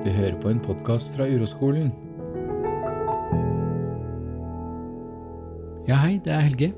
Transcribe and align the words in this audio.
Du 0.00 0.08
hører 0.08 0.38
på 0.40 0.48
en 0.48 0.60
podkast 0.64 1.10
fra 1.12 1.26
Uroskolen. 1.28 1.90
Ja, 5.84 5.98
hei, 6.00 6.14
det 6.24 6.32
er 6.32 6.46
Helge. 6.46 6.70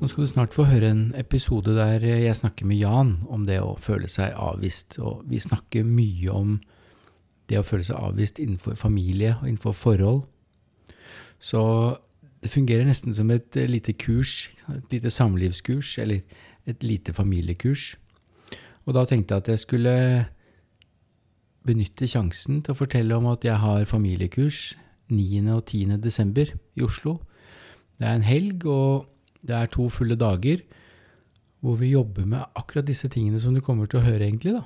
Nå 0.00 0.10
skal 0.10 0.24
du 0.24 0.32
snart 0.32 0.56
få 0.56 0.66
høre 0.66 0.90
en 0.90 1.04
episode 1.14 1.76
der 1.76 2.02
jeg 2.02 2.34
snakker 2.40 2.66
med 2.66 2.80
Jan 2.80 3.12
om 3.30 3.46
det 3.46 3.60
å 3.62 3.76
føle 3.78 4.10
seg 4.10 4.34
avvist. 4.34 4.98
Og 4.98 5.22
vi 5.30 5.38
snakker 5.38 5.86
mye 5.86 6.34
om 6.34 6.58
det 7.46 7.62
å 7.62 7.64
føle 7.70 7.86
seg 7.86 8.02
avvist 8.02 8.42
innenfor 8.42 8.74
familie 8.82 9.36
og 9.38 9.46
innenfor 9.46 9.78
forhold. 9.84 10.26
Så 11.38 11.62
det 12.42 12.50
fungerer 12.50 12.82
nesten 12.90 13.14
som 13.14 13.30
et 13.30 13.62
lite 13.70 13.94
kurs, 13.94 14.50
et 14.74 14.90
lite 14.90 15.14
samlivskurs, 15.14 15.94
eller 16.02 16.26
et 16.66 16.82
lite 16.82 17.14
familiekurs. 17.14 17.92
Og 18.90 18.98
da 18.98 19.06
tenkte 19.06 19.38
jeg 19.38 19.46
at 19.46 19.54
jeg 19.54 19.68
skulle 19.68 19.98
benytte 21.66 22.08
sjansen 22.10 22.60
til 22.62 22.74
å 22.74 22.78
fortelle 22.78 23.16
om 23.16 23.28
at 23.30 23.44
jeg 23.46 23.58
har 23.62 23.86
familiekurs 23.88 24.72
9. 25.12 25.42
og 25.54 25.64
10. 25.66 25.98
desember 26.02 26.50
i 26.50 26.84
Oslo. 26.84 27.18
Det 27.98 28.08
er 28.08 28.18
en 28.18 28.26
helg, 28.26 28.66
og 28.66 29.08
det 29.46 29.56
er 29.56 29.70
to 29.70 29.88
fulle 29.92 30.18
dager 30.18 30.62
hvor 31.62 31.76
vi 31.78 31.92
jobber 31.92 32.26
med 32.26 32.42
akkurat 32.58 32.86
disse 32.88 33.06
tingene 33.12 33.38
som 33.38 33.54
du 33.54 33.60
kommer 33.62 33.86
til 33.86 34.00
å 34.00 34.06
høre, 34.06 34.26
egentlig. 34.26 34.56
da. 34.56 34.64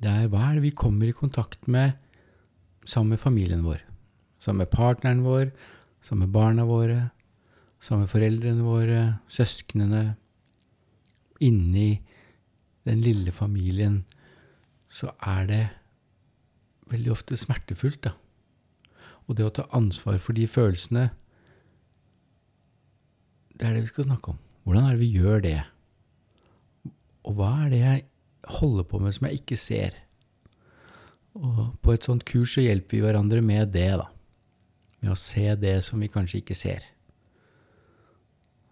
Det 0.00 0.12
er 0.12 0.30
hva 0.32 0.46
er 0.46 0.56
det 0.56 0.68
vi 0.70 0.76
kommer 0.78 1.10
i 1.10 1.16
kontakt 1.16 1.68
med 1.68 1.98
sammen 2.88 3.12
med 3.12 3.20
familien 3.20 3.64
vår, 3.66 3.82
sammen 4.40 4.64
med 4.64 4.72
partneren 4.72 5.20
vår, 5.26 5.50
sammen 6.00 6.24
med 6.24 6.32
barna 6.32 6.64
våre, 6.64 7.10
sammen 7.84 8.06
med 8.06 8.12
foreldrene 8.14 8.64
våre, 8.64 9.02
søsknene, 9.28 10.04
inni 11.44 11.90
den 12.88 13.02
lille 13.04 13.34
familien 13.34 14.00
så 14.88 15.12
er 15.20 15.46
det 15.48 15.62
veldig 16.88 17.12
ofte 17.12 17.36
smertefullt, 17.36 18.02
da. 18.08 18.14
Og 19.28 19.36
det 19.36 19.44
å 19.44 19.52
ta 19.52 19.66
ansvar 19.76 20.16
for 20.22 20.36
de 20.36 20.46
følelsene, 20.48 21.08
det 23.58 23.66
er 23.66 23.74
det 23.76 23.84
vi 23.84 23.92
skal 23.92 24.08
snakke 24.08 24.32
om. 24.32 24.38
Hvordan 24.64 24.86
er 24.86 24.96
det 24.96 25.02
vi 25.02 25.14
gjør 25.18 25.42
det? 25.44 25.58
Og 27.28 27.36
hva 27.36 27.50
er 27.64 27.72
det 27.72 27.80
jeg 27.82 28.04
holder 28.58 28.86
på 28.88 29.00
med 29.02 29.16
som 29.16 29.26
jeg 29.28 29.42
ikke 29.42 29.58
ser? 29.60 29.96
Og 31.38 31.74
på 31.84 31.92
et 31.92 32.06
sånt 32.06 32.24
kurs 32.28 32.54
så 32.56 32.64
hjelper 32.64 32.96
vi 32.96 33.02
hverandre 33.04 33.42
med 33.44 33.74
det, 33.74 33.90
da. 34.00 34.08
Med 35.02 35.12
å 35.12 35.20
se 35.20 35.50
det 35.60 35.76
som 35.86 36.00
vi 36.00 36.08
kanskje 36.10 36.40
ikke 36.40 36.56
ser. 36.58 36.86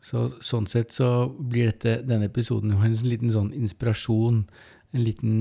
Så, 0.07 0.29
sånn 0.45 0.69
sett 0.71 0.95
så 0.95 1.27
blir 1.29 1.69
dette, 1.69 1.99
denne 2.07 2.29
episoden 2.31 2.73
en 2.77 2.97
liten 3.03 3.33
sånn 3.35 3.51
inspirasjon, 3.59 4.45
en 4.95 5.03
liten 5.03 5.35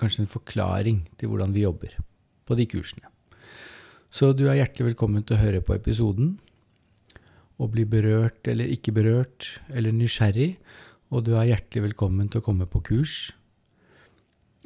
kanskje 0.00 0.24
en 0.24 0.30
forklaring 0.30 1.04
til 1.18 1.30
hvordan 1.30 1.54
vi 1.54 1.64
jobber 1.64 1.94
på 2.44 2.56
de 2.58 2.66
kursene. 2.70 3.08
Så 4.14 4.32
du 4.32 4.46
er 4.46 4.60
hjertelig 4.60 4.92
velkommen 4.92 5.24
til 5.26 5.36
å 5.36 5.42
høre 5.42 5.62
på 5.64 5.74
episoden 5.74 6.36
og 7.58 7.72
bli 7.74 7.86
berørt 7.86 8.46
eller 8.50 8.70
ikke 8.70 8.94
berørt 8.94 9.48
eller 9.70 9.94
nysgjerrig, 9.94 10.54
og 11.14 11.26
du 11.26 11.34
er 11.38 11.50
hjertelig 11.52 11.88
velkommen 11.90 12.28
til 12.30 12.42
å 12.42 12.46
komme 12.46 12.66
på 12.70 12.82
kurs. 12.86 13.32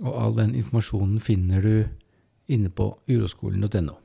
Og 0.00 0.12
all 0.14 0.36
den 0.36 0.54
informasjonen 0.56 1.18
finner 1.20 1.64
du 1.64 1.88
inne 2.48 2.70
på 2.72 2.92
uroskolen.no. 3.08 3.96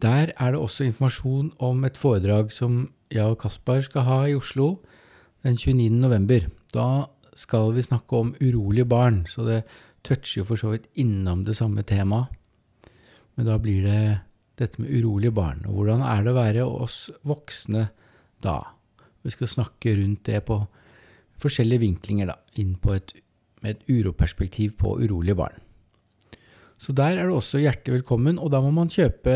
Der 0.00 0.32
er 0.32 0.52
det 0.52 0.60
også 0.60 0.86
informasjon 0.88 1.50
om 1.60 1.84
et 1.84 1.98
foredrag 2.00 2.52
som 2.54 2.86
jeg 3.12 3.26
og 3.26 3.40
Kaspar 3.42 3.82
skal 3.84 4.06
ha 4.06 4.20
i 4.28 4.36
Oslo 4.38 4.78
den 5.44 5.58
29. 5.58 5.90
november. 6.00 6.46
Da 6.72 7.10
skal 7.36 7.72
vi 7.76 7.84
snakke 7.84 8.18
om 8.18 8.34
urolige 8.40 8.88
barn, 8.88 9.24
så 9.28 9.44
det 9.46 9.60
toucher 10.06 10.40
jo 10.40 10.48
for 10.48 10.60
så 10.60 10.72
vidt 10.74 10.88
innom 11.00 11.44
det 11.46 11.56
samme 11.58 11.84
temaet. 11.86 12.32
Men 13.36 13.46
da 13.48 13.56
blir 13.62 13.86
det 13.86 14.02
dette 14.60 14.82
med 14.82 14.92
urolige 14.92 15.32
barn, 15.32 15.62
og 15.68 15.78
hvordan 15.78 16.04
er 16.04 16.24
det 16.24 16.32
å 16.32 16.36
være 16.36 16.66
oss 16.66 16.98
voksne 17.26 17.86
da? 18.44 18.58
Vi 19.24 19.32
skal 19.32 19.48
snakke 19.48 19.94
rundt 19.96 20.26
det 20.28 20.42
på 20.48 20.58
forskjellige 21.40 21.84
vinklinger, 21.84 22.32
da, 22.32 22.36
inn 22.60 22.74
på 22.80 22.94
et, 22.96 23.14
med 23.62 23.76
et 23.76 23.88
uroperspektiv 23.88 24.76
på 24.80 24.98
urolige 25.00 25.38
barn. 25.38 25.60
Så 26.80 26.94
der 26.96 27.18
er 27.20 27.28
du 27.28 27.36
også 27.36 27.60
hjertelig 27.60 28.00
velkommen, 28.00 28.40
og 28.40 28.52
da 28.52 28.60
må 28.64 28.72
man 28.72 28.92
kjøpe 28.92 29.32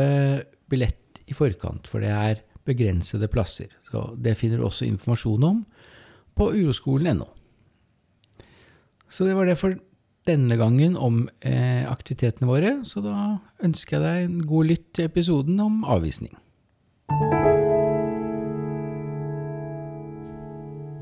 billett 0.73 1.21
i 1.29 1.37
forkant, 1.37 1.89
for 1.89 2.05
det 2.05 2.13
er 2.13 2.43
begrensede 2.65 3.29
plasser. 3.29 3.73
Så 3.91 4.15
det 4.17 4.37
finner 4.41 4.61
du 4.61 4.69
også 4.69 4.89
informasjon 4.89 5.45
om 5.45 5.65
på 6.37 6.51
uroskolen.no. 6.57 7.29
Så 9.11 9.27
det 9.29 9.37
var 9.37 9.47
det 9.49 9.59
for 9.61 9.77
denne 10.25 10.57
gangen 10.57 10.97
om 10.97 11.27
eh, 11.45 11.85
aktivitetene 11.91 12.49
våre, 12.49 12.73
så 12.89 13.03
da 13.05 13.17
ønsker 13.65 13.99
jeg 13.99 14.05
deg 14.05 14.29
en 14.29 14.39
god 14.49 14.71
lytt 14.71 14.87
til 14.97 15.11
episoden 15.11 15.61
om 15.61 15.83
avvisning. 15.85 16.33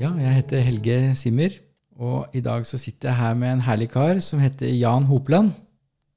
Ja, 0.03 0.11
jeg 0.19 0.35
heter 0.41 0.65
Helge 0.67 0.97
Simmer, 1.19 1.55
og 1.95 2.35
i 2.35 2.43
dag 2.43 2.67
så 2.67 2.81
sitter 2.81 3.13
jeg 3.13 3.21
her 3.21 3.37
med 3.39 3.53
en 3.53 3.67
herlig 3.69 3.93
kar 3.93 4.19
som 4.25 4.43
heter 4.43 4.73
Jan 4.75 5.07
Hopland. 5.07 5.53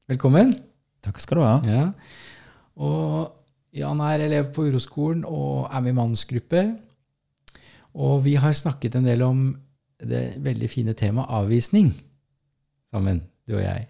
Velkommen. 0.10 0.56
Takk 1.06 1.22
skal 1.22 1.38
du 1.38 1.46
ha. 1.46 1.58
Ja. 1.70 1.84
Og 2.82 3.30
Jan 3.76 4.02
er 4.02 4.24
elev 4.26 4.50
på 4.56 4.66
Uroskolen 4.66 5.22
og 5.28 5.68
er 5.70 5.84
med 5.86 5.94
i 5.94 5.98
mannsgruppe. 6.00 6.64
Og 7.96 8.24
vi 8.26 8.34
har 8.42 8.56
snakket 8.58 8.98
en 8.98 9.06
del 9.06 9.22
om 9.22 9.46
det 10.04 10.24
veldig 10.44 10.70
fine 10.70 10.96
temaet 10.98 11.32
avvisning 11.32 11.94
sammen, 12.92 13.24
du 13.48 13.56
og 13.56 13.64
jeg. 13.64 13.88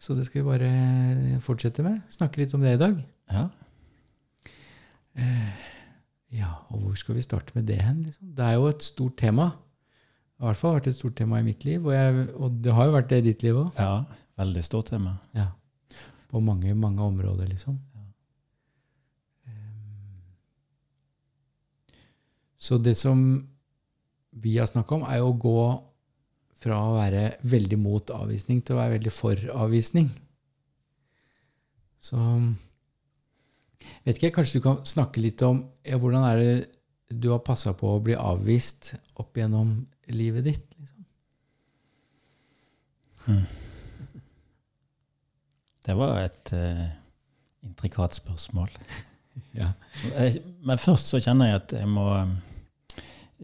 Så 0.00 0.16
det 0.16 0.26
skal 0.26 0.40
vi 0.40 0.48
bare 0.48 1.40
fortsette 1.44 1.84
med. 1.84 2.00
Snakke 2.12 2.40
litt 2.40 2.54
om 2.56 2.62
det 2.64 2.76
i 2.76 2.80
dag. 2.80 2.94
Ja. 3.30 3.48
Eh, 5.20 5.66
ja, 6.38 6.52
og 6.70 6.84
hvor 6.84 6.96
skal 6.96 7.18
vi 7.18 7.24
starte 7.24 7.52
med 7.54 7.66
det 7.68 7.80
hen? 7.82 8.04
Liksom? 8.06 8.30
Det 8.36 8.46
er 8.46 8.56
jo 8.56 8.70
et 8.70 8.86
stort 8.86 9.18
tema. 9.20 9.50
I 10.40 10.46
hvert 10.46 10.56
fall 10.56 10.72
har 10.72 10.80
vært 10.80 10.92
et 10.94 10.96
stort 10.96 11.18
tema 11.18 11.40
i 11.40 11.44
mitt 11.44 11.66
liv, 11.68 11.84
og, 11.84 11.92
jeg, 11.92 12.28
og 12.40 12.60
det 12.64 12.72
har 12.72 12.88
jo 12.88 12.96
vært 12.96 13.10
det 13.10 13.20
i 13.20 13.26
ditt 13.28 13.44
liv 13.44 13.60
òg. 13.60 13.78
ja. 13.78 14.02
Veldig 14.40 14.62
stort 14.64 14.88
tema. 14.88 15.18
Ja. 15.36 15.50
På 16.30 16.40
mange, 16.40 16.72
mange 16.74 17.02
områder, 17.04 17.44
liksom. 17.50 17.74
Ja. 17.92 18.04
Um, 19.50 20.22
så 22.56 22.78
det 22.80 22.94
som 22.96 23.18
vi 24.30 24.56
har 24.58 24.68
snakka 24.70 24.94
om, 24.94 25.06
er 25.06 25.20
jo 25.20 25.30
å 25.30 25.38
gå 25.42 25.62
fra 26.60 26.80
å 26.84 26.96
være 26.98 27.22
veldig 27.48 27.78
mot 27.80 28.12
avvisning 28.12 28.60
til 28.62 28.76
å 28.76 28.82
være 28.82 28.96
veldig 28.98 29.12
for 29.14 29.46
avvisning. 29.54 30.10
Så 32.00 32.18
vet 34.04 34.16
ikke, 34.16 34.34
Kanskje 34.36 34.60
du 34.60 34.64
kan 34.64 34.84
snakke 34.88 35.22
litt 35.24 35.42
om 35.44 35.62
ja, 35.84 35.98
hvordan 36.00 36.26
er 36.28 36.40
det 36.40 36.52
du 37.10 37.30
har 37.32 37.42
passa 37.44 37.72
på 37.74 37.96
å 37.96 38.02
bli 38.04 38.14
avvist 38.14 38.94
opp 39.20 39.36
gjennom 39.40 39.72
livet 40.14 40.46
ditt? 40.46 40.76
Liksom? 40.78 41.06
Hmm. 43.26 43.44
Det 45.86 45.96
var 45.96 46.20
et 46.22 46.52
uh, 46.54 46.88
intrikat 47.66 48.18
spørsmål. 48.20 48.72
Ja. 49.56 49.70
Men 50.66 50.78
først 50.78 51.08
så 51.10 51.18
kjenner 51.22 51.48
jeg 51.48 51.58
at 51.60 51.72
jeg 51.72 51.88
må 51.88 52.04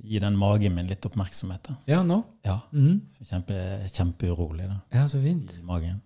gi 0.04 0.18
den 0.20 0.36
magen 0.38 0.74
min 0.74 0.86
litt 0.86 1.04
oppmerksomhet. 1.06 1.62
da. 1.68 1.76
Ja, 1.86 2.02
nå? 2.02 2.22
Ja, 2.44 2.60
Mm. 2.72 3.00
Kjempe, 3.24 3.54
Kjempeurolig 3.92 4.68
da, 4.68 4.80
Ja, 4.92 5.06
så 5.08 5.20
fint. 5.22 5.56
i 5.58 5.62
magen. 5.62 6.00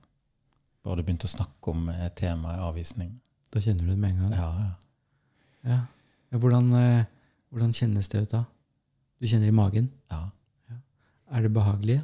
Bare 0.84 0.96
du 0.96 1.02
begynte 1.02 1.26
å 1.28 1.34
snakke 1.36 1.70
om 1.70 1.88
eh, 1.88 2.08
temaet 2.16 2.58
avvisning. 2.60 3.20
Da 3.52 3.60
kjenner 3.60 3.80
du 3.84 3.90
det 3.90 3.98
med 3.98 4.10
en 4.12 4.18
gang. 4.20 4.32
Ja, 4.32 4.50
ja. 4.58 5.70
Ja. 5.70 5.80
Ja, 6.32 6.38
hvordan, 6.38 6.72
eh, 6.74 7.04
hvordan 7.52 7.72
kjennes 7.72 8.08
det 8.08 8.22
ut 8.22 8.30
da? 8.30 8.44
Du 9.20 9.26
kjenner 9.26 9.48
i 9.48 9.50
magen? 9.52 9.90
ja. 10.10 10.26
Er 11.32 11.42
det 11.42 11.52
behagelig? 11.52 12.02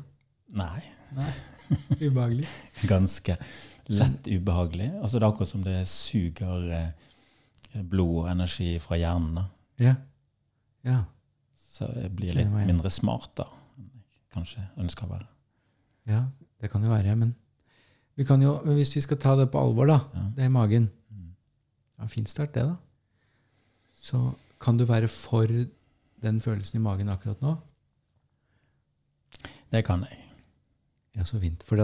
Nei, 0.54 0.82
Nei. 1.16 1.32
Ubehagelig? 2.00 2.46
ganske 2.86 3.36
lett 3.88 4.26
ubehagelig. 4.26 4.92
Altså 5.02 5.18
Det 5.18 5.22
er 5.24 5.32
akkurat 5.32 5.48
som 5.48 5.62
det 5.64 5.80
suger 5.88 6.70
eh, 6.70 7.82
blod 7.82 8.24
og 8.24 8.28
energi 8.30 8.78
fra 8.78 8.96
hjernen. 8.96 9.34
da. 9.34 9.44
Ja. 9.78 9.94
Ja. 10.84 11.04
Så 11.76 11.88
jeg 12.00 12.12
blir 12.16 12.32
litt 12.38 12.48
mindre 12.66 12.90
smart 12.94 13.34
da, 13.36 13.44
enn 13.76 13.90
jeg 13.92 14.30
kanskje 14.32 14.62
ønsker 14.80 15.04
å 15.08 15.10
være. 15.12 15.26
Ja, 16.08 16.22
det 16.62 16.70
kan 16.72 16.84
jo 16.86 16.88
være, 16.92 17.16
men 17.20 17.34
vi 18.16 18.24
kan 18.24 18.40
jo, 18.40 18.54
hvis 18.64 18.94
vi 18.96 19.02
skal 19.04 19.18
ta 19.20 19.34
det 19.36 19.50
på 19.52 19.60
alvor, 19.60 19.90
da, 19.90 19.98
Ja. 20.14 20.22
det 20.36 20.44
er 20.46 20.48
magen 20.54 20.90
Mm. 21.12 21.34
ja, 21.98 22.06
Fin 22.06 22.26
start, 22.26 22.54
det, 22.54 22.62
da. 22.64 22.76
Så 23.92 24.34
kan 24.60 24.76
du 24.78 24.84
være 24.88 25.08
for 25.08 25.46
den 25.46 26.40
følelsen 26.40 26.76
i 26.80 26.82
magen 26.82 27.08
akkurat 27.12 27.40
nå? 27.42 27.56
Det 29.72 29.84
kan 29.84 30.00
jeg. 30.08 30.18
Ja, 31.16 31.24
så 31.24 31.40
fint. 31.40 31.62
For 31.66 31.76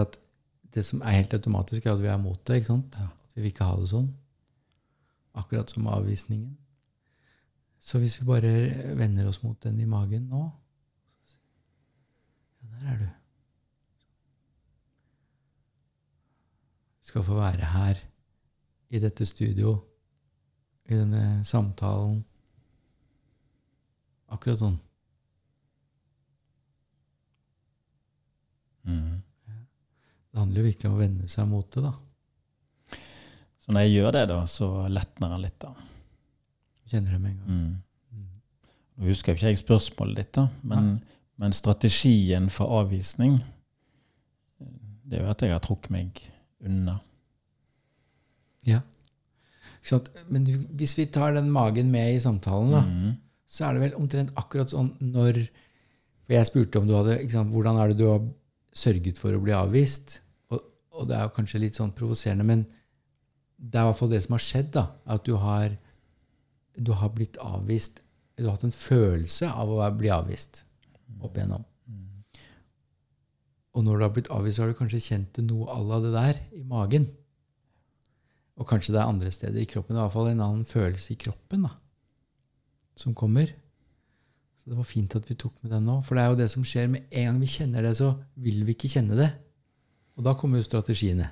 det 0.73 0.85
som 0.85 1.01
er 1.01 1.17
helt 1.19 1.33
automatisk, 1.33 1.85
er 1.85 1.93
at 1.93 2.01
vi 2.01 2.07
er 2.07 2.17
mot 2.17 2.39
det. 2.47 2.55
ikke 2.61 2.65
sant? 2.71 2.95
Ja. 2.99 3.03
At 3.05 3.35
vi 3.35 3.41
vil 3.41 3.51
ikke 3.51 3.65
ha 3.67 3.75
det 3.79 3.89
sånn. 3.89 4.09
Akkurat 5.35 5.69
som 5.69 5.87
avvisningen. 5.87 6.57
Så 7.83 7.99
hvis 7.99 8.15
vi 8.21 8.27
bare 8.27 8.51
vender 8.95 9.27
oss 9.27 9.41
mot 9.43 9.59
den 9.63 9.81
i 9.83 9.89
magen 9.89 10.29
nå 10.31 10.43
Ja, 12.63 12.69
der 12.79 12.93
er 12.93 13.01
du. 13.01 13.09
Du 17.03 17.11
skal 17.11 17.25
få 17.27 17.35
være 17.35 17.67
her 17.73 17.99
i 18.93 18.99
dette 19.03 19.25
studio, 19.25 19.75
i 20.85 20.95
denne 20.95 21.43
samtalen. 21.45 22.21
Akkurat 24.31 24.61
sånn. 24.61 24.79
Mm. 28.87 29.19
Det 30.31 30.39
handler 30.39 30.61
jo 30.61 30.67
virkelig 30.69 30.89
om 30.89 30.95
å 30.95 31.01
vende 31.03 31.27
seg 31.29 31.49
mot 31.51 31.67
det, 31.75 31.83
da. 31.83 32.99
Så 33.63 33.75
når 33.75 33.85
jeg 33.85 33.97
gjør 33.97 34.15
det, 34.15 34.23
da, 34.31 34.39
så 34.49 34.69
letner 34.91 35.35
jeg 35.35 35.43
litt, 35.43 35.59
da. 35.61 35.92
Kjenner 36.93 37.15
det 37.15 37.19
med 37.23 37.31
en 37.33 37.39
gang. 37.41 37.49
Mm. 37.49 37.73
Mm. 38.13 38.27
Nå 39.01 39.09
husker 39.09 39.33
jeg 39.33 39.39
ikke 39.41 39.51
jeg 39.55 39.61
spørsmålet 39.63 40.19
ditt, 40.21 40.31
da, 40.37 40.47
men, 40.69 40.91
men 41.41 41.55
strategien 41.57 42.51
for 42.53 42.69
avvisning 42.83 43.39
det 45.03 45.17
er 45.19 45.25
jo 45.25 45.31
at 45.33 45.41
jeg 45.43 45.51
har 45.51 45.59
trukket 45.65 45.91
meg 45.91 46.19
unna. 46.63 46.93
Ja. 48.65 48.79
Sant? 49.83 50.07
Men 50.31 50.45
hvis 50.79 50.93
vi 50.97 51.05
tar 51.11 51.33
den 51.35 51.49
magen 51.51 51.89
med 51.91 52.13
i 52.15 52.21
samtalen, 52.23 52.71
da, 52.71 52.81
Mm. 52.87 53.17
så 53.47 53.65
er 53.67 53.73
det 53.75 53.81
vel 53.83 53.97
omtrent 53.99 54.31
akkurat 54.39 54.69
sånn 54.71 54.93
når 55.01 55.47
For 56.23 56.33
jeg 56.37 56.47
spurte 56.47 56.79
om 56.79 56.87
du 56.87 56.93
hadde 56.95 57.17
sant, 57.29 57.51
Hvordan 57.51 57.75
er 57.83 57.89
det 57.91 57.97
du 57.99 58.05
har 58.07 58.21
sørget 58.73 59.17
for 59.19 59.35
å 59.35 59.41
bli 59.43 59.51
avvist? 59.51 60.21
Og, 60.49 60.61
og 60.95 61.09
det 61.09 61.17
er 61.17 61.25
jo 61.27 61.33
kanskje 61.35 61.59
litt 61.59 61.75
sånn 61.75 61.91
provoserende, 61.91 62.45
men 62.47 62.61
det 63.59 63.75
er 63.75 63.83
i 63.83 63.89
hvert 63.89 63.97
fall 63.99 64.09
det 64.13 64.21
som 64.23 64.37
har 64.37 64.39
skjedd, 64.45 64.69
da. 64.71 64.85
At 65.05 65.25
du 65.27 65.35
har, 65.35 65.75
du 66.75 66.93
har 66.97 67.13
blitt 67.13 67.37
avvist 67.37 68.01
Du 68.37 68.47
har 68.47 68.55
hatt 68.55 68.65
en 68.65 68.73
følelse 68.73 69.45
av 69.45 69.69
å 69.69 69.77
bli 69.93 70.09
avvist 70.09 70.63
opp 71.21 71.35
igjennom. 71.37 71.61
Og 73.73 73.83
når 73.85 73.97
du 73.97 74.05
har 74.05 74.13
blitt 74.13 74.29
avvist, 74.33 74.57
så 74.57 74.63
har 74.63 74.71
du 74.71 74.77
kanskje 74.77 75.01
kjent 75.01 75.37
noe 75.45 75.67
à 75.69 75.79
la 75.81 75.99
det 76.01 76.13
der 76.13 76.39
i 76.57 76.63
magen. 76.65 77.07
Og 78.57 78.67
kanskje 78.69 78.93
det 78.93 79.01
er 79.01 79.09
andre 79.09 79.31
steder 79.33 79.61
i 79.61 79.69
kroppen. 79.69 79.97
I 79.97 80.01
hvert 80.01 80.13
fall 80.13 80.29
en 80.29 80.43
annen 80.45 80.65
følelse 80.69 81.13
i 81.13 81.19
kroppen 81.21 81.65
da, 81.65 81.71
som 82.97 83.15
kommer. 83.17 83.49
Så 84.61 84.69
det 84.69 84.77
var 84.77 84.87
fint 84.87 85.15
at 85.17 85.29
vi 85.29 85.37
tok 85.39 85.55
med 85.61 85.73
den 85.73 85.87
nå. 85.89 85.99
For 86.05 86.15
det 86.15 86.23
er 86.23 86.33
jo 86.33 86.41
det 86.43 86.49
som 86.53 86.65
skjer 86.67 86.91
med 86.93 87.09
en 87.09 87.31
gang 87.31 87.39
vi 87.41 87.49
kjenner 87.49 87.85
det, 87.85 87.95
så 87.97 88.13
vil 88.45 88.61
vi 88.67 88.77
ikke 88.77 88.91
kjenne 88.93 89.17
det. 89.17 89.31
Og 90.17 90.27
da 90.27 90.35
kommer 90.37 90.61
jo 90.61 90.67
strategiene. 90.67 91.31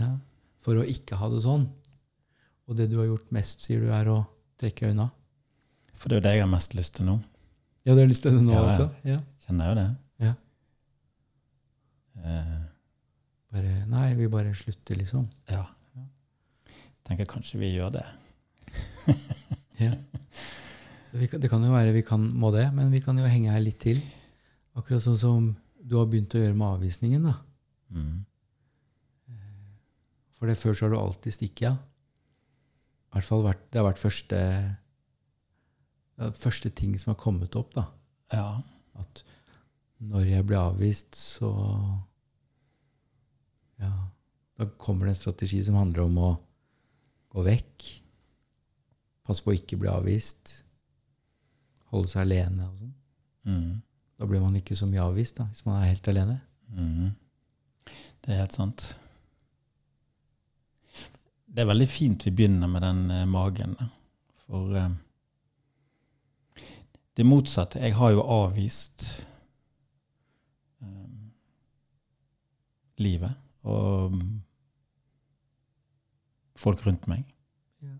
Ja, 0.00 0.14
for 0.64 0.80
å 0.80 0.88
ikke 0.88 1.20
ha 1.20 1.28
det 1.32 1.44
sånn. 1.44 1.68
Og 2.66 2.76
det 2.78 2.88
du 2.90 2.96
har 2.98 3.06
gjort 3.06 3.30
mest, 3.34 3.62
sier 3.66 3.80
du, 3.84 3.90
er 3.94 4.08
å 4.10 4.20
trekke 4.60 4.90
unna. 4.90 5.08
For 5.96 6.08
det 6.10 6.16
er 6.16 6.20
jo 6.20 6.24
det 6.26 6.34
jeg 6.36 6.42
har 6.44 6.50
mest 6.52 6.74
lyst 6.76 6.96
til 6.98 7.06
nå. 7.08 7.14
Ja, 7.86 7.94
du 7.94 8.00
har 8.02 8.08
lyst 8.10 8.24
til 8.26 8.34
det 8.34 8.42
nå 8.42 8.52
Ja, 8.56 8.62
ja. 8.62 8.66
også? 8.72 8.86
Ja. 9.06 9.18
Kjenner 9.46 9.68
jo 9.70 9.76
det. 9.78 9.86
Ja. 10.26 10.32
Eh, 12.24 12.56
Bare, 13.56 13.72
nei, 13.88 14.08
vi 14.18 14.26
bare 14.28 14.50
slutter, 14.58 14.98
liksom. 14.98 15.28
ja. 15.50 15.62
Tenker 17.06 17.28
kanskje 17.30 17.60
vi 17.62 17.68
gjør 17.76 17.92
det. 18.00 18.06
Ja. 19.78 19.92
Så 21.06 21.18
vi 21.20 21.26
det 21.28 21.48
kan 21.52 21.62
jo 21.62 21.68
være 21.70 21.92
vi 21.92 22.00
kan, 22.02 22.22
må 22.40 22.48
det, 22.50 22.64
men 22.74 22.88
vi 22.90 22.98
kan 23.04 23.18
jo 23.20 23.28
henge 23.28 23.52
her 23.52 23.60
litt 23.62 23.78
til. 23.84 23.98
Akkurat 24.74 25.04
sånn 25.04 25.18
som 25.20 25.50
du 25.78 25.98
har 26.00 26.08
begynt 26.10 26.32
å 26.34 26.40
gjøre 26.40 26.56
med 26.56 26.66
avvisningen. 26.78 27.26
da. 27.28 27.34
Mm. 27.92 28.24
For 30.36 30.48
det 30.50 30.56
før 30.58 30.74
så 30.74 30.86
har 30.86 30.94
du 30.94 30.98
alltid 30.98 31.36
stikket 31.36 31.68
av. 31.70 31.76
I 31.76 31.95
hvert 33.16 33.28
fall 33.28 33.44
vært, 33.46 33.62
det 33.72 33.80
har 33.80 33.88
vært 33.88 34.02
første, 34.02 34.40
første 36.40 36.72
ting 36.76 36.96
som 37.00 37.12
har 37.12 37.20
kommet 37.20 37.56
opp. 37.58 37.74
da. 37.76 37.86
Ja. 38.34 38.48
At 39.00 39.22
når 40.02 40.28
jeg 40.30 40.46
blir 40.48 40.60
avvist, 40.60 41.16
så 41.16 41.52
Ja, 43.76 43.92
da 44.56 44.64
kommer 44.80 45.04
det 45.04 45.12
en 45.12 45.20
strategi 45.20 45.58
som 45.64 45.76
handler 45.76 46.06
om 46.06 46.14
å 46.16 46.28
gå 47.34 47.42
vekk. 47.44 47.88
Passe 49.28 49.44
på 49.44 49.52
å 49.52 49.56
ikke 49.58 49.76
bli 49.76 49.90
avvist. 49.92 50.62
Holde 51.92 52.08
seg 52.08 52.22
alene 52.22 52.64
og 52.64 52.78
sånn. 52.80 52.94
Mm. 53.44 53.74
Da 54.16 54.28
blir 54.30 54.40
man 54.40 54.56
ikke 54.56 54.78
så 54.78 54.88
mye 54.88 55.04
avvist, 55.04 55.36
da, 55.36 55.44
hvis 55.50 55.66
man 55.68 55.76
er 55.82 55.90
helt 55.90 56.08
alene. 56.08 56.38
Mm. 56.72 57.10
Det 58.24 58.32
er 58.32 58.40
helt 58.40 58.56
sant. 58.56 58.86
Det 61.46 61.62
er 61.62 61.68
veldig 61.70 61.86
fint 61.88 62.24
vi 62.26 62.32
begynner 62.34 62.68
med 62.68 62.82
den 62.84 63.10
eh, 63.10 63.26
magen. 63.30 63.76
For 64.46 64.74
eh, 64.76 64.90
det 67.16 67.24
motsatte 67.26 67.80
Jeg 67.80 67.94
har 67.96 68.10
jo 68.12 68.22
avvist 68.22 69.04
eh, 70.82 71.30
livet 73.00 73.34
og 73.66 74.12
mm, 74.12 74.34
folk 76.56 76.84
rundt 76.86 77.06
meg 77.10 77.24
Ja. 77.82 77.94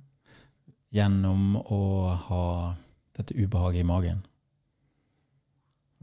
gjennom 1.00 1.56
å 1.60 1.80
ha 2.28 2.44
dette 3.16 3.34
ubehaget 3.34 3.80
i 3.82 3.88
magen. 3.88 4.20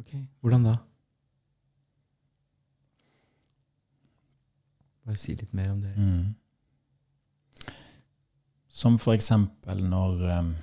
Ok, 0.02 0.12
Hvordan 0.42 0.64
da? 0.66 0.76
Bare 5.06 5.20
si 5.20 5.36
litt 5.36 5.54
mer 5.54 5.72
om 5.72 5.82
det. 5.84 5.94
Mm. 5.98 6.34
Som 8.74 8.98
for 9.02 9.14
eksempel 9.14 9.84
når 9.86 10.24
um, 10.40 10.54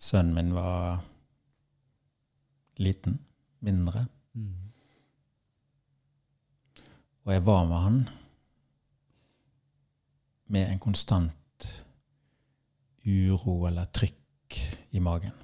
sønnen 0.00 0.34
min 0.38 0.54
var 0.56 1.02
liten, 2.80 3.18
mindre, 3.60 4.06
Mm. 4.32 4.70
og 7.24 7.32
jeg 7.32 7.42
var 7.44 7.64
med 7.66 7.76
han 7.82 7.96
med 10.46 10.70
en 10.70 10.78
konstant 10.78 11.66
uro 13.04 13.66
eller 13.66 13.84
trykk 13.90 14.56
i 14.94 14.98
magen. 15.02 15.34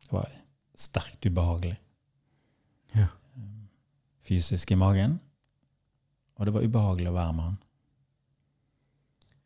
Det 0.00 0.12
var 0.12 0.32
sterkt 0.74 1.26
ubehagelig. 1.28 1.76
Ja. 2.94 3.06
Fysisk 4.24 4.70
i 4.72 4.74
magen, 4.80 5.20
og 6.36 6.46
det 6.46 6.54
var 6.54 6.64
ubehagelig 6.64 7.12
å 7.12 7.16
være 7.20 7.32
med 7.36 7.44
han. 7.44 7.58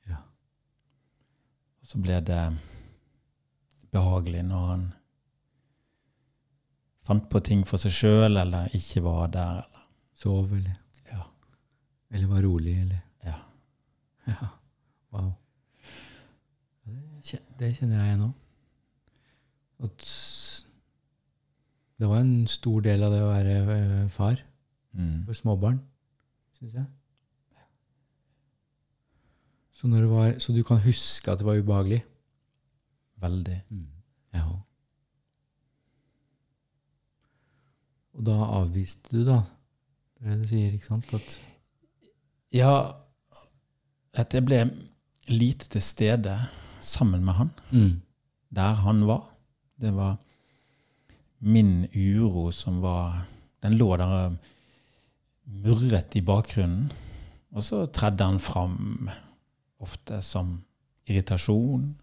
Ja. 0.08 0.22
Og 1.77 1.77
så 1.88 2.00
ble 2.04 2.18
det 2.20 2.40
behagelig 3.94 4.42
når 4.44 4.64
han 4.68 4.82
fant 7.08 7.28
på 7.32 7.40
ting 7.40 7.62
for 7.68 7.80
seg 7.80 7.94
sjøl, 7.96 8.36
eller 8.36 8.68
ikke 8.76 9.00
var 9.06 9.30
der. 9.32 9.62
Eller. 9.62 9.84
Sov, 10.18 10.50
eller, 10.52 10.74
Ja. 11.12 11.22
eller 12.10 12.26
var 12.34 12.42
rolig, 12.44 12.74
eller 12.82 13.00
Ja. 13.24 13.38
Ja. 14.28 14.48
Wow. 15.12 15.32
Det 17.58 17.72
kjenner 17.76 18.04
jeg 18.06 18.18
nå. 18.20 18.28
At 19.84 20.04
det 21.98 22.08
var 22.08 22.20
en 22.20 22.46
stor 22.46 22.80
del 22.84 23.02
av 23.02 23.12
det 23.12 23.22
å 23.24 23.32
være 23.32 23.56
øh, 24.04 24.08
far 24.10 24.44
Mm. 24.98 25.24
for 25.26 25.32
småbarn, 25.36 25.76
syns 26.58 26.72
jeg. 26.74 26.84
Så, 29.78 29.86
var, 29.86 30.38
så 30.42 30.52
du 30.52 30.64
kan 30.66 30.80
huske 30.82 31.30
at 31.30 31.38
det 31.38 31.46
var 31.46 31.58
ubehagelig? 31.60 32.00
Veldig. 33.22 33.58
Ja. 34.34 34.46
Og 38.18 38.24
da 38.26 38.38
avviste 38.58 39.12
du, 39.12 39.20
da? 39.28 39.44
Det 40.18 40.26
er 40.26 40.34
det 40.34 40.42
du 40.42 40.50
sier, 40.50 40.72
ikke 40.74 40.88
sant? 40.88 41.14
At, 41.14 41.36
Ja, 42.50 42.72
at 44.18 44.34
jeg 44.34 44.46
ble 44.48 44.62
lite 45.28 45.68
til 45.68 45.84
stede 45.84 46.34
sammen 46.82 47.22
med 47.24 47.36
han, 47.36 47.50
mm. 47.70 48.00
der 48.56 48.80
han 48.82 49.06
var. 49.06 49.28
Det 49.78 49.94
var 49.94 50.16
min 51.38 51.86
uro 51.94 52.50
som 52.50 52.82
var 52.82 53.26
Den 53.62 53.74
lå 53.74 53.96
der 53.98 54.06
og 54.06 54.36
murret 55.44 56.14
i 56.14 56.20
bakgrunnen. 56.22 56.92
Og 57.50 57.64
så 57.64 57.86
tredde 57.86 58.24
han 58.24 58.38
fram 58.40 59.08
ofte 59.82 60.20
som 60.24 60.58
irritasjon, 61.08 61.94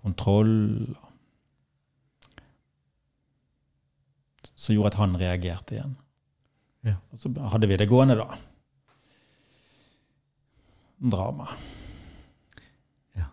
kontroll 0.00 0.96
Som 4.60 4.74
gjorde 4.74 4.90
at 4.90 4.96
han 5.00 5.14
reagerte 5.16 5.72
igjen. 5.72 5.92
Ja. 6.84 6.98
Og 7.12 7.20
så 7.22 7.30
hadde 7.52 7.68
vi 7.70 7.78
det 7.80 7.86
gående, 7.88 8.18
da. 8.18 8.26
Drama. 11.14 11.46
Ja. 13.16 13.30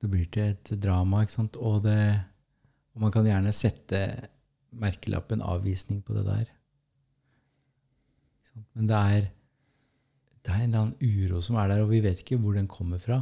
Det 0.00 0.08
blir 0.08 0.30
til 0.32 0.54
et 0.54 0.72
drama, 0.80 1.20
ikke 1.26 1.34
sant? 1.34 1.58
Og, 1.60 1.82
det, 1.84 1.98
og 2.96 3.04
man 3.04 3.12
kan 3.12 3.28
gjerne 3.28 3.52
sette 3.52 4.00
merkelappen 4.72 5.44
'avvisning' 5.44 6.00
på 6.00 6.16
det 6.16 6.24
der. 6.26 6.48
Men 8.72 8.88
det 8.88 8.96
er, 8.96 9.28
det 10.42 10.50
er 10.50 10.64
en 10.64 10.68
eller 10.68 10.84
annen 10.86 11.22
uro 11.22 11.40
som 11.44 11.56
er 11.60 11.70
der, 11.70 11.84
og 11.84 11.92
vi 11.92 12.02
vet 12.02 12.22
ikke 12.22 12.40
hvor 12.42 12.56
den 12.58 12.68
kommer 12.70 12.98
fra. 13.02 13.20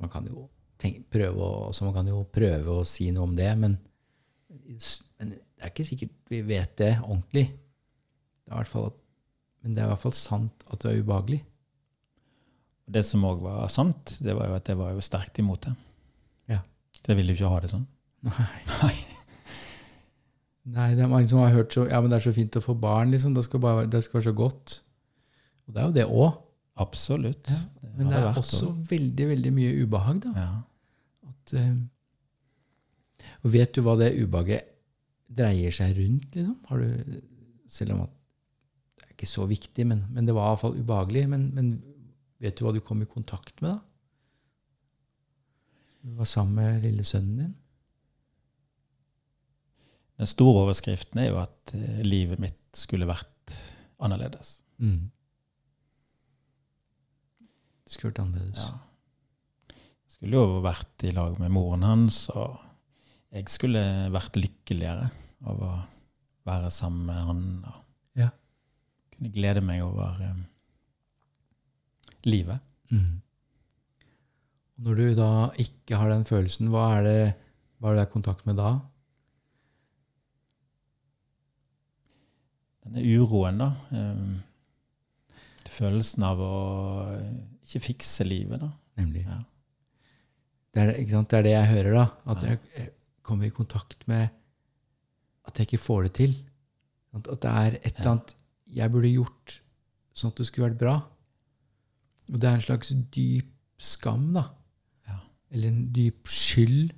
Man 0.00 0.10
kan 0.12 0.26
jo 0.26 0.46
tenke, 0.80 1.04
prøve, 1.12 1.36
å, 1.38 1.66
altså 1.68 1.86
man 1.86 1.96
kan 1.98 2.08
jo 2.10 2.24
prøve 2.32 2.78
å 2.80 2.86
si 2.88 3.10
noe 3.14 3.28
om 3.28 3.36
det, 3.38 3.50
men 3.58 3.80
Men 4.52 5.30
det 5.30 5.38
er 5.62 5.70
ikke 5.70 5.84
sikkert 5.86 6.12
vi 6.32 6.40
vet 6.42 6.76
det 6.80 6.92
ordentlig. 7.04 7.44
Det 8.42 8.52
er 8.56 8.68
fall 8.68 8.90
men 9.62 9.74
det 9.76 9.82
er 9.82 9.86
i 9.86 9.92
hvert 9.92 10.02
fall 10.02 10.14
sant 10.16 10.64
at 10.74 10.82
det 10.82 10.90
er 10.90 11.02
ubehagelig. 11.04 11.38
Det 12.92 13.04
som 13.06 13.24
òg 13.24 13.44
var 13.44 13.68
sant, 13.70 14.16
det 14.18 14.34
var 14.34 14.50
jo 14.50 14.56
at 14.58 14.68
jeg 14.68 14.78
var 14.80 14.90
jo 14.96 15.04
sterkt 15.04 15.38
imot 15.38 15.68
det. 15.68 15.74
Ja. 16.50 16.58
Jeg 17.06 17.18
ville 17.18 17.32
jo 17.32 17.38
ikke 17.38 17.52
ha 17.52 17.60
det 17.62 17.70
sånn. 17.70 17.86
Nei. 18.26 18.48
Nei. 18.82 18.96
Nei, 20.72 20.88
det 20.94 21.02
er 21.02 21.10
mange 21.10 21.26
som 21.30 21.40
har 21.42 21.50
hørt 21.50 21.74
så 21.74 21.88
Ja, 21.88 21.98
men 22.02 22.10
det 22.10 22.20
er 22.20 22.26
så 22.28 22.34
fint 22.34 22.54
å 22.58 22.62
få 22.62 22.74
barn, 22.78 23.10
liksom. 23.14 23.34
Det 23.34 23.42
skal, 23.46 23.62
bare, 23.62 23.86
det 23.90 24.02
skal 24.04 24.20
være 24.20 24.28
så 24.28 24.34
godt. 24.38 24.76
Og 25.66 25.74
det 25.74 25.82
er 25.82 25.86
jo 25.88 25.96
det 25.96 26.06
òg. 26.08 26.38
Absolutt. 26.82 27.50
Ja, 27.52 27.60
Men 27.96 28.08
det 28.08 28.16
det 28.16 28.20
er 28.22 28.38
også 28.40 28.68
også. 28.70 28.90
veldig, 28.90 29.28
veldig 29.28 29.52
mye 29.52 29.72
ubehag, 29.84 30.22
da. 30.24 30.32
Ja. 30.36 31.28
At, 31.28 31.54
uh, 31.58 33.28
og 33.44 33.52
vet 33.52 33.74
du 33.76 33.82
hva 33.84 33.94
det 34.00 34.10
ubehaget 34.22 34.70
dreier 35.32 35.72
seg 35.74 35.94
rundt, 36.00 36.34
liksom? 36.36 36.56
Har 36.68 36.82
du, 36.82 37.20
selv 37.72 37.94
om 37.94 38.02
at 38.06 38.12
det 38.98 39.06
er 39.06 39.14
ikke 39.14 39.30
så 39.30 39.46
viktig, 39.48 39.86
men, 39.88 40.04
men 40.12 40.26
det 40.28 40.34
var 40.36 40.50
iallfall 40.50 40.76
ubehagelig. 40.80 41.24
Men, 41.30 41.48
men 41.56 41.72
vet 42.42 42.58
du 42.58 42.64
hva 42.66 42.72
du 42.74 42.80
kom 42.84 43.02
i 43.04 43.08
kontakt 43.10 43.60
med, 43.62 43.76
da? 43.76 43.80
Du 46.02 46.16
var 46.18 46.26
sammen 46.26 46.56
med 46.58 46.82
lille 46.82 47.04
sønnen 47.06 47.38
din? 47.44 47.52
Den 50.18 50.28
store 50.28 50.64
overskriften 50.66 51.20
er 51.22 51.28
jo 51.30 51.38
at 51.40 51.72
eh, 51.78 52.00
livet 52.06 52.40
mitt 52.42 52.58
skulle 52.76 53.06
vært 53.08 53.54
annerledes. 54.02 54.56
Mm. 54.82 55.10
Skulle 57.92 58.12
vært 58.12 58.22
annerledes. 58.24 58.62
Ja. 58.64 59.76
Jeg 59.76 60.14
skulle 60.16 60.40
jo 60.42 60.60
vært 60.64 61.04
i 61.08 61.12
lag 61.16 61.38
med 61.40 61.52
moren 61.54 61.84
hans, 61.86 62.24
og 62.32 62.58
jeg 63.32 63.48
skulle 63.52 63.82
vært 64.12 64.36
lykkeligere 64.36 65.08
av 65.48 65.62
å 65.66 65.72
være 66.48 66.70
sammen 66.74 67.06
med 67.08 67.22
han. 67.28 67.42
Og 67.70 68.20
Ja. 68.22 68.28
kunne 69.14 69.32
glede 69.34 69.62
meg 69.64 69.82
over 69.84 70.20
um, 70.30 70.44
livet. 72.28 72.60
Mm. 72.92 73.20
Når 74.82 74.96
du 74.98 75.14
da 75.14 75.30
ikke 75.62 75.96
har 76.00 76.10
den 76.12 76.24
følelsen, 76.28 76.68
hva 76.72 76.86
er 76.98 77.02
det 77.06 77.18
hva 77.82 77.90
er 77.90 77.96
det 77.96 77.98
du 77.98 78.04
er 78.04 78.10
i 78.10 78.12
kontakt 78.12 78.46
med 78.46 78.56
da? 78.60 78.68
Denne 82.84 83.02
uroen, 83.02 83.58
da. 83.62 83.70
Um, 83.94 84.40
følelsen 85.72 86.22
av 86.26 86.40
å 86.42 86.54
ikke 87.62 87.86
fikse 87.88 88.26
livet, 88.26 88.60
da. 88.60 88.70
Nemlig. 89.00 89.24
Ja. 89.26 89.38
Det, 90.72 90.82
er, 90.82 90.92
det 90.96 91.38
er 91.38 91.46
det 91.46 91.54
jeg 91.54 91.72
hører, 91.72 91.92
da. 91.96 92.06
At 92.34 92.46
jeg, 92.46 92.60
jeg 92.76 92.92
kommer 93.22 93.48
i 93.48 93.54
kontakt 93.54 94.06
med 94.10 94.28
at 95.48 95.58
jeg 95.58 95.68
ikke 95.68 95.82
får 95.82 96.06
det 96.08 96.12
til. 96.20 96.36
At, 97.12 97.28
at 97.28 97.42
det 97.42 97.50
er 97.50 97.78
et 97.82 97.92
eller 97.96 98.14
annet 98.14 98.36
jeg 98.72 98.92
burde 98.92 99.10
gjort 99.12 99.58
sånn 100.16 100.32
at 100.32 100.40
det 100.40 100.46
skulle 100.48 100.70
vært 100.70 100.80
bra. 100.80 100.96
Og 102.32 102.38
det 102.40 102.48
er 102.48 102.56
en 102.56 102.64
slags 102.64 102.92
dyp 103.12 103.50
skam, 103.82 104.30
da. 104.36 104.46
Ja. 105.08 105.18
Eller 105.52 105.72
en 105.72 105.82
dyp 105.94 106.30
skyld. 106.30 106.92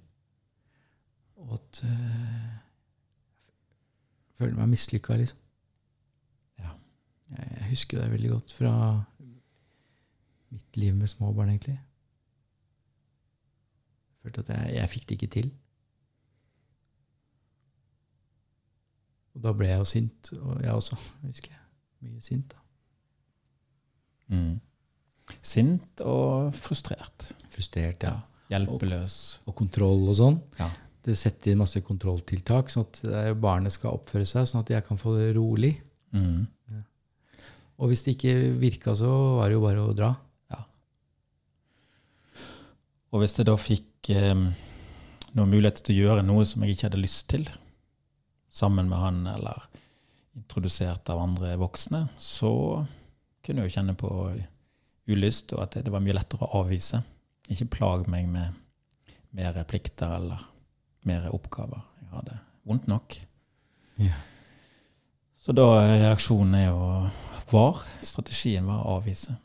Og 1.44 1.56
at 1.58 1.80
øh, 1.84 2.52
Jeg 4.34 4.38
føler 4.38 4.58
meg 4.58 4.70
mislykka, 4.74 5.16
liksom. 5.18 5.40
Ja. 6.58 6.72
Jeg, 7.34 7.50
jeg 7.58 7.68
husker 7.70 8.00
det 8.00 8.12
veldig 8.14 8.30
godt 8.34 8.54
fra 8.54 8.72
mitt 10.54 10.78
liv 10.78 10.94
med 10.96 11.10
små 11.10 11.32
barn, 11.34 11.52
egentlig. 11.52 11.76
Jeg 14.08 14.22
følte 14.22 14.44
at 14.44 14.52
jeg, 14.54 14.74
jeg 14.78 14.92
fikk 14.94 15.08
det 15.08 15.18
ikke 15.18 15.32
til. 15.36 15.50
Og 19.34 19.42
da 19.44 19.54
ble 19.56 19.68
jeg 19.68 19.82
jo 19.82 19.88
sint, 19.90 20.30
og 20.38 20.62
jeg 20.62 20.76
også, 20.78 21.00
husker 21.26 21.56
jeg. 21.56 21.64
Mye 22.04 22.22
sint, 22.22 22.54
da. 22.54 22.60
Mm. 24.34 24.54
Sint 25.44 26.04
og 26.04 26.54
frustrert. 26.56 27.28
Frustrert, 27.52 28.06
ja. 28.06 28.14
Hjelpeløs. 28.52 29.18
Og 29.48 29.56
kontroll 29.58 30.06
og 30.12 30.18
sånn. 30.20 30.38
Ja. 30.60 30.68
Det 31.04 31.16
setter 31.20 31.52
inn 31.52 31.60
masse 31.60 31.82
kontrolltiltak, 31.84 32.70
sånn 32.72 32.86
at 32.86 33.00
eh, 33.08 33.30
barnet 33.36 33.74
skal 33.74 33.96
oppføre 33.98 34.28
seg, 34.28 34.46
sånn 34.48 34.62
at 34.62 34.72
jeg 34.72 34.86
kan 34.86 35.00
få 35.00 35.16
det 35.18 35.32
rolig. 35.36 35.74
Mm. 36.14 36.46
Og 37.82 37.90
hvis 37.90 38.04
det 38.06 38.14
ikke 38.14 38.34
virka, 38.60 38.94
så 38.96 39.10
var 39.40 39.50
det 39.50 39.56
jo 39.56 39.64
bare 39.64 39.82
å 39.82 39.94
dra. 39.96 40.12
Og 43.14 43.22
hvis 43.22 43.36
jeg 43.38 43.46
da 43.46 43.54
fikk 43.54 44.10
eh, 44.10 44.34
noen 44.34 45.52
muligheter 45.52 45.84
til 45.86 45.94
å 45.94 46.06
gjøre 46.08 46.24
noe 46.26 46.42
som 46.48 46.64
jeg 46.64 46.74
ikke 46.74 46.88
hadde 46.88 47.02
lyst 47.02 47.28
til, 47.30 47.44
sammen 48.50 48.88
med 48.90 48.98
han 48.98 49.20
eller 49.30 49.68
introdusert 50.34 51.06
av 51.14 51.20
andre 51.22 51.52
voksne, 51.60 52.08
så 52.18 52.50
kunne 53.44 53.62
jeg 53.62 53.70
jo 53.70 53.74
kjenne 53.76 53.94
på 53.98 54.10
ulyst, 55.14 55.54
og 55.54 55.62
at 55.62 55.78
det 55.86 55.92
var 55.94 56.02
mye 56.02 56.16
lettere 56.16 56.48
å 56.48 56.64
avvise. 56.64 57.04
Ikke 57.54 57.70
plag 57.76 58.08
meg 58.10 58.26
med 58.30 58.56
mer 59.36 59.60
plikter 59.68 60.16
eller 60.16 60.42
mer 61.06 61.28
oppgaver. 61.30 61.84
Jeg 62.00 62.10
hadde 62.16 62.38
vondt 62.66 62.88
nok. 62.90 63.18
Ja. 64.02 64.16
Så 65.38 65.54
da 65.54 65.68
reaksjonen 65.84 66.56
er 66.58 66.66
jo 66.70 66.82
var. 67.52 67.84
Strategien 68.02 68.66
var 68.66 68.82
å 68.82 68.98
avvise. 68.98 69.36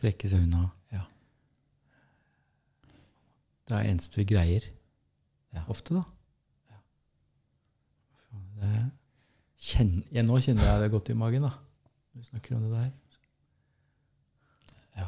Trekke 0.00 0.30
seg 0.32 0.46
unna. 0.46 0.70
Det 3.70 3.78
er 3.78 3.86
eneste 3.86 4.18
vi 4.18 4.26
greier. 4.26 4.64
Ja. 5.54 5.62
Ofte, 5.70 5.94
da. 5.94 6.02
Ja. 6.70 6.78
Det 8.58 8.70
kjenner, 9.62 10.06
ja, 10.10 10.24
nå 10.26 10.38
kjenner 10.42 10.66
jeg 10.66 10.80
det 10.82 10.88
godt 10.90 11.10
i 11.12 11.18
magen, 11.18 11.46
da. 11.46 11.52
Når 12.10 12.24
vi 12.24 12.30
snakker 12.32 12.56
om 12.56 12.64
det 12.64 12.70
der. 12.74 12.88
Ja. 14.98 15.06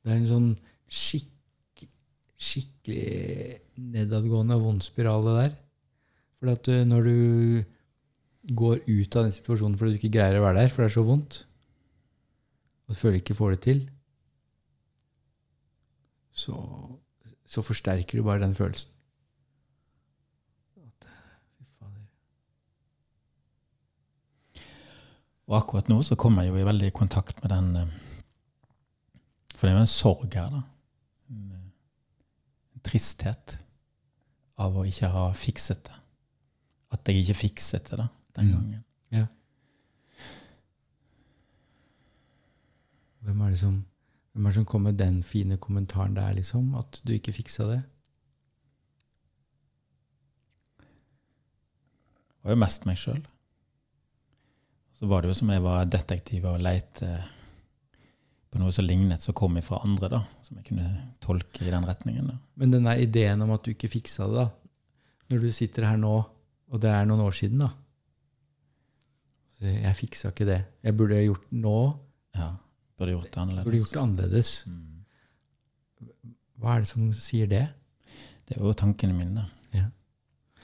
Det 0.00 0.14
er 0.14 0.20
en 0.22 0.30
sånn 0.30 0.48
skikk, 0.88 1.84
skikkelig 2.38 3.58
nedadgående 3.92 4.56
vond 4.62 4.84
spiral, 4.86 5.28
det 5.28 5.36
der. 5.42 5.58
For 6.38 6.54
at 6.54 6.70
uh, 6.72 6.86
når 6.88 7.10
du 7.10 7.18
går 8.56 8.80
ut 8.86 9.16
av 9.18 9.26
den 9.26 9.34
situasjonen 9.36 9.76
fordi 9.76 9.96
du 9.96 10.00
ikke 10.00 10.14
greier 10.16 10.38
å 10.38 10.46
være 10.46 10.62
der, 10.62 10.72
for 10.72 10.84
det 10.84 10.88
er 10.88 10.96
så 10.96 11.04
vondt, 11.04 11.42
og 12.88 12.94
du 12.94 13.00
føler 13.02 13.20
ikke 13.20 13.36
får 13.36 13.52
det 13.52 13.60
til, 13.66 13.84
så, 16.38 16.56
så 17.48 17.62
forsterker 17.64 18.18
du 18.20 18.24
bare 18.26 18.42
den 18.44 18.54
følelsen. 18.56 18.90
Og 25.48 25.56
akkurat 25.62 25.88
nå 25.88 26.02
så 26.04 26.16
kommer 26.20 26.44
jeg 26.44 26.52
jo 26.52 26.60
i 26.60 26.66
veldig 26.68 26.90
kontakt 26.96 27.38
med 27.42 27.52
den 27.54 27.68
eh, 27.80 27.94
For 29.54 29.64
det 29.66 29.72
er 29.72 29.78
jo 29.78 29.84
en 29.86 29.90
sorg 29.90 30.34
her, 30.36 30.50
da. 30.52 30.60
En, 31.32 31.46
eh, 31.56 32.82
tristhet 32.84 33.56
av 34.60 34.76
å 34.78 34.84
ikke 34.88 35.08
ha 35.12 35.24
fikset 35.36 35.80
det. 35.88 35.96
At 36.94 37.08
jeg 37.08 37.22
ikke 37.24 37.38
fikset 37.46 37.90
det 37.90 37.98
da, 38.02 38.08
den 38.38 38.48
Mm. 38.48 38.52
gangen. 38.58 38.84
Hvem 43.28 43.40
er 43.44 43.50
det 43.50 43.58
som 43.60 43.74
hvem 44.38 44.46
er 44.46 44.52
det 44.52 44.60
som 44.60 44.66
kom 44.70 44.84
med 44.86 44.94
den 44.94 45.16
fine 45.26 45.56
kommentaren 45.58 46.12
der, 46.14 46.36
liksom? 46.36 46.68
At 46.78 47.00
du 47.02 47.10
ikke 47.10 47.32
fiksa 47.34 47.64
det? 47.66 47.78
Det 50.78 52.46
var 52.46 52.54
jo 52.54 52.60
mest 52.62 52.86
meg 52.86 53.00
sjøl. 53.02 53.24
Så 54.94 55.08
var 55.10 55.26
det 55.26 55.32
jo 55.32 55.38
som 55.40 55.50
jeg 55.50 55.64
var 55.64 55.90
detektiv 55.90 56.46
og 56.46 56.62
leite 56.62 57.08
på 58.46 58.62
noe 58.62 58.70
som 58.70 58.86
lignet, 58.86 59.26
som 59.26 59.34
kom 59.34 59.58
fra 59.58 59.82
andre, 59.82 60.12
da. 60.14 60.22
Som 60.46 60.62
jeg 60.62 60.68
kunne 60.70 60.86
tolke 61.18 61.66
i 61.66 61.74
den 61.74 61.90
retningen. 61.90 62.30
da. 62.30 62.38
Men 62.62 62.78
den 62.78 62.86
der 62.86 63.02
ideen 63.02 63.42
om 63.42 63.50
at 63.58 63.66
du 63.66 63.74
ikke 63.74 63.90
fiksa 63.90 64.30
det, 64.30 64.38
da. 64.38 64.86
Når 65.34 65.48
du 65.48 65.50
sitter 65.50 65.88
her 65.90 65.98
nå, 65.98 66.14
og 66.70 66.86
det 66.86 66.94
er 66.94 67.10
noen 67.10 67.26
år 67.26 67.34
siden, 67.34 67.66
da. 67.66 67.72
Så 69.58 69.66
jeg 69.66 69.98
fiksa 69.98 70.30
ikke 70.30 70.46
det. 70.46 70.62
Jeg 70.86 70.94
burde 70.94 71.26
gjort 71.26 71.50
nå. 71.50 71.78
Ja, 72.38 72.52
Burde 72.98 73.12
gjort 73.14 73.28
det 73.32 73.40
annerledes. 73.42 73.64
Burde 73.68 73.78
gjort 73.82 73.92
det 73.94 74.02
annerledes. 74.02 74.52
Mm. 74.66 74.94
Hva 76.58 76.74
er 76.76 76.82
det 76.84 76.90
som 76.90 77.10
sier 77.14 77.46
det? 77.50 77.64
Det 78.48 78.56
er 78.56 78.64
jo 78.64 78.72
tankene 78.74 79.14
mine. 79.14 79.44
Ja. 79.76 79.84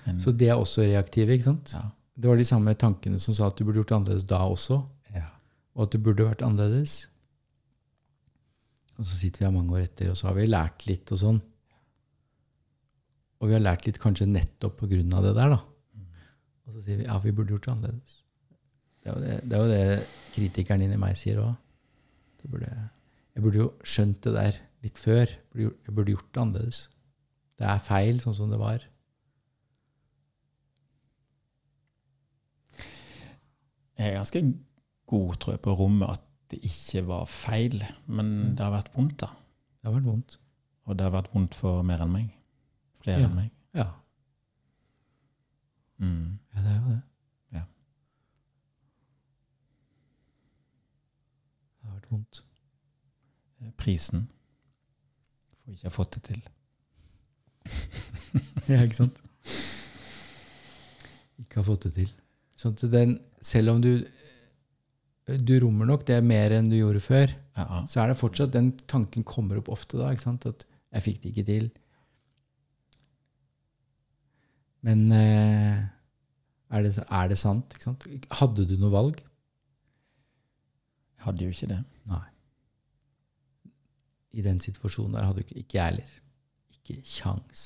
En, 0.07 0.19
Så 0.21 0.33
det 0.37 0.49
er 0.51 0.59
også 0.59 0.83
reaktive, 0.89 1.37
ikke 1.37 1.51
sant? 1.53 1.75
ja. 1.77 1.85
Det 2.15 2.29
var 2.31 2.37
de 2.39 2.45
samme 2.47 2.71
tankene 2.79 3.19
som 3.19 3.35
sa 3.35 3.49
at 3.51 3.57
du 3.59 3.65
burde 3.67 3.81
gjort 3.81 3.89
det 3.91 3.97
annerledes 3.97 4.27
da 4.31 4.39
også, 4.47 4.77
Ja. 5.15 5.25
og 5.75 5.83
at 5.89 5.91
du 5.93 5.99
burde 5.99 6.23
vært 6.29 6.43
annerledes. 6.47 7.09
Og 8.99 9.07
så 9.07 9.17
sitter 9.19 9.39
vi 9.43 9.45
her 9.49 9.51
mange 9.57 9.75
år 9.75 9.83
etter, 9.89 10.11
og 10.13 10.17
så 10.17 10.29
har 10.29 10.35
vi 10.39 10.47
lært 10.47 10.87
litt 10.87 11.11
og 11.11 11.19
sånn. 11.19 11.41
Og 13.41 13.49
vi 13.51 13.57
har 13.57 13.65
lært 13.65 13.87
litt 13.89 13.99
kanskje 13.99 14.29
nettopp 14.31 14.77
på 14.79 14.87
grunn 14.93 15.13
av 15.13 15.25
det 15.27 15.35
der, 15.35 15.57
da. 15.57 15.59
Og 16.69 16.77
så 16.77 16.85
sier 16.87 17.01
vi 17.03 17.05
ja, 17.09 17.19
vi 17.19 17.33
burde 17.35 17.51
gjort 17.57 17.67
det 17.67 17.73
annerledes. 17.75 18.15
Det 19.03 19.11
er 19.11 19.15
jo 19.17 19.21
det, 19.25 19.35
det, 19.51 19.59
er 19.59 19.65
jo 19.65 19.73
det 19.75 20.07
kritikeren 20.37 20.83
inni 20.87 20.97
meg 20.97 21.17
sier 21.19 21.43
òg. 21.43 21.57
Burde, 22.51 22.71
jeg 23.35 23.43
burde 23.45 23.61
jo 23.63 23.69
skjønt 23.87 24.21
det 24.27 24.35
der 24.37 24.59
litt 24.85 25.01
før. 25.01 25.31
Jeg 25.57 25.95
burde 25.95 26.13
gjort 26.13 26.29
det 26.35 26.43
annerledes. 26.43 26.81
Det 27.59 27.67
er 27.71 27.83
feil 27.83 28.21
sånn 28.23 28.37
som 28.37 28.53
det 28.53 28.59
var. 28.61 28.85
Jeg 33.95 34.11
er 34.11 34.17
ganske 34.19 34.43
god, 35.09 35.35
tror 35.41 35.55
jeg, 35.55 35.63
på 35.65 35.75
rommet 35.79 36.17
at 36.17 36.25
det 36.53 36.61
ikke 36.67 37.05
var 37.09 37.29
feil. 37.31 37.79
Men 38.07 38.31
mm. 38.35 38.55
det 38.59 38.67
har 38.67 38.75
vært 38.75 38.93
vondt, 38.97 39.19
da. 39.23 39.31
Det 39.79 39.89
har 39.89 39.97
vært 39.97 40.11
vondt. 40.11 40.39
Og 40.85 40.99
det 40.99 41.07
har 41.07 41.15
vært 41.15 41.33
vondt 41.33 41.57
for 41.57 41.85
mer 41.87 42.03
enn 42.05 42.13
meg. 42.13 42.31
Flere 43.01 43.23
ja. 43.23 43.29
enn 43.29 43.39
meg. 43.39 43.51
Ja. 43.75 43.89
Mm. 46.03 46.39
ja, 46.53 46.61
det 46.61 46.73
er 46.73 46.79
jo 46.81 46.91
det. 46.91 47.01
Ja. 52.11 52.11
Det 52.11 52.11
har 52.11 52.11
vært 52.11 52.11
vondt. 52.13 52.43
Prisen 53.81 54.27
for 55.65 55.73
ikke 55.73 55.87
å 55.87 55.91
ha 55.91 55.95
fått 55.95 56.19
det 56.19 56.23
til. 56.33 56.43
Ja, 58.69 58.81
ikke 58.83 58.97
sant? 58.99 59.19
Ikke 61.39 61.61
har 61.61 61.67
fått 61.69 61.85
det 61.87 61.93
til. 61.97 62.11
Sånn 62.59 62.75
at 62.75 62.83
den, 62.93 63.13
selv 63.45 63.75
om 63.75 63.83
du 63.85 63.93
du 65.25 65.55
rommer 65.63 65.89
nok 65.89 66.03
det 66.05 66.19
mer 66.27 66.53
enn 66.53 66.67
du 66.69 66.75
gjorde 66.77 67.01
før, 67.01 67.31
Ja, 67.57 67.65
ja. 67.65 67.79
så 67.89 68.03
er 68.03 68.11
det 68.11 68.19
fortsatt 68.21 68.53
den 68.53 68.73
tanken 68.91 69.25
kommer 69.25 69.57
opp 69.61 69.71
ofte 69.73 69.97
da, 69.97 70.11
ikke 70.13 70.27
sant? 70.27 70.45
At 70.51 70.67
jeg 70.93 71.05
fikk 71.07 71.21
det 71.23 71.31
ikke 71.31 71.47
til. 71.49 71.71
Men 74.85 75.07
eh, 75.17 75.79
er, 76.69 76.85
det, 76.85 76.93
er 77.09 77.31
det 77.33 77.39
sant? 77.41 77.73
Ikke 77.73 77.87
sant? 77.89 78.05
Hadde 78.43 78.67
du 78.69 78.75
noe 78.83 78.93
valg? 78.93 79.23
Hadde 81.25 81.47
jo 81.47 81.55
ikke 81.55 81.71
det. 81.71 81.81
Nei. 82.11 82.23
I 84.35 84.43
den 84.45 84.59
situasjonen 84.61 85.15
der 85.17 85.29
hadde 85.29 85.45
ikke 85.45 85.61
Ikke 85.63 85.79
jeg 85.79 85.85
heller. 85.93 86.15
Ikke 86.75 86.97
kjangs. 87.07 87.63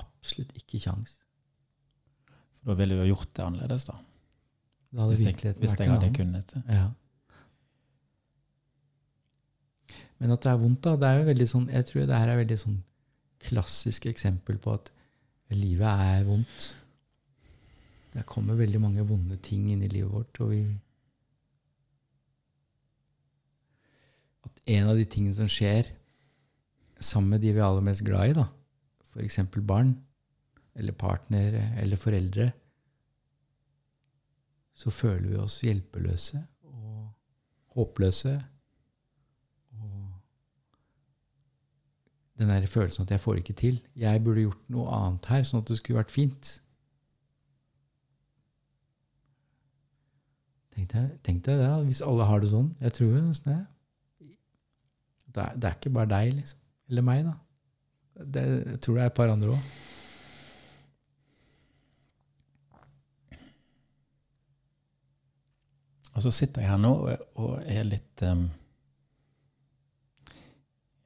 Absolutt 0.00 0.54
ikke 0.56 0.80
kjangs. 0.80 1.18
For 2.60 2.72
da 2.72 2.78
ville 2.78 2.96
du 2.96 3.02
jo 3.04 3.14
gjort 3.14 3.34
det 3.36 3.44
annerledes, 3.44 3.84
da. 3.88 3.96
Da 4.90 5.04
hadde 5.04 5.14
Hvis 5.14 5.24
jeg, 5.24 5.36
annen. 5.38 5.60
hvis 5.62 5.76
jeg 5.78 5.90
hadde 5.90 6.10
kunnet 6.16 6.54
det. 6.54 6.62
Ja. 6.68 6.88
Men 10.20 10.34
at 10.34 10.42
det 10.44 10.52
er 10.52 10.60
vondt, 10.60 10.82
da, 10.84 10.96
det 11.00 11.08
er 11.08 11.18
jo 11.20 11.28
veldig 11.30 11.48
sånn 11.48 11.68
Jeg 11.72 11.86
tror 11.88 12.06
det 12.08 12.18
her 12.20 12.28
er 12.32 12.40
veldig 12.42 12.58
sånn 12.60 12.80
klassisk 13.40 14.04
eksempel 14.10 14.58
på 14.60 14.74
at 14.76 14.90
livet 15.56 15.88
er 15.88 16.26
vondt. 16.28 16.74
Det 18.12 18.26
kommer 18.28 18.58
veldig 18.58 18.80
mange 18.82 19.04
vonde 19.08 19.38
ting 19.40 19.70
inn 19.72 19.82
i 19.86 19.88
livet 19.88 20.12
vårt, 20.12 20.40
og 20.44 20.50
vi 20.52 20.60
At 24.46 24.62
en 24.76 24.88
av 24.92 24.96
de 24.98 25.06
tingene 25.08 25.36
som 25.36 25.50
skjer 25.50 25.90
sammen 27.00 27.34
med 27.34 27.44
de 27.44 27.52
vi 27.54 27.60
er 27.60 27.66
aller 27.66 27.84
mest 27.84 28.04
glad 28.04 28.32
i, 28.32 28.36
da, 28.36 28.46
f.eks. 29.10 29.40
barn, 29.66 29.94
eller 30.76 30.96
partner, 30.96 31.56
eller 31.80 32.00
foreldre, 32.00 32.50
så 34.80 34.92
føler 34.92 35.28
vi 35.28 35.40
oss 35.40 35.58
hjelpeløse 35.64 36.40
og 36.70 37.10
håpløse. 37.76 38.32
Og 39.76 40.06
den 42.40 42.48
der 42.48 42.66
følelsen 42.66 43.04
at 43.04 43.10
jeg 43.10 43.20
får 43.20 43.42
ikke 43.42 43.58
til. 43.60 43.82
Jeg 43.96 44.24
burde 44.24 44.46
gjort 44.46 44.70
noe 44.72 44.88
annet 44.96 45.28
her, 45.28 45.44
sånn 45.44 45.60
at 45.60 45.68
det 45.68 45.76
skulle 45.80 46.00
vært 46.00 46.14
fint. 46.14 46.54
Tenk 50.72 50.94
deg, 50.94 51.12
tenk 51.26 51.44
deg 51.44 51.60
det, 51.60 51.68
hvis 51.90 52.00
alle 52.06 52.24
har 52.24 52.40
det 52.40 52.54
sånn. 52.54 52.72
Jeg 52.80 52.96
tror 52.96 53.12
jo 53.12 53.26
nesten 53.26 53.52
det. 53.52 53.60
Det 55.30 55.44
er, 55.44 55.54
det 55.56 55.68
er 55.68 55.78
ikke 55.78 55.94
bare 55.94 56.10
deg, 56.10 56.34
liksom. 56.40 56.58
Eller 56.90 57.06
meg, 57.06 57.22
da. 57.28 57.36
Det, 58.20 58.42
jeg 58.72 58.80
tror 58.82 58.96
det 58.98 59.02
er 59.04 59.12
et 59.12 59.16
par 59.16 59.32
andre 59.32 59.54
òg. 59.54 59.70
Og 66.10 66.24
så 66.24 66.32
sitter 66.34 66.64
jeg 66.64 66.72
her 66.72 66.80
nå 66.80 66.90
og, 67.06 67.52
er 67.64 67.86
litt 67.86 68.24
um, 68.26 68.48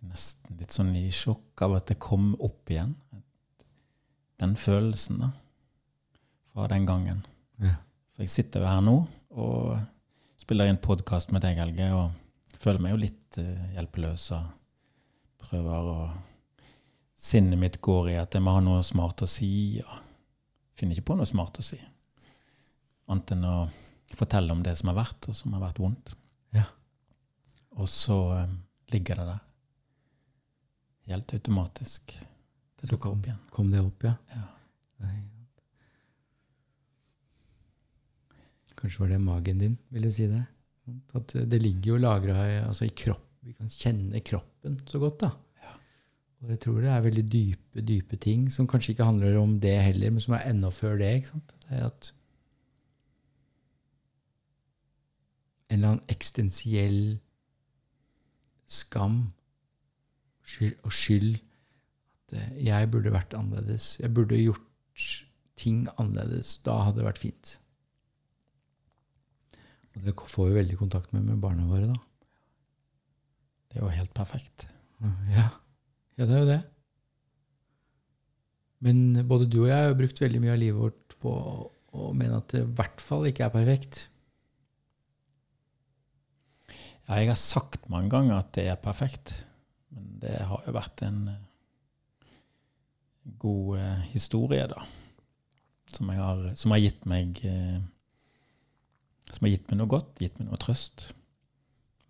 Nesten 0.05 0.59
litt 0.61 0.75
sånn 0.75 0.90
i 0.99 1.07
sjokk 1.14 1.62
av 1.64 1.77
at 1.79 1.88
det 1.92 1.96
kom 2.03 2.33
opp 2.42 2.70
igjen. 2.70 2.92
Den 4.40 4.53
følelsen 4.59 5.22
da, 5.22 5.31
fra 6.53 6.66
den 6.70 6.85
gangen. 6.88 7.22
Ja. 7.62 7.79
For 8.12 8.27
jeg 8.27 8.33
sitter 8.35 8.62
jo 8.62 8.68
her 8.68 8.83
nå 8.85 8.96
og 9.33 9.79
spiller 10.38 10.68
inn 10.68 10.83
podkast 10.83 11.33
med 11.33 11.42
deg, 11.46 11.57
Helge, 11.62 11.88
og 11.96 12.24
føler 12.64 12.83
meg 12.83 12.94
jo 12.94 13.03
litt 13.03 13.38
eh, 13.40 13.74
hjelpeløs 13.77 14.29
og 14.37 14.53
prøver 15.44 15.90
å 15.94 15.98
Sinnet 17.24 17.57
mitt 17.57 17.77
går 17.81 18.09
i 18.11 18.14
at 18.20 18.35
jeg 18.37 18.42
må 18.44 18.53
ha 18.53 18.61
noe 18.61 18.83
smart 18.85 19.22
å 19.24 19.27
si, 19.31 19.79
og 19.81 19.92
finner 20.77 20.98
ikke 20.98 21.07
på 21.09 21.14
noe 21.16 21.29
smart 21.31 21.57
å 21.57 21.64
si. 21.64 21.79
Annet 23.09 23.31
enn 23.33 23.46
å 23.48 23.55
fortelle 24.18 24.53
om 24.53 24.61
det 24.66 24.74
som 24.77 24.90
har 24.90 24.98
vært, 24.98 25.31
og 25.31 25.38
som 25.38 25.55
har 25.57 25.62
vært 25.62 25.81
vondt. 25.81 26.12
Ja. 26.53 26.66
Og 27.79 27.88
så 27.88 28.18
eh, 28.35 28.53
ligger 28.92 29.22
det 29.22 29.29
der. 29.31 29.40
Helt 31.14 31.33
automatisk. 31.38 32.12
Det 32.83 32.90
dukker 32.90 33.14
opp 33.14 33.31
igjen. 33.31 33.40
Kom 33.55 33.72
det 33.72 33.81
opp, 33.87 34.05
ja? 34.05 34.18
Ja. 34.35 34.44
Kanskje 38.85 39.00
var 39.00 39.14
det 39.14 39.22
magen 39.24 39.59
din 39.62 39.79
ville 39.88 40.12
si 40.12 40.27
det. 40.29 40.42
At 41.16 41.33
det 41.33 41.62
ligger 41.62 41.94
jo 41.94 42.03
lagra 42.03 42.37
altså 42.64 42.88
i 42.88 42.94
kropp. 42.97 43.23
Vi 43.44 43.53
kan 43.53 43.68
kjenne 43.68 44.20
kroppen 44.25 44.79
så 44.88 44.99
godt, 45.01 45.20
da. 45.20 45.31
Og 46.44 46.51
jeg 46.53 46.61
tror 46.61 46.81
det 46.81 46.90
er 46.92 47.05
veldig 47.05 47.25
dype, 47.33 47.83
dype 47.88 48.16
ting 48.20 48.51
som 48.53 48.68
kanskje 48.68 48.92
ikke 48.92 49.07
handler 49.09 49.38
om 49.40 49.57
det 49.61 49.73
heller, 49.81 50.12
men 50.12 50.20
som 50.20 50.35
er 50.37 50.44
enda 50.51 50.68
før 50.73 50.99
det. 51.01 51.14
ikke 51.16 51.33
sant? 51.33 51.55
Det 51.64 51.79
er 51.79 51.87
at 51.88 52.12
En 55.73 55.79
eller 55.81 55.94
annen 55.94 56.12
eksistensiell 56.12 56.99
skam 58.68 59.33
og 60.85 60.92
skyld 60.92 61.38
at 61.38 62.37
eh, 62.37 62.66
jeg 62.66 62.90
burde 62.92 63.12
vært 63.14 63.35
annerledes. 63.35 63.97
Jeg 63.99 64.12
burde 64.14 64.38
gjort 64.38 65.07
ting 65.57 65.88
annerledes. 65.99 66.59
Da 66.62 66.77
hadde 66.85 67.01
det 67.01 67.09
vært 67.09 67.23
fint. 67.23 67.55
Og 69.94 70.07
det 70.07 70.14
får 70.18 70.48
vi 70.50 70.59
veldig 70.59 70.78
kontakt 70.80 71.12
med 71.14 71.26
med 71.28 71.40
barna 71.42 71.66
våre, 71.68 71.90
da. 71.92 71.98
Det 73.70 73.78
er 73.80 73.85
jo 73.85 73.92
helt 73.94 74.14
perfekt. 74.14 74.66
Ja, 75.35 75.48
ja 76.18 76.26
det 76.26 76.35
er 76.35 76.42
jo 76.42 76.50
det. 76.50 76.62
Men 78.85 78.98
både 79.28 79.48
du 79.48 79.62
og 79.62 79.70
jeg 79.70 79.88
har 79.88 79.96
brukt 79.98 80.20
veldig 80.20 80.42
mye 80.42 80.54
av 80.54 80.61
livet 80.61 80.80
vårt 80.80 81.16
på 81.22 81.33
å 81.94 82.11
mene 82.16 82.40
at 82.40 82.50
det 82.52 82.64
i 82.64 82.74
hvert 82.78 83.00
fall 83.02 83.28
ikke 83.30 83.46
er 83.46 83.54
perfekt. 83.54 84.02
Ja, 87.04 87.20
jeg 87.20 87.30
har 87.30 87.40
sagt 87.40 87.88
mange 87.92 88.11
ganger 88.12 88.40
at 88.40 88.52
det 88.57 88.66
er 88.70 88.80
perfekt, 88.80 89.35
men 89.92 90.14
det 90.22 90.37
har 90.48 90.62
jo 90.66 90.74
vært 90.74 91.02
en 91.04 91.18
eh, 91.33 91.42
god 93.40 93.78
eh, 93.78 94.04
historie, 94.14 94.66
da. 94.70 94.87
Som, 95.94 96.11
jeg 96.11 96.22
har, 96.22 96.46
som 96.59 96.72
har 96.74 96.80
gitt 96.83 97.04
meg 97.07 97.38
eh, 97.46 97.83
Som 99.33 99.47
har 99.47 99.55
gitt 99.55 99.71
meg 99.71 99.81
noe 99.81 99.91
godt, 99.91 100.13
gitt 100.21 100.39
meg 100.41 100.51
noe 100.51 100.61
trøst. 100.61 101.09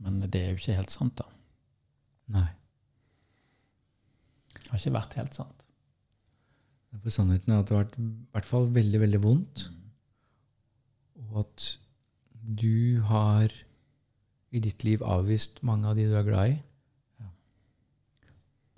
Men 0.02 0.20
det 0.24 0.40
er 0.40 0.52
jo 0.52 0.60
ikke 0.60 0.78
helt 0.78 0.94
sant, 0.94 1.20
da. 1.20 1.28
Nei. 2.34 2.48
Det 4.58 4.70
har 4.70 4.80
ikke 4.80 4.96
vært 4.96 5.18
helt 5.20 5.36
sant. 5.36 5.64
For 7.02 7.12
sannheten 7.12 7.52
er 7.52 7.62
at 7.62 7.68
det 7.68 7.76
har 7.76 7.84
vært 7.84 7.96
i 7.98 8.08
hvert 8.34 8.48
fall 8.48 8.68
veldig, 8.74 9.00
veldig 9.02 9.20
vondt. 9.24 9.64
Og 11.26 11.40
at 11.42 11.68
du 12.44 13.02
har 13.08 13.52
i 14.54 14.62
ditt 14.62 14.84
liv 14.86 15.02
avvist 15.02 15.62
mange 15.66 15.90
av 15.90 15.98
de 15.98 16.06
du 16.06 16.14
er 16.18 16.26
glad 16.26 16.52
i. 16.54 16.58
Ja. 17.22 17.30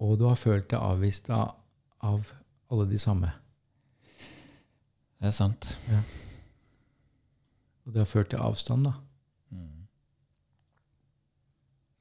Og 0.07 0.17
du 0.21 0.27
har 0.31 0.39
følt 0.41 0.71
deg 0.73 0.81
avvist 0.81 1.29
av, 1.35 1.59
av 2.01 2.31
alle 2.73 2.89
de 2.89 3.01
samme. 3.01 3.33
Det 5.17 5.29
er 5.33 5.37
sant. 5.37 5.69
Og 7.87 7.95
det 7.95 8.03
har 8.03 8.11
ført 8.11 8.33
til 8.33 8.43
avstand, 8.43 8.89
da. 8.89 8.93
Mm. 9.55 9.87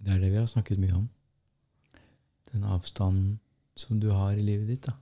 Det 0.02 0.14
er 0.14 0.22
det 0.22 0.32
vi 0.34 0.42
har 0.42 0.50
snakket 0.50 0.82
mye 0.82 0.98
om. 0.98 1.10
Den 2.52 2.66
avstanden 2.66 3.40
som 3.78 4.00
du 4.00 4.10
har 4.14 4.34
i 4.34 4.46
livet 4.46 4.72
ditt, 4.72 4.88
da. 4.88 4.96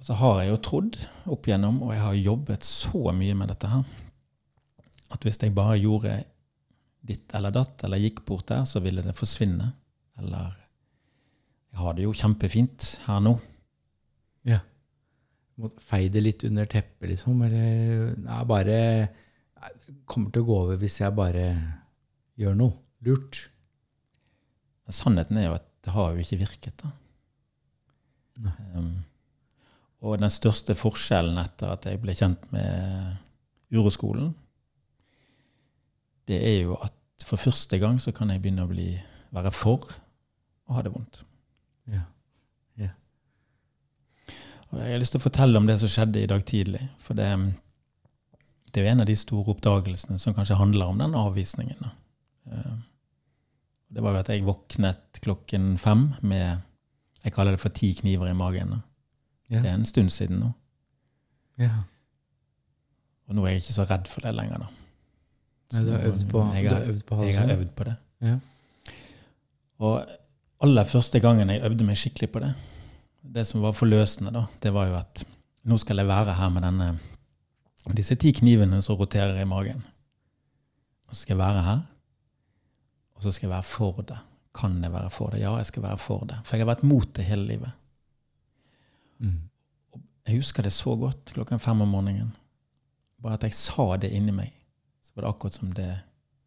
Og 0.00 0.06
så 0.08 0.16
har 0.16 0.38
jeg 0.40 0.48
jo 0.48 0.60
trodd 0.64 0.96
opp 1.28 1.48
igjennom, 1.48 1.82
og 1.84 1.92
jeg 1.92 2.00
har 2.00 2.16
jobbet 2.16 2.64
så 2.64 3.12
mye 3.12 3.36
med 3.36 3.50
dette 3.52 3.68
her, 3.68 3.82
at 5.12 5.26
hvis 5.26 5.40
jeg 5.42 5.52
bare 5.52 5.76
gjorde 5.76 6.14
ditt 7.04 7.34
eller 7.36 7.52
datt, 7.52 7.84
eller 7.84 8.00
gikk 8.00 8.22
bort 8.28 8.48
der, 8.48 8.64
så 8.68 8.80
ville 8.80 9.04
det 9.04 9.16
forsvinne. 9.16 9.72
Eller 10.20 10.56
Jeg 11.70 11.78
har 11.78 11.94
det 11.94 12.02
jo 12.02 12.16
kjempefint 12.16 12.86
her 13.06 13.20
nå. 13.22 13.36
Feie 15.84 16.10
det 16.12 16.22
litt 16.24 16.44
under 16.48 16.68
teppet, 16.70 17.08
liksom. 17.12 17.42
Eller 17.46 18.14
nei, 18.20 18.40
bare 18.48 18.64
det 18.70 18.84
Kommer 20.08 20.30
til 20.32 20.44
å 20.44 20.46
gå 20.48 20.54
over 20.56 20.78
hvis 20.80 21.00
jeg 21.02 21.12
bare 21.12 21.44
gjør 22.40 22.54
noe 22.56 22.78
lurt. 23.04 23.42
Sannheten 24.90 25.36
er 25.36 25.50
jo 25.50 25.56
at 25.58 25.66
det 25.84 25.92
har 25.94 26.14
jo 26.14 26.22
ikke 26.22 26.38
virket, 26.40 26.80
da. 26.80 26.92
Um, 28.74 29.02
Og 30.00 30.16
den 30.22 30.32
største 30.32 30.72
forskjellen 30.78 31.36
etter 31.42 31.74
at 31.74 31.84
jeg 31.84 32.00
ble 32.00 32.14
kjent 32.16 32.46
med 32.54 33.18
uroskolen, 33.76 34.32
det 36.30 36.38
er 36.40 36.56
jo 36.62 36.78
at 36.80 36.96
for 37.26 37.36
første 37.36 37.76
gang 37.82 37.98
så 38.00 38.14
kan 38.16 38.32
jeg 38.32 38.40
begynne 38.40 38.64
å 38.64 38.70
bli, 38.70 38.94
være 39.34 39.52
for 39.52 39.90
å 40.70 40.78
ha 40.78 40.84
det 40.86 40.94
vondt. 40.94 41.20
Ja. 41.90 42.06
Og 44.70 44.78
jeg 44.78 44.92
har 44.94 45.00
lyst 45.02 45.12
til 45.16 45.20
å 45.20 45.24
fortelle 45.24 45.58
om 45.58 45.66
det 45.66 45.78
som 45.80 45.90
skjedde 45.90 46.22
i 46.22 46.28
dag 46.30 46.44
tidlig. 46.46 46.80
For 47.02 47.18
det, 47.18 47.26
det 48.70 48.80
er 48.80 48.86
jo 48.86 48.92
en 48.92 49.02
av 49.02 49.08
de 49.10 49.16
store 49.18 49.50
oppdagelsene 49.54 50.18
som 50.22 50.34
kanskje 50.36 50.58
handler 50.60 50.92
om 50.92 51.00
den 51.02 51.16
avvisningen. 51.18 51.88
Eh, 52.52 52.76
Det 53.90 54.02
var 54.04 54.12
jo 54.14 54.20
at 54.20 54.28
jeg 54.30 54.44
våknet 54.46 55.18
klokken 55.24 55.72
fem 55.78 56.12
med 56.22 56.60
Jeg 57.24 57.32
kaller 57.34 57.52
det 57.52 57.60
for 57.60 57.68
ti 57.74 57.92
kniver 57.98 58.30
i 58.30 58.34
magen. 58.38 58.76
Ja. 59.50 59.60
Det 59.60 59.68
er 59.68 59.74
en 59.74 59.84
stund 59.84 60.10
siden 60.14 60.38
nå. 60.40 60.52
ja. 61.58 61.82
Og 63.28 63.34
nå 63.36 63.44
er 63.44 63.50
jeg 63.52 63.60
ikke 63.62 63.74
så 63.76 63.84
redd 63.86 64.08
for 64.10 64.20
det 64.24 64.32
lenger, 64.34 64.58
da. 64.58 64.66
Nei, 65.72 65.82
du 65.84 65.90
har 65.92 66.06
øvd 66.08 66.22
på, 66.30 66.40
jeg 66.54 66.64
har, 66.70 66.80
øvd 66.90 67.02
på 67.06 67.18
jeg 67.22 67.36
har 67.38 67.50
øvd 67.54 67.68
på 67.78 67.84
det. 67.86 67.92
Ja. 68.26 68.38
Og 69.78 70.08
aller 70.66 70.84
første 70.90 71.20
gangen 71.22 71.48
jeg 71.52 71.62
øvde 71.68 71.84
meg 71.86 71.96
skikkelig 72.00 72.30
på 72.34 72.40
det, 72.42 72.48
det 73.22 73.44
som 73.46 73.62
var 73.62 73.76
forløsende, 73.76 74.32
da, 74.34 74.46
det 74.62 74.72
var 74.74 74.88
jo 74.90 74.96
at 75.00 75.24
nå 75.68 75.76
skal 75.80 76.00
jeg 76.00 76.08
være 76.08 76.34
her 76.38 76.52
med 76.52 76.64
denne, 76.64 76.88
disse 77.96 78.16
ti 78.20 78.32
knivene 78.36 78.80
som 78.84 78.98
roterer 79.00 79.38
i 79.40 79.48
magen. 79.48 79.82
Og 81.08 81.14
så 81.14 81.22
skal 81.22 81.34
jeg 81.36 81.42
være 81.42 81.64
her, 81.66 81.80
og 83.16 83.24
så 83.24 83.32
skal 83.34 83.48
jeg 83.48 83.54
være 83.54 83.68
for 83.68 84.02
det. 84.08 84.18
Kan 84.56 84.80
jeg 84.82 84.92
være 84.92 85.10
for 85.14 85.34
det? 85.34 85.42
Ja, 85.42 85.54
jeg 85.60 85.68
skal 85.68 85.84
være 85.84 85.98
for 86.00 86.24
det. 86.26 86.40
For 86.44 86.56
jeg 86.56 86.64
har 86.64 86.72
vært 86.72 86.86
mot 86.86 87.10
det 87.16 87.26
hele 87.28 87.46
livet. 87.46 87.70
Mm. 89.20 89.40
Jeg 90.26 90.40
husker 90.40 90.64
det 90.64 90.72
så 90.72 90.96
godt 90.96 91.34
klokken 91.34 91.60
fem 91.62 91.84
om 91.84 91.92
morgenen. 91.92 92.32
Bare 93.22 93.36
at 93.36 93.44
jeg 93.46 93.54
sa 93.54 93.96
det 94.00 94.10
inni 94.16 94.32
meg. 94.34 94.54
Så 95.04 95.12
var 95.14 95.26
det 95.26 95.34
akkurat 95.34 95.58
som 95.58 95.74
det 95.74 95.90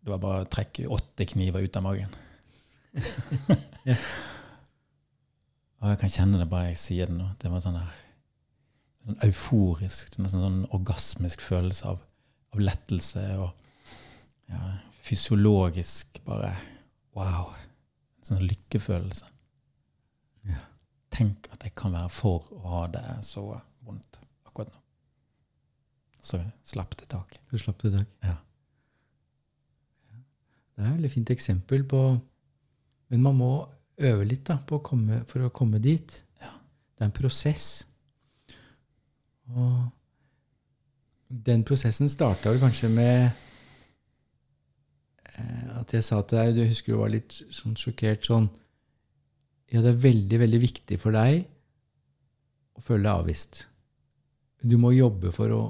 Det 0.04 0.12
var 0.12 0.20
bare 0.20 0.44
å 0.44 0.48
trekke 0.52 0.90
åtte 0.92 1.26
kniver 1.26 1.64
ut 1.64 1.78
av 1.80 1.84
magen. 1.86 2.10
Og 5.84 5.92
jeg 5.92 6.00
kan 6.00 6.12
kjenne 6.14 6.40
det 6.40 6.48
bare 6.48 6.70
jeg 6.70 6.80
sier 6.80 7.10
det 7.12 7.18
nå. 7.18 7.26
Det 7.42 7.50
var 7.52 7.60
sånn 7.60 7.76
der, 7.76 7.96
sånn 9.04 9.18
euforisk, 9.28 10.14
nesten 10.16 10.44
sånn 10.46 10.62
orgasmisk 10.72 11.44
følelse 11.44 11.90
av, 11.92 12.00
av 12.56 12.64
lettelse 12.64 13.24
og 13.44 13.50
ja, 14.48 14.62
fysiologisk 15.04 16.22
bare 16.24 16.54
wow. 17.18 17.52
Sånn 18.24 18.46
lykkefølelse. 18.48 19.28
Ja. 20.48 20.62
Tenk 21.12 21.50
at 21.52 21.68
jeg 21.68 21.76
kan 21.76 21.92
være 21.92 22.14
for 22.16 22.48
å 22.56 22.64
ha 22.78 22.86
det 22.94 23.04
så 23.28 23.44
vondt 23.84 24.22
akkurat 24.48 24.72
nå. 24.72 24.80
Så 26.24 26.40
slapp 26.64 26.96
det 27.02 27.10
tak. 27.12 27.36
Du 27.52 27.58
slapp 27.60 27.84
det 27.84 27.98
tak. 27.98 28.16
Ja. 28.24 28.38
Det 30.74 30.86
er 30.86 30.88
et 30.88 30.96
veldig 30.96 31.12
fint 31.12 31.30
eksempel 31.30 31.84
på 31.86 32.00
Men 33.12 33.22
man 33.22 33.36
må 33.38 33.50
øve 33.98 34.26
litt 34.26 34.46
da, 34.50 34.58
på 34.58 34.80
å 34.80 34.86
komme, 34.86 35.24
for 35.30 35.46
å 35.46 35.52
komme 35.54 35.82
dit. 35.84 36.16
Ja. 36.42 36.54
Det 36.94 37.06
er 37.06 37.10
en 37.10 37.16
prosess. 37.16 37.68
Og 39.54 39.90
den 41.34 41.64
prosessen 41.66 42.10
starta 42.12 42.52
vel 42.52 42.62
kanskje 42.62 42.90
med 42.94 43.30
eh, 45.34 45.70
at 45.80 45.94
jeg 45.94 46.06
sa 46.06 46.22
til 46.22 46.38
deg 46.40 46.56
Du 46.56 46.62
husker 46.62 46.94
du 46.94 47.00
var 47.02 47.12
litt 47.12 47.34
sånn 47.54 47.76
sjokkert 47.80 48.28
sånn 48.28 48.48
Ja, 49.74 49.82
det 49.82 49.96
er 49.96 50.04
veldig, 50.06 50.40
veldig 50.44 50.62
viktig 50.62 51.00
for 51.02 51.16
deg 51.16 51.48
å 52.74 52.82
føle 52.82 53.06
deg 53.06 53.22
avvist. 53.22 53.64
Du 54.66 54.78
må 54.82 54.94
jobbe 54.96 55.30
for 55.34 55.54
å 55.54 55.62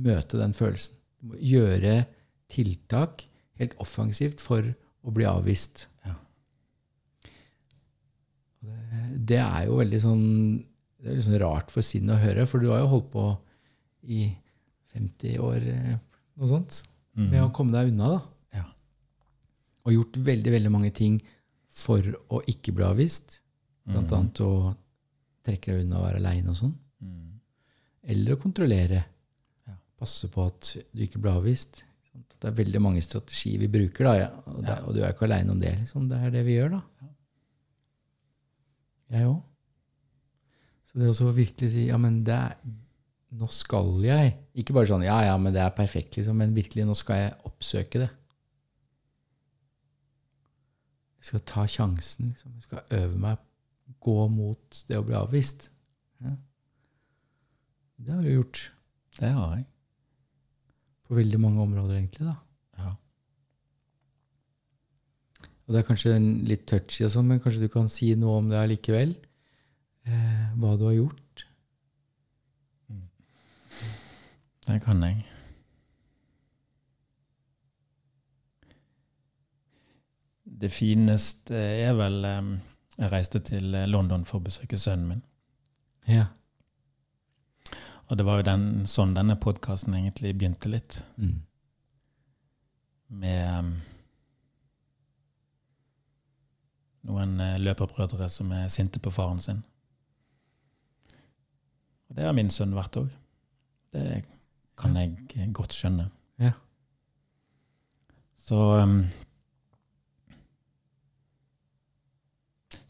møte 0.00 0.38
den 0.40 0.54
følelsen. 0.56 0.96
Du 1.20 1.32
må 1.32 1.40
gjøre 1.40 2.06
tiltak 2.52 3.26
helt 3.60 3.74
offensivt 3.82 4.40
for 4.40 4.64
å 5.02 5.12
bli 5.14 5.26
avvist. 5.28 5.86
Ja. 6.06 6.14
Og 8.64 9.11
Det, 9.30 9.38
er 9.38 9.66
jo 9.68 9.78
veldig 9.78 10.00
sånn 10.02 10.24
Det 11.02 11.12
er 11.12 11.24
sånn 11.24 11.40
rart 11.42 11.72
for 11.74 11.86
sinnet 11.86 12.16
å 12.16 12.22
høre, 12.22 12.46
for 12.50 12.62
du 12.62 12.70
har 12.72 12.82
jo 12.82 12.90
holdt 12.92 13.10
på 13.12 13.26
i 14.02 14.24
50 14.92 15.38
år, 15.42 15.66
eh, 15.72 15.94
noe 16.38 16.50
sånt, 16.50 16.82
med 17.16 17.40
å 17.42 17.52
komme 17.54 17.74
deg 17.74 17.92
unna, 17.92 18.08
da. 18.14 18.18
Mm. 18.22 18.58
Ja. 18.58 18.64
Og 19.86 19.96
gjort 19.96 20.18
veldig, 20.28 20.52
veldig 20.54 20.72
mange 20.72 20.90
ting 20.94 21.20
for 21.72 22.06
å 22.32 22.42
ikke 22.50 22.74
bli 22.76 22.86
avvist. 22.86 23.38
Blant 23.88 24.10
mm. 24.10 24.16
annet 24.18 24.42
å 24.44 24.52
trekke 25.46 25.72
deg 25.72 25.86
unna 25.86 26.00
og 26.00 26.06
være 26.06 26.20
aleine 26.22 26.52
og 26.52 26.58
sånn. 26.58 26.74
Mm. 27.02 27.30
Eller 28.14 28.36
å 28.36 28.42
kontrollere. 28.42 29.00
Ja. 29.68 29.78
Passe 30.02 30.30
på 30.32 30.46
at 30.50 30.74
du 30.92 31.02
ikke 31.06 31.22
blir 31.22 31.34
avvist. 31.34 31.82
Det 32.12 32.50
er 32.50 32.58
veldig 32.58 32.82
mange 32.82 33.02
strategier 33.04 33.60
vi 33.62 33.70
bruker, 33.70 34.06
da, 34.08 34.14
ja. 34.18 34.30
og, 34.50 34.62
det, 34.66 34.78
og 34.86 34.96
du 34.96 35.02
er 35.02 35.14
ikke 35.14 35.28
aleine 35.28 35.54
om 35.54 35.60
det. 35.62 35.76
Liksom. 35.82 36.08
Det 36.10 36.18
er 36.18 36.34
det 36.34 36.42
vi 36.46 36.58
gjør, 36.58 36.76
da. 36.76 37.11
Ja. 39.12 39.18
Jeg 39.18 39.28
òg. 39.28 39.40
Så 40.88 41.00
det 41.00 41.10
å 41.12 41.32
virkelig 41.36 41.70
si 41.72 41.86
ja, 41.88 41.98
men 42.00 42.18
det 42.24 42.34
er, 42.36 42.56
nå 43.32 43.46
skal 43.52 43.94
jeg 44.04 44.34
Ikke 44.60 44.74
bare 44.76 44.90
sånn 44.90 45.04
ja, 45.06 45.18
ja, 45.24 45.36
men 45.40 45.54
det 45.54 45.62
er 45.64 45.72
perfekt, 45.76 46.18
liksom, 46.18 46.36
men 46.36 46.52
virkelig, 46.56 46.84
nå 46.88 46.96
skal 46.98 47.20
jeg 47.22 47.36
oppsøke 47.48 48.02
det. 48.02 48.10
Jeg 51.22 51.28
skal 51.30 51.44
ta 51.46 51.64
sjansen. 51.70 52.32
Liksom. 52.32 52.54
Jeg 52.58 52.64
skal 52.66 52.96
øve 52.98 53.18
meg 53.22 53.42
gå 54.02 54.16
mot 54.32 54.80
det 54.88 54.96
å 54.98 55.04
bli 55.06 55.14
avvist. 55.14 55.68
Ja. 56.24 56.32
Det 58.02 58.16
har 58.16 58.24
du 58.26 58.32
gjort 58.32 58.62
Det 59.20 59.30
har 59.30 59.52
jeg. 59.56 59.66
på 61.06 61.14
veldig 61.14 61.38
mange 61.40 61.62
områder, 61.62 61.94
egentlig. 62.00 62.26
da. 62.26 62.34
Ja. 62.82 62.94
Og 65.66 65.74
det 65.74 65.82
er 65.82 65.86
kanskje 65.86 66.16
litt 66.48 66.64
touchy, 66.66 67.04
og 67.06 67.12
sånn, 67.14 67.28
men 67.30 67.40
kanskje 67.42 67.64
du 67.64 67.70
kan 67.72 67.88
si 67.90 68.12
noe 68.18 68.40
om 68.40 68.48
det 68.50 68.58
allikevel? 68.58 69.14
Eh, 70.06 70.46
hva 70.58 70.74
du 70.78 70.88
har 70.88 70.96
gjort? 70.96 71.44
Det 74.66 74.78
kan 74.82 75.02
jeg. 75.02 75.24
Det 80.62 80.70
fineste 80.70 81.58
er 81.58 81.96
vel 81.98 82.20
Jeg 82.22 83.08
reiste 83.10 83.40
til 83.42 83.74
eh, 83.74 83.88
London 83.88 84.26
for 84.28 84.38
å 84.38 84.44
besøke 84.44 84.78
sønnen 84.78 85.08
min. 85.08 85.22
Ja. 86.06 86.26
Og 88.10 88.18
det 88.18 88.26
var 88.28 88.42
jo 88.42 88.44
den, 88.46 88.66
sånn 88.86 89.14
denne 89.16 89.38
podkasten 89.40 89.96
egentlig 89.96 90.34
begynte 90.36 90.68
litt. 90.68 90.98
Mm. 91.16 91.38
Med 93.22 93.40
eh, 93.48 93.70
noen 97.08 97.38
eh, 97.42 97.58
løperbrødre 97.62 98.28
som 98.30 98.52
er 98.56 98.70
sinte 98.72 99.02
på 99.02 99.12
faren 99.14 99.40
sin. 99.42 99.62
Og 102.08 102.18
det 102.18 102.28
har 102.28 102.36
min 102.36 102.52
sønn 102.52 102.76
vært 102.76 102.98
òg. 103.00 103.10
Det 103.92 104.22
kan 104.78 104.96
jeg 104.96 105.52
godt 105.56 105.76
skjønne. 105.76 106.08
Ja. 106.40 106.54
Så 108.40 108.58
um, 108.82 109.04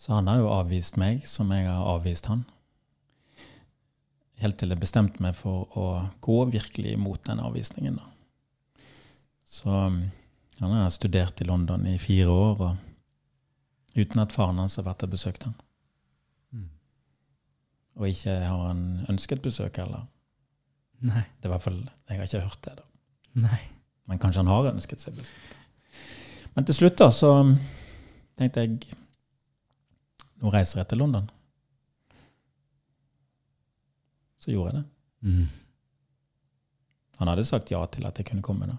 Så 0.02 0.10
han 0.16 0.26
har 0.26 0.40
jo 0.40 0.48
avvist 0.50 0.96
meg 0.98 1.20
som 1.30 1.52
jeg 1.54 1.68
har 1.68 1.86
avvist 1.86 2.26
han. 2.26 2.40
Helt 4.42 4.56
til 4.58 4.74
jeg 4.74 4.82
bestemte 4.82 5.22
meg 5.22 5.36
for 5.38 5.70
å 5.78 5.84
gå 6.26 6.38
virkelig 6.50 6.96
imot 6.96 7.22
den 7.28 7.38
avvisningen. 7.38 8.00
Da. 8.00 8.82
Så 9.46 9.70
um, 9.70 10.00
han 10.58 10.74
har 10.74 10.90
studert 10.90 11.38
i 11.38 11.46
London 11.46 11.86
i 11.86 11.94
fire 12.02 12.34
år, 12.34 12.64
og 12.66 12.91
uten 13.96 14.22
at 14.22 14.32
faren 14.32 14.60
hans 14.62 14.78
har 14.78 14.86
vært 14.86 15.04
og 15.06 15.12
besøkt 15.12 15.44
han. 15.46 15.54
Mm. 16.52 16.68
Og 18.00 18.08
ikke 18.08 18.38
har 18.46 18.64
han 18.68 18.82
ønsket 19.12 19.42
besøk 19.44 19.76
heller. 19.82 20.06
Nei. 21.02 21.24
Det 21.38 21.48
er 21.48 21.54
hvert 21.56 21.66
fall, 21.66 21.82
Jeg 22.08 22.18
har 22.18 22.28
ikke 22.30 22.46
hørt 22.46 22.64
det. 22.64 22.76
da. 22.78 22.84
Nei. 23.48 23.60
Men 24.06 24.18
kanskje 24.18 24.42
han 24.42 24.52
har 24.52 24.72
ønsket 24.72 25.00
seg 25.00 25.16
besøk. 25.18 25.58
Men 26.54 26.64
til 26.68 26.76
slutt 26.76 26.98
da, 27.00 27.08
så 27.14 27.32
um, 27.40 27.54
tenkte 28.36 28.60
jeg 28.60 28.98
nå 30.42 30.50
reiser 30.50 30.80
jeg 30.80 30.90
til 30.90 30.98
London. 30.98 31.28
Så 34.42 34.50
gjorde 34.50 34.72
jeg 34.72 34.80
det. 34.80 34.86
Mm. 35.22 35.44
Han 37.20 37.30
hadde 37.30 37.44
sagt 37.46 37.70
ja 37.70 37.84
til 37.86 38.06
at 38.08 38.18
jeg 38.18 38.26
kunne 38.26 38.42
komme. 38.42 38.66
da. 38.66 38.76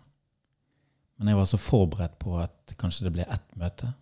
Men 1.18 1.32
jeg 1.32 1.40
var 1.40 1.48
så 1.48 1.58
forberedt 1.58 2.18
på 2.20 2.36
at 2.42 2.74
kanskje 2.80 3.08
det 3.08 3.14
ble 3.16 3.28
ett 3.32 3.56
møte. 3.56 3.94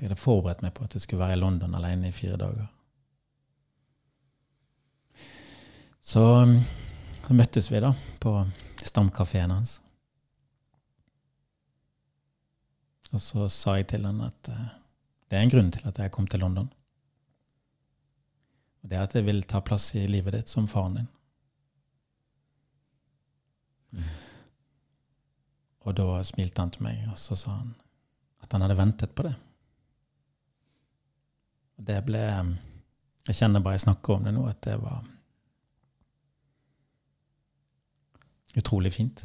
Jeg 0.00 0.08
hadde 0.08 0.20
forberedt 0.20 0.62
meg 0.64 0.72
på 0.72 0.86
at 0.86 0.94
jeg 0.96 1.04
skulle 1.04 1.20
være 1.20 1.36
i 1.36 1.40
London 1.40 1.74
alene 1.76 2.08
i 2.08 2.14
fire 2.16 2.38
dager. 2.40 2.68
Så, 6.00 6.22
um, 6.40 6.56
så 7.26 7.36
møttes 7.36 7.68
vi 7.68 7.82
da 7.84 7.92
på 8.22 8.32
stamkafeen 8.80 9.52
hans. 9.52 9.76
Og 13.12 13.20
så 13.20 13.48
sa 13.52 13.76
jeg 13.76 13.90
til 13.90 14.06
han 14.06 14.22
at 14.24 14.48
eh, 14.48 14.68
det 15.28 15.36
er 15.36 15.44
en 15.44 15.52
grunn 15.52 15.70
til 15.74 15.86
at 15.90 15.98
jeg 15.98 16.12
kom 16.14 16.28
til 16.30 16.40
London. 16.40 16.70
Og 18.80 18.90
det 18.90 18.96
er 18.96 19.04
at 19.04 19.14
jeg 19.18 19.26
vil 19.26 19.42
ta 19.44 19.60
plass 19.60 19.90
i 19.98 20.06
livet 20.08 20.32
ditt 20.38 20.48
som 20.48 20.68
faren 20.70 21.00
din. 21.00 21.10
Og 25.84 25.96
da 25.98 26.22
smilte 26.24 26.62
han 26.62 26.70
til 26.72 26.86
meg, 26.86 27.02
og 27.10 27.18
så 27.18 27.36
sa 27.38 27.58
han 27.58 27.74
at 28.40 28.52
han 28.54 28.62
hadde 28.64 28.78
ventet 28.78 29.14
på 29.16 29.26
det. 29.26 29.34
Det 31.80 31.96
ble 32.06 32.20
Jeg 33.28 33.36
kjenner 33.36 33.62
bare 33.64 33.78
jeg 33.78 33.86
snakker 33.86 34.16
om 34.16 34.26
det 34.26 34.34
nå, 34.34 34.44
at 34.50 34.60
det 34.66 34.76
var 34.80 35.04
utrolig 38.58 38.92
fint. 38.94 39.24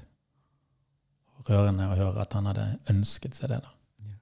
Rørende 1.45 1.87
å 1.91 1.97
høre 1.97 2.23
at 2.23 2.33
han 2.37 2.49
hadde 2.49 2.65
ønsket 2.91 3.37
seg 3.37 3.51
det. 3.53 3.61
da. 3.61 3.71
Ja. 4.05 4.15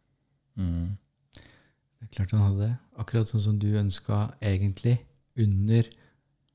Mm. 0.60 0.98
Det 1.34 2.08
er 2.08 2.14
klart 2.18 2.34
han 2.36 2.46
hadde 2.46 2.66
det. 2.68 2.74
Akkurat 3.00 3.30
sånn 3.32 3.44
som 3.44 3.60
du 3.60 3.70
ønska 3.80 4.26
egentlig, 4.44 4.98
under 5.40 5.88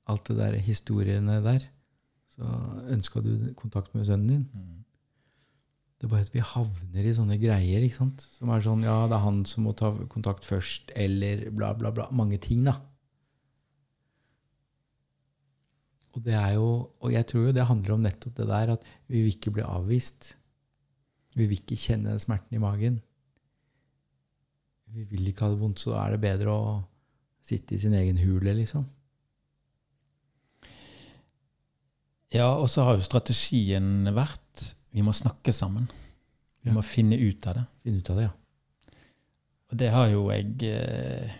alt 0.09 0.29
det 0.29 0.37
der 0.39 0.57
historiene 0.63 1.41
der, 1.45 1.65
så 2.33 2.49
ønska 2.95 3.21
du 3.25 3.33
kontakt 3.59 3.95
med 3.97 4.07
sønnen 4.07 4.29
din. 4.29 4.45
Mm. 4.53 4.85
Det 5.99 6.07
er 6.07 6.13
bare 6.13 6.23
at 6.23 6.35
vi 6.35 6.43
havner 6.47 7.07
i 7.09 7.15
sånne 7.17 7.37
greier, 7.43 7.83
ikke 7.83 7.99
sant? 7.99 8.23
Som 8.37 8.53
er 8.55 8.63
sånn 8.63 8.85
Ja, 8.87 9.01
det 9.11 9.17
er 9.17 9.25
han 9.25 9.41
som 9.51 9.67
må 9.67 9.75
ta 9.75 9.91
kontakt 10.13 10.47
først, 10.47 10.93
eller 10.95 11.49
bla, 11.51 11.73
bla, 11.75 11.91
bla. 11.95 12.07
Mange 12.15 12.39
ting, 12.43 12.63
da. 12.69 12.77
Og 16.15 16.23
det 16.25 16.37
er 16.39 16.55
jo 16.57 16.69
Og 17.03 17.11
jeg 17.13 17.27
tror 17.31 17.49
jo 17.49 17.57
det 17.57 17.67
handler 17.67 17.97
om 17.97 18.07
nettopp 18.07 18.39
det 18.39 18.47
der 18.49 18.75
at 18.77 18.87
vi 19.11 19.25
vil 19.25 19.35
ikke 19.35 19.57
bli 19.59 19.67
avvist. 19.67 20.37
Vi 21.35 21.47
vil 21.47 21.59
ikke 21.59 21.79
kjenne 21.79 22.15
smerten 22.23 22.55
i 22.55 22.63
magen. 22.63 23.01
Vi 24.95 25.05
vil 25.11 25.29
ikke 25.29 25.45
ha 25.45 25.53
det 25.53 25.61
vondt, 25.61 25.83
så 25.83 25.93
da 25.93 26.07
er 26.07 26.15
det 26.15 26.23
bedre 26.23 26.55
å 26.55 26.79
sitte 27.45 27.75
i 27.75 27.83
sin 27.83 27.95
egen 27.97 28.19
hule, 28.23 28.55
liksom. 28.57 28.87
Ja, 32.33 32.55
og 32.55 32.69
så 32.73 32.85
har 32.85 32.97
jo 32.99 33.05
strategien 33.05 34.09
vært 34.17 34.73
vi 34.95 35.03
må 35.05 35.13
snakke 35.15 35.53
sammen. 35.53 35.89
Vi 36.63 36.71
Ja. 36.71 36.75
må 36.75 36.83
finne 36.85 37.17
ut 37.17 37.47
av 37.47 37.55
det. 37.55 37.67
Finne 37.85 37.99
ut 38.03 38.11
av 38.11 38.17
det, 38.17 38.23
ja. 38.29 38.35
Og 39.71 39.77
det 39.79 39.91
har 39.93 40.09
jo 40.09 40.23
jeg 40.33 40.63
eh, 40.65 41.33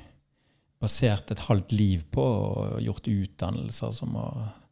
basert 0.81 1.31
et 1.33 1.39
halvt 1.49 1.73
liv 1.73 2.05
på 2.13 2.23
og 2.23 2.81
gjort 2.85 3.09
utdannelser 3.09 3.93
som 3.97 4.15
å 4.21 4.27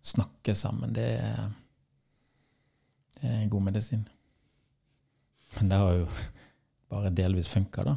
snakke 0.06 0.54
sammen. 0.54 0.92
Det 0.92 1.06
er, 1.18 1.48
det 3.20 3.24
er 3.30 3.38
en 3.42 3.50
god 3.50 3.62
medisin. 3.70 4.04
Men 5.56 5.68
det 5.72 5.78
har 5.80 5.94
jo 6.02 6.06
bare 6.92 7.10
delvis 7.16 7.48
funka, 7.48 7.84
da. 7.84 7.96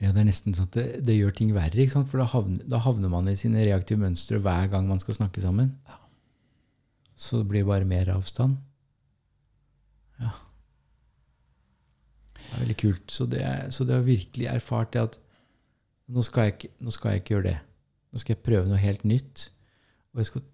Ja, 0.00 0.12
Det 0.12 0.20
er 0.20 0.28
nesten 0.28 0.54
sånn 0.54 0.68
at 0.68 0.76
det, 0.76 0.86
det 1.06 1.16
gjør 1.16 1.32
ting 1.34 1.54
verre, 1.54 1.74
ikke 1.74 1.96
sant? 1.96 2.08
for 2.10 2.18
da 2.22 2.26
havner, 2.30 2.62
da 2.70 2.78
havner 2.78 3.10
man 3.10 3.26
i 3.30 3.34
sine 3.38 3.64
reaktive 3.66 3.98
mønstre 3.98 4.38
hver 4.38 4.68
gang 4.70 4.86
man 4.86 5.00
skal 5.02 5.14
snakke 5.16 5.42
sammen. 5.42 5.72
Ja. 5.88 5.96
Så 7.18 7.40
det 7.40 7.48
blir 7.50 7.64
bare 7.66 7.84
mer 7.88 8.10
avstand. 8.14 8.58
Det 12.48 12.56
er 12.56 12.62
veldig 12.64 12.76
kult. 12.80 13.10
Så 13.12 13.26
det, 13.28 13.42
så 13.76 13.84
det 13.84 13.94
har 13.98 14.06
virkelig 14.06 14.46
erfart 14.50 14.92
det 14.94 15.02
at 15.04 15.18
nå 16.08 16.22
skal, 16.24 16.52
ikke, 16.54 16.70
nå 16.80 16.90
skal 16.94 17.12
jeg 17.12 17.22
ikke 17.22 17.34
gjøre 17.34 17.48
det. 17.50 17.58
Nå 18.12 18.22
skal 18.22 18.34
jeg 18.34 18.42
prøve 18.46 18.68
noe 18.70 18.80
helt 18.80 19.04
nytt. 19.04 19.50
Og 20.14 20.22
jeg 20.22 20.30
skal, 20.30 20.44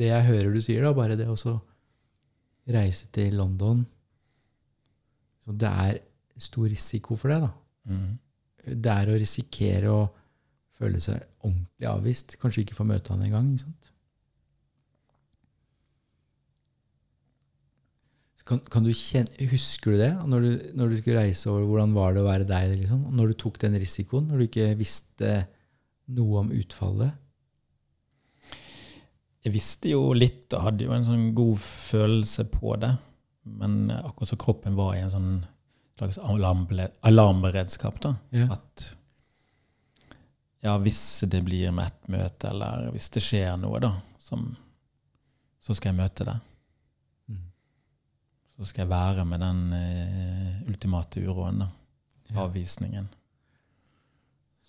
det 0.00 0.10
jeg 0.10 0.26
hører 0.28 0.52
du 0.52 0.60
sier, 0.60 0.84
da, 0.84 0.92
bare 0.96 1.16
det 1.16 1.28
å 1.32 1.56
reise 2.68 3.06
til 3.14 3.36
London 3.38 3.84
så 5.46 5.52
Det 5.54 5.68
er 5.70 5.98
stor 6.42 6.66
risiko 6.66 7.14
for 7.16 7.30
det, 7.30 7.40
da 7.44 7.52
Mm. 7.86 8.16
det 8.82 8.90
er 8.90 9.06
å 9.06 9.14
risikere 9.22 9.90
å 9.94 10.08
føle 10.74 10.98
seg 11.00 11.22
ordentlig 11.46 11.86
avvist. 11.86 12.34
Kanskje 12.42 12.64
ikke 12.64 12.74
få 12.74 12.82
møte 12.84 13.12
han 13.14 13.22
engang. 13.22 13.52
ikke 13.52 13.62
sant? 13.62 13.92
Så 18.34 18.35
Kan, 18.46 18.60
kan 18.70 18.84
du 18.86 18.92
kjenne, 18.94 19.48
husker 19.50 19.94
du 19.94 20.00
det? 20.00 20.12
Når 20.30 20.44
du, 20.44 20.50
når 20.78 20.90
du 20.92 20.98
skulle 21.00 21.22
reise 21.24 21.50
over, 21.50 21.64
hvordan 21.66 21.94
var 21.96 22.14
det 22.14 22.22
å 22.22 22.28
være 22.28 22.46
deg? 22.46 22.76
liksom? 22.78 23.00
Når 23.18 23.32
du 23.32 23.38
tok 23.42 23.58
den 23.64 23.78
risikoen? 23.82 24.28
Når 24.30 24.38
du 24.38 24.46
ikke 24.46 24.68
visste 24.78 25.32
noe 26.14 26.44
om 26.44 26.52
utfallet? 26.54 27.16
Jeg 29.46 29.54
visste 29.54 29.90
jo 29.90 30.12
litt 30.14 30.46
og 30.54 30.62
hadde 30.62 30.86
jo 30.86 30.94
en 30.94 31.06
sånn 31.06 31.26
god 31.34 31.58
følelse 31.62 32.46
på 32.50 32.78
det. 32.82 32.92
Men 33.46 33.90
akkurat 33.94 34.30
som 34.30 34.40
kroppen 34.42 34.78
var 34.78 34.94
i 34.94 35.02
en 35.04 35.12
sånn 35.12 35.34
slags 35.98 36.18
alarmberedskap. 36.22 38.00
da. 38.02 38.16
Ja. 38.34 38.46
At 38.54 38.96
ja, 40.66 40.74
hvis 40.82 41.24
det 41.30 41.42
blir 41.46 41.70
med 41.74 41.86
ett 41.86 42.10
møte, 42.10 42.50
eller 42.50 42.90
hvis 42.94 43.10
det 43.14 43.22
skjer 43.22 43.54
noe, 43.60 43.78
da, 43.82 43.92
som, 44.18 44.48
så 45.62 45.74
skal 45.76 45.92
jeg 45.92 46.00
møte 46.00 46.26
det. 46.26 46.36
Så 48.56 48.70
skal 48.70 48.86
jeg 48.86 48.92
være 48.92 49.24
med 49.28 49.42
den 49.44 49.62
uh, 49.72 50.68
ultimate 50.70 51.22
uroen. 51.26 51.64
Ja. 52.30 52.44
Avvisningen. 52.46 53.08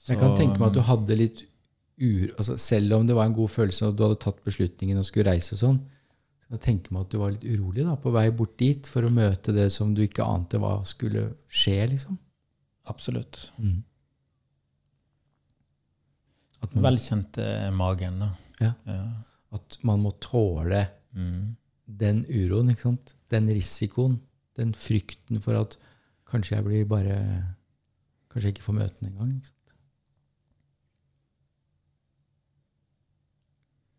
Jeg 0.08 0.20
kan 0.20 0.36
tenke 0.38 0.60
meg 0.60 0.70
at 0.70 0.78
du 0.78 0.84
hadde 0.88 1.18
litt 1.20 1.44
ur... 1.98 2.30
Altså, 2.38 2.56
selv 2.62 2.96
om 2.96 3.08
det 3.08 3.16
var 3.18 3.28
en 3.28 3.36
god 3.36 3.52
følelse, 3.52 3.90
og 3.90 3.98
du 3.98 4.06
hadde 4.06 4.20
tatt 4.24 4.44
beslutningen 4.46 5.00
og 5.00 5.08
skulle 5.08 5.32
reise 5.32 5.58
sånn, 5.60 5.80
så 6.38 6.48
kan 6.48 6.60
jeg 6.60 6.66
tenke 6.68 6.94
meg 6.96 7.04
at 7.04 7.12
du 7.12 7.20
var 7.20 7.34
litt 7.34 7.48
urolig 7.48 7.84
da, 7.88 7.98
på 8.00 8.14
vei 8.16 8.28
bort 8.32 8.56
dit 8.62 8.88
for 8.88 9.08
å 9.08 9.12
møte 9.12 9.56
det 9.56 9.68
som 9.76 9.92
du 9.96 10.04
ikke 10.06 10.26
ante 10.28 10.62
hva 10.64 10.78
skulle 10.88 11.26
skje, 11.52 11.80
liksom. 11.92 12.20
Absolutt. 12.88 13.50
Mm. 13.60 13.82
At, 16.62 16.72
man, 16.72 16.86
Velkjente 16.88 17.48
magen, 17.76 18.22
da. 18.24 18.30
Ja. 18.62 18.72
Ja. 18.88 19.02
at 19.58 19.80
man 19.88 20.06
må 20.06 20.16
tåle 20.24 20.88
Mm. 21.18 21.56
Den 21.88 22.26
uroen, 22.28 22.72
ikke 22.72 22.84
sant? 22.90 23.16
Den 23.32 23.48
risikoen, 23.50 24.20
den 24.60 24.74
frykten 24.76 25.40
for 25.44 25.58
at 25.60 25.78
kanskje 26.28 26.58
jeg 26.58 26.68
blir 26.68 26.90
bare 26.90 27.20
Kanskje 28.28 28.50
jeg 28.50 28.58
ikke 28.58 28.66
får 28.66 28.76
møte 28.76 29.00
den 29.00 29.08
engang. 29.08 29.30
Ikke 29.38 29.48
sant? 29.48 29.72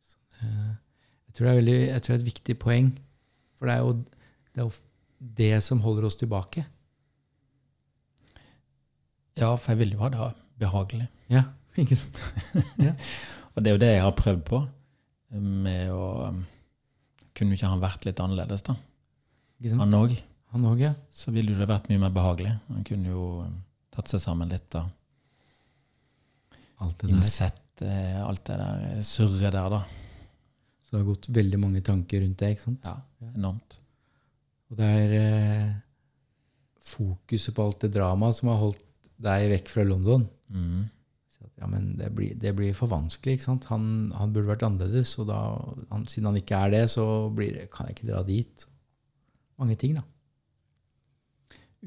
Så 0.05 0.19
det, 0.37 0.51
jeg, 0.53 1.35
tror 1.35 1.47
det 1.47 1.53
er 1.53 1.61
veldig, 1.63 1.79
jeg 1.89 2.03
tror 2.03 2.13
det 2.13 2.19
er 2.19 2.21
et 2.21 2.29
viktig 2.29 2.57
poeng. 2.61 2.91
For 3.57 3.67
det 3.67 3.75
er 3.75 3.81
jo 3.81 3.95
det, 3.97 4.61
er 4.61 4.67
jo 4.67 4.75
det 5.41 5.63
som 5.65 5.81
holder 5.81 6.07
oss 6.11 6.19
tilbake. 6.21 6.67
ja, 9.39 9.55
for 9.55 9.73
jeg 9.73 9.79
vil 9.79 9.97
jo 9.97 10.05
ha 10.05 10.13
det 10.13 10.29
behagelig. 10.61 11.09
Ja, 11.33 11.43
ikke 11.81 11.97
sant? 11.97 12.21
Og 13.57 13.65
det 13.65 13.73
er 13.73 13.75
jo 13.75 13.83
det 13.83 13.93
jeg 13.95 14.05
har 14.05 14.15
prøvd 14.21 14.45
på. 14.47 14.63
Med 15.41 15.91
å 15.91 16.05
Kunne 17.39 17.55
ikke 17.55 17.71
han 17.71 17.83
vært 17.83 18.07
litt 18.09 18.21
annerledes, 18.23 18.65
da? 18.67 18.75
Han 20.55 20.67
òg. 20.69 20.83
Ja. 20.83 20.93
Så 21.15 21.33
ville 21.35 21.55
det 21.55 21.69
vært 21.69 21.89
mye 21.91 22.03
mer 22.03 22.15
behagelig. 22.15 22.55
Han 22.73 22.87
kunne 22.89 23.13
jo 23.13 23.25
um, 23.45 23.57
tatt 23.95 24.11
seg 24.11 24.23
sammen 24.25 24.51
litt, 24.51 24.67
da. 24.75 24.85
Alt 26.83 27.03
det. 27.03 27.11
Innsett 27.13 27.65
der. 27.79 28.21
alt 28.25 28.45
det 28.49 28.59
der 28.59 29.03
surret 29.07 29.53
der, 29.55 29.77
da. 29.77 29.83
Så 30.83 30.95
det 30.95 31.03
har 31.03 31.11
gått 31.11 31.29
veldig 31.37 31.59
mange 31.61 31.83
tanker 31.85 32.23
rundt 32.25 32.41
det. 32.41 32.55
ikke 32.55 32.65
sant? 32.65 32.87
Ja, 32.89 33.29
enormt. 33.35 33.79
Og 34.69 34.79
det 34.81 34.89
er 35.03 35.15
eh, 35.19 35.75
fokuset 36.85 37.55
på 37.57 37.65
alt 37.65 37.83
det 37.85 37.93
dramaet 37.95 38.39
som 38.39 38.51
har 38.53 38.61
holdt 38.63 38.81
deg 39.19 39.49
vekk 39.53 39.73
fra 39.73 39.85
London. 39.87 40.25
Mm. 40.49 40.87
Ja, 41.59 41.67
men 41.67 41.97
det 41.99 42.13
blir, 42.15 42.37
det 42.39 42.53
blir 42.55 42.75
for 42.77 42.91
vanskelig. 42.91 43.39
ikke 43.39 43.49
sant? 43.49 43.67
Han, 43.73 44.13
han 44.15 44.33
burde 44.35 44.53
vært 44.53 44.65
annerledes, 44.67 45.17
og 45.19 45.27
da, 45.31 45.41
han, 45.91 46.07
siden 46.11 46.31
han 46.31 46.39
ikke 46.39 46.61
er 46.63 46.75
det, 46.77 46.85
så 46.95 47.05
blir 47.35 47.65
kan 47.73 47.89
jeg 47.89 47.99
ikke 47.99 48.11
dra 48.13 48.23
dit. 48.27 48.67
Mange 49.59 49.79
ting, 49.81 49.97
da. 49.99 50.05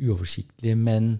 Uoversiktlig, 0.02 0.76
men 0.80 1.14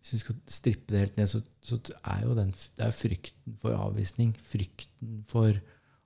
hvis 0.00 0.14
vi 0.14 0.20
skal 0.22 0.38
strippe 0.48 0.92
det 0.92 1.02
helt 1.04 1.18
ned, 1.20 1.32
så, 1.32 1.40
så 1.64 1.80
er 2.00 2.22
jo 2.24 2.36
den, 2.36 2.52
det 2.76 2.86
er 2.86 2.96
frykten 2.96 3.56
for 3.60 3.76
avvisning, 3.76 4.32
frykten 4.36 5.20
for 5.28 5.56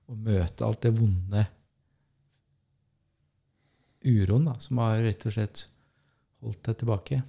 å 0.05 0.17
møte 0.19 0.67
alt 0.67 0.83
det 0.85 0.95
vonde, 0.99 1.45
uroen, 4.05 4.45
da, 4.45 4.55
som 4.61 4.79
har 4.83 4.99
rett 5.01 5.23
og 5.25 5.33
slett 5.33 5.63
holdt 6.45 6.67
deg 6.67 6.83
tilbake. 6.83 7.23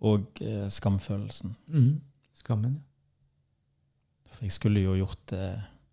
Og 0.00 0.42
eh, 0.44 0.68
skamfølelsen. 0.70 1.56
Skammen. 2.38 2.76
For 4.28 4.46
jeg 4.46 4.54
skulle 4.54 4.84
jo 4.84 4.94
gjort 4.94 5.24
det 5.32 5.46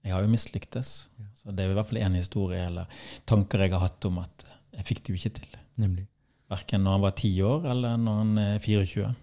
Jeg 0.05 0.13
har 0.13 0.21
jo 0.21 0.29
mislyktes. 0.29 1.07
Ja. 1.17 1.25
Så 1.33 1.51
det 1.51 1.65
er 1.65 1.71
i 1.71 1.77
hvert 1.77 1.87
fall 1.89 2.01
én 2.03 2.17
historie 2.17 2.61
eller 2.65 2.85
tanker 3.25 3.63
jeg 3.63 3.73
har 3.73 3.87
hatt 3.87 4.05
om 4.05 4.19
at 4.21 4.45
jeg 4.75 4.85
fikk 4.85 4.99
det 5.01 5.13
jo 5.13 5.17
ikke 5.17 5.37
til. 5.39 5.57
Nemlig. 5.81 6.05
Verken 6.49 6.83
når 6.85 6.91
han 6.91 7.01
var 7.01 7.15
ti 7.17 7.31
år, 7.41 7.65
eller 7.71 7.97
når 7.97 8.17
han 8.21 8.37
er 8.37 8.59
24. 8.61 9.13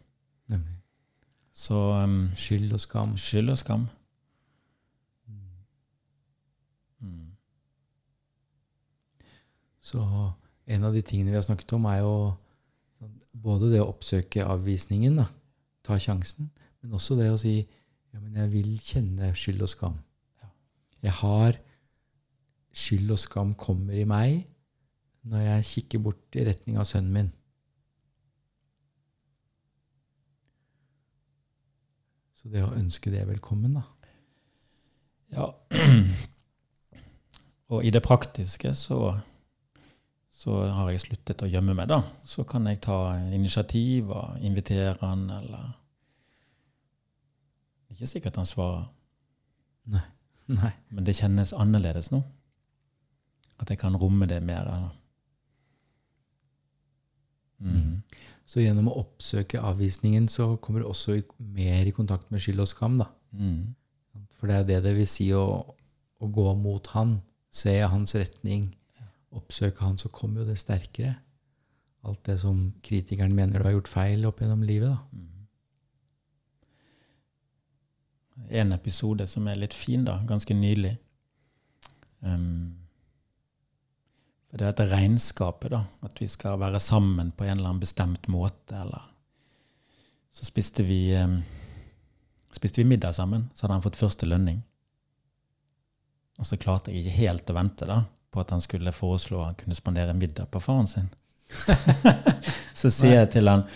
Nemlig. 0.51 0.77
Så 1.53 1.79
um, 2.03 2.31
Skyld 2.35 2.73
og 2.73 2.81
skam. 2.81 3.17
skyld 3.17 3.51
og 3.51 3.59
skam. 3.59 3.87
Mm. 7.03 7.31
Så 9.81 10.03
en 10.67 10.85
av 10.85 10.95
de 10.95 11.03
tingene 11.03 11.31
vi 11.31 11.37
har 11.39 11.47
snakket 11.47 11.73
om, 11.77 11.87
er 11.91 12.03
jo 12.03 12.15
både 13.33 13.71
det 13.73 13.81
å 13.83 13.91
oppsøke 13.91 14.45
avvisningen, 14.45 15.17
da, 15.23 15.29
ta 15.85 15.99
sjansen, 15.99 16.51
Men 16.83 16.97
også 16.99 17.15
det 17.15 17.29
å 17.31 17.37
si 17.39 17.61
ja, 17.63 18.19
men 18.19 18.35
jeg 18.35 18.51
vil 18.51 18.73
kjenne 18.83 19.29
skyld 19.39 19.63
og 19.63 19.71
skam. 19.71 20.01
Jeg 21.03 21.15
har 21.21 21.61
Skyld 22.73 23.11
og 23.13 23.21
skam 23.21 23.53
kommer 23.59 23.97
i 24.01 24.07
meg 24.09 24.47
når 25.29 25.45
jeg 25.45 25.67
kikker 25.69 26.01
bort 26.03 26.37
i 26.41 26.45
retning 26.49 26.79
av 26.81 26.87
sønnen 26.89 27.13
min. 27.15 27.29
Så 32.41 32.51
det 32.51 32.65
å 32.65 32.73
ønske 32.75 33.13
det 33.13 33.27
velkommen, 33.29 33.77
da. 33.77 33.85
Ja. 35.37 35.51
Og 37.73 37.87
i 37.87 37.93
det 37.95 38.03
praktiske 38.05 38.73
så, 38.75 38.99
så 40.43 40.57
har 40.75 40.91
jeg 40.91 41.05
sluttet 41.05 41.43
å 41.45 41.51
gjemme 41.51 41.75
meg, 41.79 41.87
da. 41.93 42.01
Så 42.27 42.43
kan 42.49 42.67
jeg 42.67 42.81
ta 42.83 43.15
initiativ 43.31 44.11
og 44.11 44.43
invitere 44.43 44.97
han, 45.05 45.29
eller 45.31 45.71
Ikke 47.93 48.09
sikkert 48.09 48.39
han 48.41 48.49
svarer. 48.49 48.87
Nei. 49.93 50.03
Nei. 50.49 50.73
Men 50.91 51.07
det 51.07 51.15
kjennes 51.19 51.53
annerledes 51.55 52.09
nå. 52.11 52.23
At 53.61 53.71
jeg 53.71 53.79
kan 53.79 53.99
romme 54.01 54.27
det 54.27 54.41
mer. 54.43 54.71
Mm. 57.63 58.01
Så 58.49 58.65
gjennom 58.65 58.89
å 58.91 58.97
oppsøke 59.05 59.61
avvisningen 59.63 60.27
så 60.33 60.57
kommer 60.65 60.83
du 60.83 60.89
også 60.89 61.21
mer 61.39 61.87
i 61.87 61.95
kontakt 61.95 62.33
med 62.33 62.43
skyld 62.43 62.65
og 62.65 62.73
skam. 62.73 62.99
da. 63.05 63.13
Mm. 63.37 63.75
For 64.35 64.51
det 64.51 64.57
er 64.57 64.71
det 64.73 64.81
det 64.89 64.97
vil 64.97 65.07
si 65.09 65.29
å, 65.37 65.45
å 66.19 66.33
gå 66.41 66.49
mot 66.59 66.91
han, 66.97 67.21
se 67.53 67.77
hans 67.85 68.17
retning, 68.19 68.73
oppsøke 69.37 69.85
han, 69.85 69.99
så 69.99 70.09
kommer 70.13 70.43
jo 70.43 70.51
det 70.51 70.59
sterkere. 70.61 71.17
Alt 72.03 72.25
det 72.27 72.39
som 72.43 72.73
kritikeren 72.83 73.35
mener 73.35 73.59
du 73.59 73.69
har 73.69 73.77
gjort 73.77 73.91
feil 73.91 74.27
opp 74.27 74.41
gjennom 74.43 74.65
livet. 74.67 74.91
da. 74.91 74.99
Mm. 75.13 75.29
En 78.63 78.73
episode 78.75 79.27
som 79.31 79.47
er 79.49 79.61
litt 79.61 79.75
fin, 79.77 80.05
da, 80.05 80.19
ganske 80.29 80.55
nylig. 80.57 80.97
Um, 82.21 82.79
for 84.51 84.59
det 84.59 84.67
er 84.67 84.75
dette 84.75 84.91
regnskapet, 84.91 85.71
da. 85.73 85.85
At 86.05 86.21
vi 86.21 86.29
skal 86.29 86.59
være 86.61 86.81
sammen 86.83 87.31
på 87.33 87.47
en 87.47 87.57
eller 87.59 87.71
annen 87.71 87.85
bestemt 87.85 88.29
måte. 88.29 88.77
Eller 88.83 89.07
så 90.33 90.45
spiste 90.49 90.85
vi, 90.85 91.15
um, 91.17 91.39
spiste 92.53 92.83
vi 92.83 92.89
middag 92.89 93.15
sammen. 93.17 93.51
Så 93.55 93.65
hadde 93.65 93.79
han 93.79 93.87
fått 93.87 94.01
første 94.01 94.27
lønning. 94.27 94.61
Og 96.41 96.49
så 96.49 96.59
klarte 96.59 96.91
jeg 96.91 97.05
ikke 97.05 97.21
helt 97.21 97.51
å 97.53 97.57
vente 97.57 97.87
da, 97.87 98.03
på 98.33 98.41
at 98.41 98.55
han 98.55 98.63
skulle 98.65 98.93
foreslå 98.97 99.41
at 99.43 99.53
han 99.53 99.59
kunne 99.61 99.77
spandere 99.77 100.15
middag 100.17 100.49
på 100.53 100.61
faren 100.61 100.89
sin. 100.89 101.11
så 102.81 102.89
sier 102.89 103.19
jeg 103.23 103.33
til 103.35 103.51
han 103.51 103.67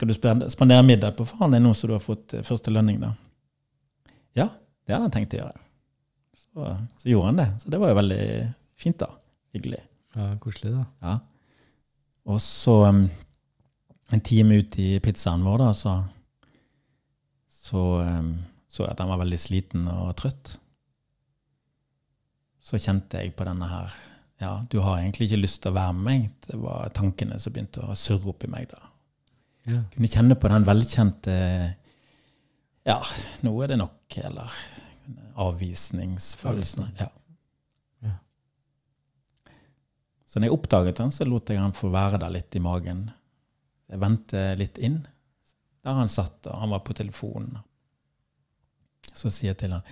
skal 0.00 0.08
du 0.08 0.14
spandere 0.14 0.84
middag 0.86 1.16
på 1.18 1.26
faren 1.28 1.56
din 1.56 1.66
nå 1.66 1.74
som 1.74 1.90
du 1.90 1.96
har 1.96 2.04
fått 2.04 2.32
eh, 2.36 2.44
første 2.46 2.72
lønning, 2.72 3.00
da? 3.02 3.10
Ja, 4.38 4.46
det 4.86 4.94
hadde 4.94 5.08
han 5.08 5.12
tenkt 5.12 5.34
å 5.36 5.42
gjøre. 5.42 5.58
Så, 6.38 6.68
så, 7.02 7.08
gjorde 7.10 7.26
han 7.26 7.40
det. 7.40 7.48
Så 7.60 7.72
det 7.74 7.80
var 7.82 7.92
jo 7.92 7.98
veldig 7.98 8.22
fint, 8.80 8.96
da. 9.02 9.10
Hyggelig. 9.52 9.82
Ja, 10.16 10.30
Koselig, 10.40 10.72
da. 10.72 10.86
Ja. 11.04 11.18
Og 12.30 12.40
så, 12.40 12.76
um, 12.88 13.02
en 14.10 14.24
time 14.24 14.62
ut 14.62 14.78
i 14.80 14.88
pizzaen 15.04 15.44
vår, 15.44 15.60
da, 15.66 15.74
så 15.76 15.98
så, 17.70 17.82
um, 18.00 18.32
så 18.70 18.86
jeg 18.86 18.94
at 18.94 19.02
han 19.04 19.12
var 19.12 19.20
veldig 19.20 19.38
sliten 19.38 19.86
og 19.92 20.14
trøtt. 20.18 20.56
Så 22.60 22.80
kjente 22.80 23.22
jeg 23.22 23.34
på 23.36 23.46
denne 23.48 23.68
her 23.70 23.94
Ja, 24.40 24.52
du 24.72 24.78
har 24.84 25.00
egentlig 25.00 25.28
ikke 25.28 25.42
lyst 25.42 25.62
til 25.64 25.72
å 25.72 25.76
være 25.76 25.94
med 25.96 26.06
meg. 26.06 26.28
Det 26.46 26.58
var 26.60 26.92
tankene 26.96 27.38
som 27.40 27.52
begynte 27.52 27.84
å 27.84 27.96
surre 27.98 28.32
opp 28.32 28.44
i 28.46 28.50
meg 28.52 28.70
da. 28.70 28.80
Ja. 29.68 29.82
Kunne 29.92 30.08
kjenne 30.08 30.36
på 30.40 30.48
den 30.52 30.66
velkjente 30.68 31.34
Ja, 32.88 32.98
nå 33.44 33.52
er 33.60 33.74
det 33.74 33.80
nok, 33.82 34.16
eller 34.16 34.54
avvisningsfølelsene. 35.40 36.88
Ja. 36.98 37.08
Ja. 38.04 38.14
Så 40.24 40.40
når 40.40 40.48
jeg 40.48 40.56
oppdaget 40.56 41.00
den, 41.00 41.12
så 41.12 41.26
lot 41.28 41.52
jeg 41.52 41.60
han 41.60 41.76
få 41.76 41.92
være 41.92 42.20
der 42.22 42.32
litt 42.32 42.56
i 42.56 42.62
magen. 42.64 43.10
Jeg 43.90 44.00
vendte 44.00 44.44
litt 44.58 44.78
inn. 44.80 45.02
Der 45.84 45.96
han 45.96 46.12
satt, 46.12 46.44
og 46.46 46.60
han 46.60 46.72
var 46.72 46.82
på 46.86 46.96
telefonen. 46.96 47.60
Så 49.12 49.32
sier 49.32 49.52
jeg 49.52 49.60
til 49.62 49.74
han, 49.74 49.84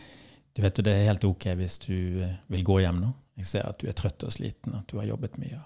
du 0.57 0.63
vet 0.65 0.79
jo, 0.79 0.85
det 0.87 0.95
er 0.95 1.09
helt 1.11 1.27
ok 1.29 1.49
hvis 1.59 1.79
du 1.85 1.95
eh, 2.25 2.37
vil 2.53 2.65
gå 2.67 2.81
hjem 2.83 3.03
nå. 3.03 3.13
Jeg 3.39 3.51
ser 3.51 3.69
at 3.69 3.79
du 3.79 3.87
er 3.91 3.97
trøtt 3.99 4.25
og 4.27 4.35
sliten, 4.35 4.75
at 4.75 4.89
du 4.91 4.99
har 4.99 5.07
jobbet 5.07 5.37
mye. 5.39 5.61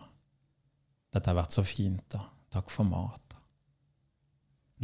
Dette 1.12 1.30
har 1.30 1.38
vært 1.38 1.56
så 1.56 1.64
fint, 1.64 2.04
da. 2.12 2.20
Takk 2.52 2.68
for 2.72 2.84
mat. 2.84 3.22
Da. 3.32 3.40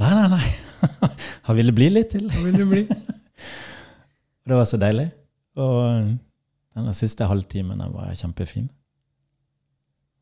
Nei, 0.01 0.13
nei, 0.17 0.39
nei. 0.39 1.11
Han 1.49 1.59
ville 1.59 1.75
bli 1.77 1.91
litt 1.93 2.15
til. 2.15 2.31
Han 2.33 2.49
ville 2.49 2.69
bli? 2.69 2.87
Det 4.49 4.57
var 4.57 4.65
så 4.65 4.81
deilig. 4.81 5.11
Og 5.61 5.77
den 5.85 6.17
denne 6.79 6.95
siste 6.95 7.27
halvtimen 7.27 7.81
den 7.83 7.95
var 7.95 8.15
kjempefin. 8.17 8.69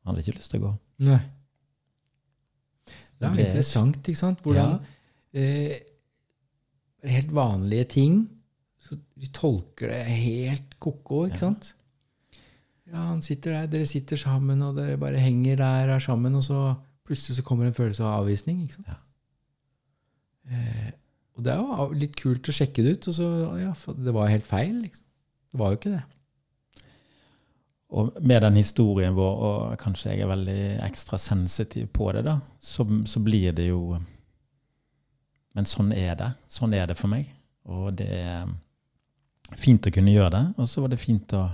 Han 0.02 0.14
hadde 0.14 0.22
ikke 0.24 0.38
lyst 0.38 0.52
til 0.54 0.62
å 0.62 0.66
gå. 0.66 0.72
Nei. 1.06 1.18
Det 3.16 3.28
er 3.28 3.42
interessant, 3.46 4.00
ikke 4.00 4.20
sant? 4.20 4.42
Hvordan 4.44 4.76
eh, 5.36 5.76
helt 7.08 7.32
vanlige 7.34 7.88
ting 7.96 8.18
så 8.78 8.96
Vi 9.18 9.26
tolker 9.34 9.88
det 9.90 10.02
helt 10.06 10.74
ko-ko, 10.80 11.24
ikke 11.26 11.34
Ja. 11.34 11.40
sant? 11.46 11.72
Ja, 12.86 12.96
han 13.08 13.22
sitter 13.22 13.50
der, 13.52 13.66
dere 13.66 13.86
sitter 13.86 14.16
sammen, 14.16 14.62
og 14.62 14.76
dere 14.76 14.96
bare 14.96 15.18
henger 15.18 15.56
der 15.56 15.88
er 15.96 15.98
sammen, 15.98 16.34
og 16.38 16.42
så 16.46 16.74
plutselig 17.04 17.36
så 17.40 17.42
kommer 17.42 17.66
en 17.66 17.74
følelse 17.74 18.04
av 18.04 18.20
avvisning, 18.22 18.60
ikke 18.62 18.74
sant? 18.74 18.86
Ja. 18.86 18.98
Eh, 20.50 20.90
og 21.36 21.44
det 21.44 21.52
er 21.52 21.56
jo 21.58 21.88
litt 21.98 22.14
kult 22.16 22.46
å 22.48 22.54
sjekke 22.54 22.84
det 22.84 22.92
ut, 22.98 23.08
og 23.08 23.14
så 23.14 23.30
Ja, 23.60 23.72
for 23.72 23.92
det 23.98 24.14
var 24.14 24.28
helt 24.30 24.46
feil, 24.46 24.82
liksom. 24.82 25.02
Det 25.52 25.58
var 25.58 25.70
jo 25.72 25.76
ikke 25.80 25.94
det. 25.96 26.02
Og 27.96 28.16
med 28.22 28.42
den 28.42 28.56
historien 28.58 29.14
vår, 29.14 29.36
og 29.46 29.78
kanskje 29.78 30.10
jeg 30.12 30.20
er 30.24 30.30
veldig 30.30 30.60
ekstra 30.86 31.18
sensitiv 31.18 31.86
på 31.94 32.12
det, 32.12 32.24
da, 32.26 32.38
så, 32.60 32.84
så 33.06 33.20
blir 33.22 33.52
det 33.56 33.68
jo 33.68 33.98
Men 35.54 35.64
sånn 35.64 35.92
er 35.96 36.14
det. 36.14 36.26
Sånn 36.52 36.74
er 36.76 36.86
det 36.90 36.98
for 36.98 37.08
meg. 37.08 37.30
Og 37.64 37.94
det 37.96 38.10
er 38.12 38.46
fint 39.54 39.86
å 39.86 39.92
kunne 39.94 40.14
gjøre 40.14 40.32
det. 40.34 40.44
Og 40.58 40.68
så 40.70 40.82
var 40.82 40.90
det 40.92 40.98
fint 41.00 41.32
å, 41.38 41.44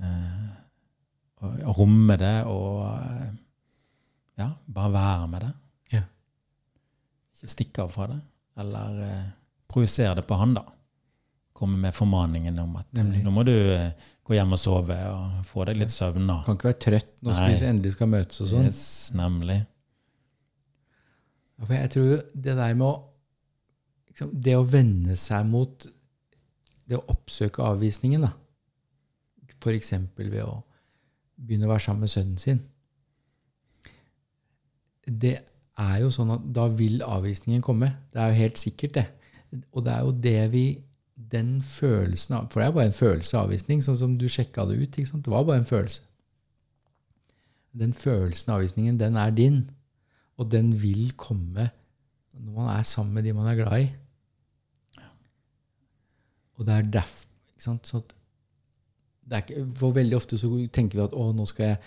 eh, 0.00 0.52
å, 1.44 1.50
å 1.70 1.74
romme 1.78 2.16
det 2.20 2.36
og 2.50 2.84
eh, 2.88 3.32
ja, 4.40 4.48
bare 4.66 4.92
være 4.94 5.26
med 5.30 5.44
det. 5.46 5.52
Ja. 5.98 6.04
Ikke 7.36 7.52
stikke 7.52 7.84
av 7.84 7.92
fra 7.94 8.08
det. 8.14 8.20
Eller 8.62 9.02
eh, 9.08 9.26
projisere 9.70 10.16
det 10.20 10.26
på 10.28 10.38
han, 10.40 10.56
da. 10.56 10.64
Komme 11.54 11.78
med 11.78 11.94
formaningen 11.94 12.56
om 12.64 12.72
at 12.80 12.88
eh, 12.90 12.98
Nemlig. 13.02 13.22
nå 13.26 13.30
må 13.34 13.44
du 13.46 13.52
eh, 13.54 13.92
gå 14.26 14.34
hjem 14.34 14.56
og 14.56 14.58
sove 14.58 14.96
og 15.12 15.44
få 15.46 15.68
deg 15.68 15.78
litt 15.82 15.94
søvn. 15.94 16.26
da. 16.30 16.40
Kan 16.46 16.58
ikke 16.58 16.72
være 16.72 16.82
trøtt 16.88 17.12
når 17.22 17.40
vi 17.44 17.58
endelig 17.68 17.94
skal 17.94 18.10
møtes 18.10 18.42
og 18.42 18.50
sånn. 18.50 18.66
Yes, 18.70 18.82
nemlig. 19.14 19.60
For 21.62 21.70
jeg 21.76 21.90
tror 21.94 22.08
jo 22.10 22.16
det 22.34 22.56
der 22.58 22.72
med 22.74 22.88
å 22.88 22.94
liksom, 24.10 24.32
Det 24.42 24.56
å 24.58 24.64
vende 24.66 25.14
seg 25.16 25.46
mot 25.46 25.86
det 26.88 26.98
å 26.98 27.06
oppsøke 27.12 27.64
avvisningen, 27.64 28.26
da. 28.26 28.32
F.eks. 29.54 29.92
ved 30.18 30.42
å 30.44 30.58
begynne 31.40 31.68
å 31.68 31.72
være 31.72 31.86
sammen 31.86 32.04
med 32.04 32.12
sønnen 32.12 32.40
sin. 32.40 32.60
Det 35.04 35.38
er 35.80 36.00
jo 36.02 36.10
sånn 36.12 36.32
at 36.36 36.44
da 36.56 36.66
vil 36.72 37.02
avvisningen 37.04 37.64
komme. 37.64 37.90
Det 38.12 38.20
er 38.20 38.32
jo 38.32 38.42
helt 38.42 38.60
sikkert, 38.60 38.98
det. 38.98 39.62
Og 39.72 39.84
det 39.86 39.94
er 39.94 40.02
jo 40.02 40.18
det 40.28 40.40
vi 40.54 40.66
Den 41.14 41.60
følelsen 41.62 42.34
av 42.34 42.48
For 42.50 42.58
det 42.58 42.64
er 42.66 42.72
bare 42.74 42.88
en 42.90 42.96
følelse 42.96 43.36
av 43.38 43.44
avvisning, 43.46 43.82
sånn 43.86 43.96
som 43.96 44.16
du 44.18 44.24
sjekka 44.28 44.64
det 44.66 44.80
ut. 44.82 44.96
Det 44.98 45.30
var 45.30 45.44
bare 45.46 45.60
en 45.60 45.68
følelse. 45.68 46.02
Den 47.70 47.92
følelsen 47.94 48.50
av 48.50 48.58
avvisningen, 48.58 48.98
den 48.98 49.16
er 49.16 49.30
din. 49.30 49.60
Og 50.36 50.50
den 50.50 50.72
vil 50.74 51.12
komme 51.16 51.68
når 52.34 52.52
man 52.56 52.72
er 52.74 52.82
sammen 52.82 53.14
med 53.14 53.24
de 53.24 53.32
man 53.32 53.46
er 53.46 53.60
glad 53.60 53.84
i. 53.84 53.86
Og 56.58 56.66
det 56.66 56.74
er 56.74 56.90
derfor 56.98 57.30
ikke 59.32 59.64
For 59.74 59.94
veldig 59.96 60.16
ofte 60.18 60.38
så 60.38 60.50
tenker 60.72 60.98
vi 60.98 61.04
at 61.04 61.14
å, 61.16 61.30
nå 61.32 61.46
skal, 61.48 61.72
jeg, 61.72 61.78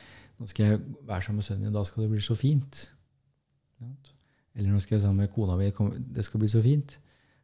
nå 0.42 0.48
skal 0.50 0.66
jeg 0.66 0.80
være 1.06 1.22
sammen 1.26 1.42
med 1.42 1.48
sønnen 1.48 1.68
min, 1.68 1.74
og 1.74 1.80
da 1.80 1.84
skal 1.88 2.04
det 2.04 2.12
bli 2.16 2.24
så 2.26 2.36
fint. 2.38 2.80
Eller 4.58 4.74
nå 4.74 4.82
skal 4.82 4.98
jeg 4.98 5.04
sammen 5.04 5.22
med 5.22 5.34
kona 5.36 5.58
mi, 5.60 5.70
det 6.16 6.26
skal 6.26 6.42
bli 6.42 6.50
så 6.50 6.64
fint. 6.66 6.98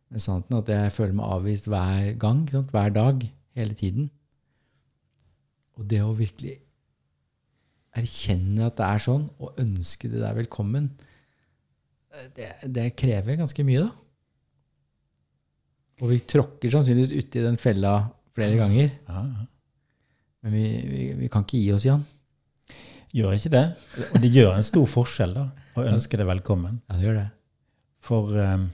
Men 0.10 0.24
sannheten 0.24 0.58
er 0.58 0.64
at 0.64 0.74
jeg 0.74 0.96
føler 0.98 1.16
meg 1.18 1.32
avvist 1.36 1.70
hver 1.70 2.12
gang, 2.22 2.44
hver 2.50 2.94
dag, 2.94 3.24
hele 3.58 3.78
tiden. 3.78 4.10
Og 5.78 5.88
det 5.90 6.02
å 6.06 6.14
virkelig 6.18 6.58
erkjenne 7.98 8.68
at 8.68 8.78
det 8.78 8.86
er 8.88 9.04
sånn, 9.06 9.28
og 9.38 9.60
ønske 9.62 10.10
det 10.10 10.22
der 10.22 10.38
velkommen, 10.38 10.90
det, 12.38 12.50
det 12.70 12.92
krever 12.98 13.40
ganske 13.40 13.66
mye, 13.66 13.86
da. 13.86 14.03
Og 16.04 16.12
vi 16.12 16.20
tråkker 16.28 16.74
sannsynligvis 16.74 17.14
uti 17.16 17.42
den 17.44 17.56
fella 17.60 17.96
flere 18.36 18.58
ganger. 18.60 18.92
Ja, 19.08 19.24
ja. 19.24 19.46
Men 20.44 20.56
vi, 20.58 20.66
vi, 20.84 21.04
vi 21.22 21.30
kan 21.32 21.46
ikke 21.46 21.62
gi 21.62 21.72
oss, 21.72 21.86
Jan. 21.88 22.04
Gjør 23.16 23.38
ikke 23.38 23.52
det. 23.54 23.64
Og 24.10 24.18
det 24.20 24.32
gjør 24.34 24.58
en 24.58 24.66
stor 24.68 24.90
forskjell 24.90 25.36
da, 25.38 25.46
å 25.80 25.86
ønske 25.88 26.20
det 26.20 26.26
velkommen. 26.28 26.82
Ja, 26.90 26.98
det 26.98 27.08
gjør 27.08 27.20
det. 27.22 27.28
For 28.04 28.36
um, 28.36 28.66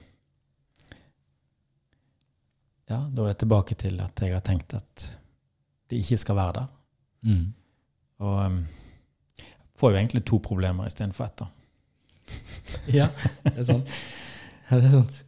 ja, 2.90 2.98
da 2.98 3.22
er 3.22 3.30
det 3.30 3.38
tilbake 3.44 3.78
til 3.78 4.02
at 4.02 4.24
jeg 4.24 4.34
har 4.34 4.42
tenkt 4.42 4.74
at 4.74 5.06
det 5.92 6.02
ikke 6.02 6.18
skal 6.24 6.40
være 6.40 6.56
der. 6.58 6.68
Mm. 7.30 7.46
Og 8.26 8.36
um, 8.42 8.60
får 9.78 9.94
jo 9.94 10.02
egentlig 10.02 10.26
to 10.26 10.42
problemer 10.42 10.90
istedenfor 10.90 11.30
ett. 11.30 11.44
da. 11.44 11.50
Ja, 12.98 13.06
det 13.46 13.54
er 13.54 13.66
sant. 13.70 13.98
Ja, 14.66 14.80
det 14.80 14.86
er 14.88 14.96
sant. 14.98 15.24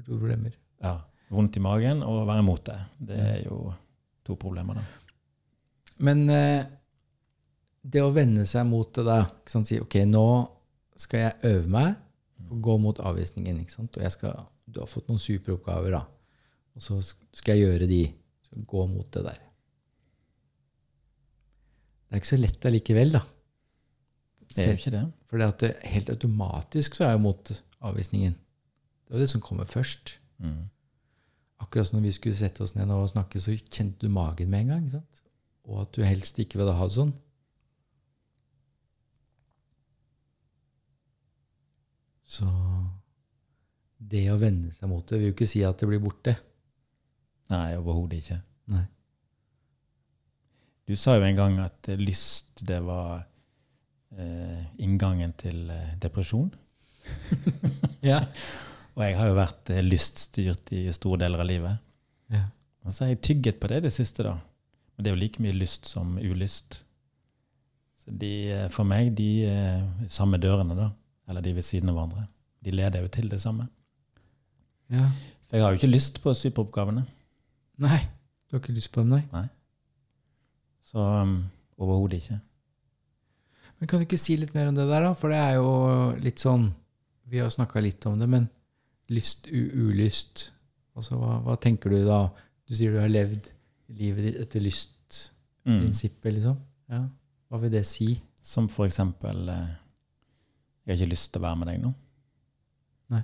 To 0.00 0.16
problemer. 0.16 0.56
Ja. 0.82 0.98
Vondt 1.32 1.56
i 1.56 1.62
magen 1.64 2.02
og 2.04 2.26
være 2.28 2.44
imot 2.44 2.66
det. 2.68 2.78
Det 3.10 3.20
er 3.20 3.40
jo 3.46 3.58
to 4.24 4.36
problemer, 4.40 4.80
da. 4.80 4.84
Men 6.04 6.24
eh, 6.32 6.64
det 7.84 8.02
å 8.02 8.12
vende 8.14 8.46
seg 8.48 8.66
mot 8.68 8.90
det 8.96 9.04
da, 9.06 9.20
ikke 9.28 9.52
sant, 9.52 9.70
si 9.70 9.78
ok, 9.80 10.00
nå 10.08 10.26
skal 11.00 11.26
jeg 11.26 11.54
øve 11.54 11.70
meg 11.74 12.50
og 12.50 12.58
gå 12.64 12.76
mot 12.80 13.00
avvisningen, 13.00 13.60
ikke 13.62 13.76
sant, 13.76 13.96
og 13.96 14.04
jeg 14.04 14.14
skal, 14.14 14.44
du 14.66 14.80
har 14.82 14.90
fått 14.90 15.08
noen 15.10 15.22
superoppgaver 15.22 15.96
da, 15.96 16.02
og 16.74 16.84
så 16.84 16.98
skal 17.04 17.56
jeg 17.56 17.68
gjøre 17.68 17.88
de, 17.90 18.02
skal 18.46 18.66
gå 18.68 18.86
mot 18.90 19.08
det 19.14 19.24
der. 19.26 19.40
Det 22.04 22.18
er 22.18 22.22
ikke 22.22 22.30
så 22.30 22.40
lett 22.40 22.68
allikevel 22.68 23.16
da. 23.16 23.24
Det 24.44 24.62
er 24.62 24.68
jo 24.70 24.78
ikke 24.78 24.94
det. 24.94 25.04
For 25.26 25.40
det 25.40 25.46
at 25.50 25.86
helt 25.90 26.10
automatisk 26.12 26.94
så 26.94 27.08
er 27.08 27.14
jeg 27.16 27.22
mot 27.24 27.50
avvisningen. 27.84 28.36
Det 28.36 29.14
er 29.14 29.18
jo 29.18 29.24
det 29.24 29.32
som 29.32 29.42
kommer 29.42 29.66
først. 29.66 30.18
Mm. 30.38 30.68
Akkurat 31.62 31.86
som 31.86 31.98
når 31.98 32.08
vi 32.08 32.16
skulle 32.16 32.38
sette 32.38 32.64
oss 32.64 32.74
ned 32.74 32.90
og 32.90 33.10
snakke, 33.12 33.40
så 33.40 33.54
kjente 33.54 34.06
du 34.06 34.12
magen 34.12 34.50
med 34.50 34.64
en 34.64 34.72
gang. 34.74 34.86
ikke 34.86 34.98
sant? 34.98 35.22
Og 35.64 35.84
at 35.84 35.94
du 35.96 36.02
helst 36.04 36.38
ikke 36.42 36.58
ville 36.60 36.74
ha 36.76 36.88
det 36.88 36.96
sånn. 36.96 37.14
Så 42.34 42.48
det 44.14 44.24
å 44.32 44.40
vende 44.40 44.72
seg 44.74 44.90
mot 44.90 45.06
det 45.08 45.20
vil 45.20 45.30
jo 45.30 45.36
ikke 45.36 45.48
si 45.48 45.62
at 45.64 45.78
det 45.80 45.88
blir 45.88 46.02
borte. 46.02 46.34
Nei, 47.52 47.76
overhodet 47.78 48.20
ikke. 48.20 48.40
Nei. 48.74 48.84
Du 50.84 50.96
sa 51.00 51.14
jo 51.16 51.24
en 51.24 51.38
gang 51.38 51.60
at 51.62 51.88
lyst, 51.96 52.60
det 52.66 52.80
var 52.84 53.22
eh, 54.18 54.64
inngangen 54.84 55.32
til 55.40 55.70
eh, 55.72 55.96
depresjon. 56.02 56.52
Ja. 58.04 58.18
Og 58.94 59.02
jeg 59.02 59.16
har 59.18 59.30
jo 59.30 59.36
vært 59.38 59.70
eh, 59.74 59.84
lyststyrt 59.84 60.72
i 60.74 60.84
store 60.94 61.24
deler 61.24 61.42
av 61.42 61.50
livet. 61.50 61.82
ja. 62.34 62.44
Og 62.84 62.92
så 62.92 63.06
har 63.06 63.14
jeg 63.14 63.22
tygget 63.24 63.60
på 63.62 63.68
det 63.72 63.78
det 63.86 63.94
siste, 63.94 64.26
da. 64.26 64.34
Men 64.94 65.04
det 65.04 65.08
er 65.08 65.14
jo 65.14 65.20
like 65.22 65.40
mye 65.40 65.56
lyst 65.56 65.86
som 65.88 66.18
ulyst. 66.20 66.82
Så 67.96 68.12
de, 68.12 68.32
eh, 68.52 68.66
for 68.68 68.84
meg, 68.84 69.14
de 69.16 69.46
eh, 69.48 70.08
samme 70.12 70.36
dørene, 70.36 70.76
da, 70.76 70.90
eller 71.28 71.40
de 71.40 71.54
ved 71.56 71.64
siden 71.64 71.88
av 71.88 71.96
hverandre, 71.96 72.26
de 72.64 72.74
leder 72.74 73.00
jo 73.00 73.08
til 73.08 73.30
det 73.32 73.40
samme. 73.40 73.68
ja. 74.92 75.08
For 75.44 75.58
jeg 75.58 75.64
har 75.64 75.74
jo 75.74 75.78
ikke 75.78 75.92
lyst 75.92 76.20
på 76.24 76.32
superoppgavene. 76.34 77.02
Nei, 77.84 77.98
du 78.48 78.56
har 78.56 78.62
ikke 78.62 78.76
lyst 78.76 78.90
på 78.94 79.02
dem, 79.04 79.18
nei. 79.32 79.44
Så 80.88 81.02
um, 81.02 81.34
overhodet 81.78 82.22
ikke. 82.22 82.38
Men 83.78 83.90
kan 83.90 84.00
du 84.00 84.06
ikke 84.06 84.20
si 84.20 84.36
litt 84.40 84.54
mer 84.56 84.70
om 84.70 84.78
det 84.78 84.86
der, 84.88 85.04
da? 85.04 85.12
For 85.18 85.32
det 85.32 85.40
er 85.40 85.58
jo 85.58 85.70
litt 86.22 86.40
sånn 86.42 86.70
Vi 87.28 87.40
har 87.42 87.52
snakka 87.52 87.82
litt 87.84 88.04
om 88.08 88.18
det, 88.20 88.28
men 88.30 88.48
lyst, 89.14 89.48
ulyst 89.50 90.50
Altså, 90.94 91.16
hva, 91.18 91.40
hva 91.42 91.56
tenker 91.58 91.90
du 91.90 92.04
da? 92.06 92.20
Du 92.68 92.74
sier 92.78 92.92
du 92.94 93.00
har 93.02 93.08
levd 93.10 93.48
livet 93.98 94.28
ditt 94.28 94.36
etter 94.44 94.62
lystprinsippet, 94.62 96.28
Mm. 96.30 96.34
liksom. 96.36 96.56
Ja. 96.92 97.00
Hva 97.50 97.58
vil 97.64 97.72
det 97.72 97.82
si? 97.88 98.12
Som 98.44 98.68
for 98.70 98.86
eksempel 98.86 99.48
eh, 99.48 99.72
Jeg 100.86 100.92
har 100.92 101.00
ikke 101.00 101.10
lyst 101.16 101.32
til 101.32 101.40
å 101.42 101.46
være 101.48 101.58
med 101.62 101.68
deg 101.72 101.80
nå. 101.82 101.90
Nei. 103.14 103.22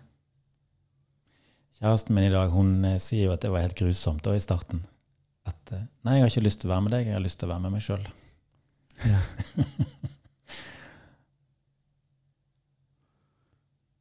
Kjæresten 1.78 2.14
min 2.16 2.26
i 2.26 2.32
dag 2.34 2.51
hun 2.53 2.72
eh, 2.84 2.99
sier 2.99 3.28
jo 3.28 3.34
at 3.36 3.45
det 3.45 3.51
var 3.55 3.62
helt 3.68 3.78
grusomt 3.78 4.24
da 4.26 4.34
i 4.36 4.43
starten. 4.43 4.82
At 5.47 5.72
eh, 5.76 5.86
nei, 6.05 6.16
jeg 6.18 6.24
har 6.26 6.32
ikke 6.34 6.47
lyst 6.49 6.61
til 6.64 6.70
å 6.70 6.74
være 6.74 6.86
med 6.88 6.97
deg, 6.97 7.07
jeg 7.07 7.16
har 7.20 7.24
lyst 7.24 7.38
til 7.41 7.49
å 7.49 7.53
være 7.55 7.64
med 7.68 7.76
meg 7.78 7.86
sjøl. 7.86 8.09
Ja. 9.07 9.20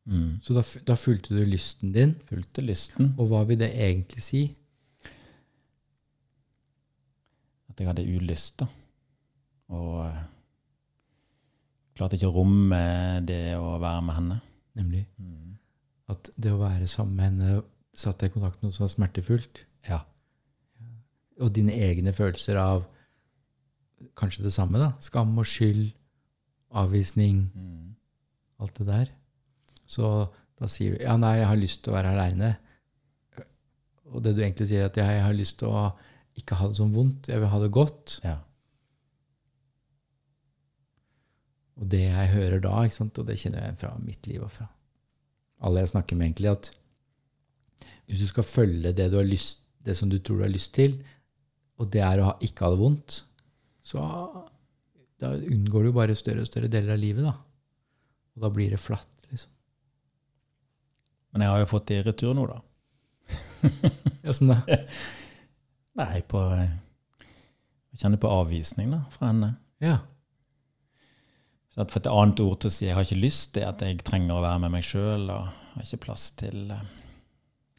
Mm. 0.10 0.39
Så 0.41 0.55
da, 0.57 0.64
da 0.88 0.95
fulgte 0.97 1.36
du 1.38 1.43
lysten 1.45 1.91
din, 1.93 2.16
Fulgte 2.30 2.64
lysten. 2.66 3.12
og 3.20 3.28
hva 3.30 3.43
vil 3.45 3.60
det 3.62 3.70
egentlig 3.78 4.24
si? 4.26 4.41
At 7.70 7.80
jeg 7.80 7.88
hadde 7.91 8.05
ulyst, 8.18 8.57
da. 8.64 8.68
Og 9.70 9.99
eh, 10.07 10.22
klarte 11.97 12.18
ikke 12.18 12.32
å 12.32 12.36
romme 12.39 12.80
det 13.28 13.41
å 13.60 13.76
være 13.82 14.01
med 14.07 14.18
henne. 14.20 14.39
Nemlig 14.80 15.05
Mm. 15.20 15.57
at 16.10 16.30
det 16.41 16.51
å 16.53 16.57
være 16.62 16.88
sammen 16.88 17.16
med 17.16 17.26
henne 17.30 17.64
satte 17.93 18.26
deg 18.26 18.32
i 18.32 18.34
kontakt 18.39 18.62
med 18.62 18.70
noe 18.70 18.74
som 18.78 18.86
var 18.88 18.93
smertefullt. 18.95 19.64
Ja. 19.88 19.99
Og 21.39 21.53
dine 21.53 21.72
egne 21.76 22.14
følelser 22.16 22.57
av 22.57 22.88
kanskje 24.18 24.43
det 24.47 24.53
samme, 24.55 24.80
da. 24.80 24.93
Skam 25.03 25.38
og 25.38 25.45
skyld, 25.45 25.91
avvisning, 26.72 27.51
Mm. 27.55 27.95
alt 28.60 28.74
det 28.80 28.88
der. 28.88 29.10
Så 29.90 30.10
da 30.60 30.70
sier 30.70 30.96
du 30.96 31.06
ja, 31.06 31.16
nei, 31.20 31.40
jeg 31.40 31.50
har 31.50 31.60
lyst 31.60 31.82
til 31.84 31.94
å 31.94 31.98
være 31.98 32.14
aleine. 32.14 32.54
Og 34.10 34.22
det 34.26 34.36
du 34.36 34.44
egentlig 34.44 34.70
sier, 34.70 34.86
er 34.86 34.92
at 34.92 35.00
jeg 35.00 35.24
har 35.24 35.36
lyst 35.38 35.60
til 35.62 35.72
å 35.72 35.90
ikke 36.40 36.58
ha 36.60 36.70
det 36.70 36.78
sånn 36.80 36.94
vondt, 36.96 37.30
jeg 37.32 37.42
vil 37.42 37.52
ha 37.52 37.60
det 37.62 37.74
godt. 37.76 38.20
ja. 38.26 38.38
Og 41.80 41.88
det 41.88 42.02
jeg 42.04 42.32
hører 42.34 42.60
da, 42.60 42.82
og 42.84 43.24
det 43.28 43.38
kjenner 43.40 43.70
jeg 43.70 43.78
fra 43.80 43.94
mitt 44.04 44.28
liv 44.28 44.44
og 44.44 44.52
fra 44.52 44.66
alle 45.64 45.84
jeg 45.84 45.92
snakker 45.94 46.18
med, 46.20 46.30
egentlig, 46.30 46.52
at 46.52 46.70
hvis 48.10 48.24
du 48.24 48.28
skal 48.30 48.48
følge 48.48 48.92
det, 48.96 49.10
du 49.12 49.18
har 49.20 49.28
lyst, 49.28 49.62
det 49.86 49.96
som 49.96 50.12
du 50.12 50.18
tror 50.20 50.40
du 50.40 50.46
har 50.46 50.54
lyst 50.54 50.74
til, 50.76 50.98
og 51.80 51.92
det 51.94 52.02
er 52.04 52.20
å 52.20 52.30
ha, 52.30 52.34
ikke 52.44 52.66
ha 52.66 52.74
det 52.74 52.82
vondt, 52.82 53.20
så 53.90 54.04
da 55.20 55.34
unngår 55.36 55.88
du 55.88 55.94
bare 55.96 56.18
større 56.20 56.44
og 56.44 56.50
større 56.50 56.72
deler 56.72 56.96
av 56.96 57.02
livet. 57.02 57.28
da. 57.28 57.36
Og 58.36 58.44
da 58.44 58.52
blir 58.56 58.76
det 58.76 58.82
flatt. 58.82 59.18
Men 61.32 61.46
jeg 61.46 61.54
har 61.54 61.64
jo 61.64 61.72
fått 61.72 61.88
det 61.92 62.00
i 62.00 62.06
retur 62.08 62.36
nå, 62.38 62.46
da. 62.50 62.60
Åssen 64.30 64.50
sånn 64.50 64.54
da. 64.54 64.78
Nei, 66.00 66.22
på 66.32 66.42
eh, 66.56 66.72
Jeg 67.92 68.04
kjenner 68.04 68.22
på 68.22 68.32
avvisning 68.32 68.94
da, 68.94 69.04
fra 69.14 69.32
henne. 69.32 69.52
Ja. 69.84 69.98
Så 71.70 71.86
for 71.86 72.00
et 72.02 72.10
annet 72.12 72.42
ord 72.44 72.62
til 72.62 72.72
å 72.72 72.74
si 72.74 72.86
'jeg 72.88 72.96
har 72.98 73.06
ikke 73.06 73.22
lyst', 73.22 73.54
det 73.54 73.64
er 73.64 73.70
at 73.70 73.82
jeg 73.86 74.02
trenger 74.04 74.40
å 74.40 74.46
være 74.46 74.60
med 74.66 74.74
meg 74.78 74.84
sjøl 74.84 75.30
og 75.30 75.46
har 75.76 75.84
ikke 75.86 76.06
plass 76.08 76.32
til 76.40 76.72
eh, 76.72 76.88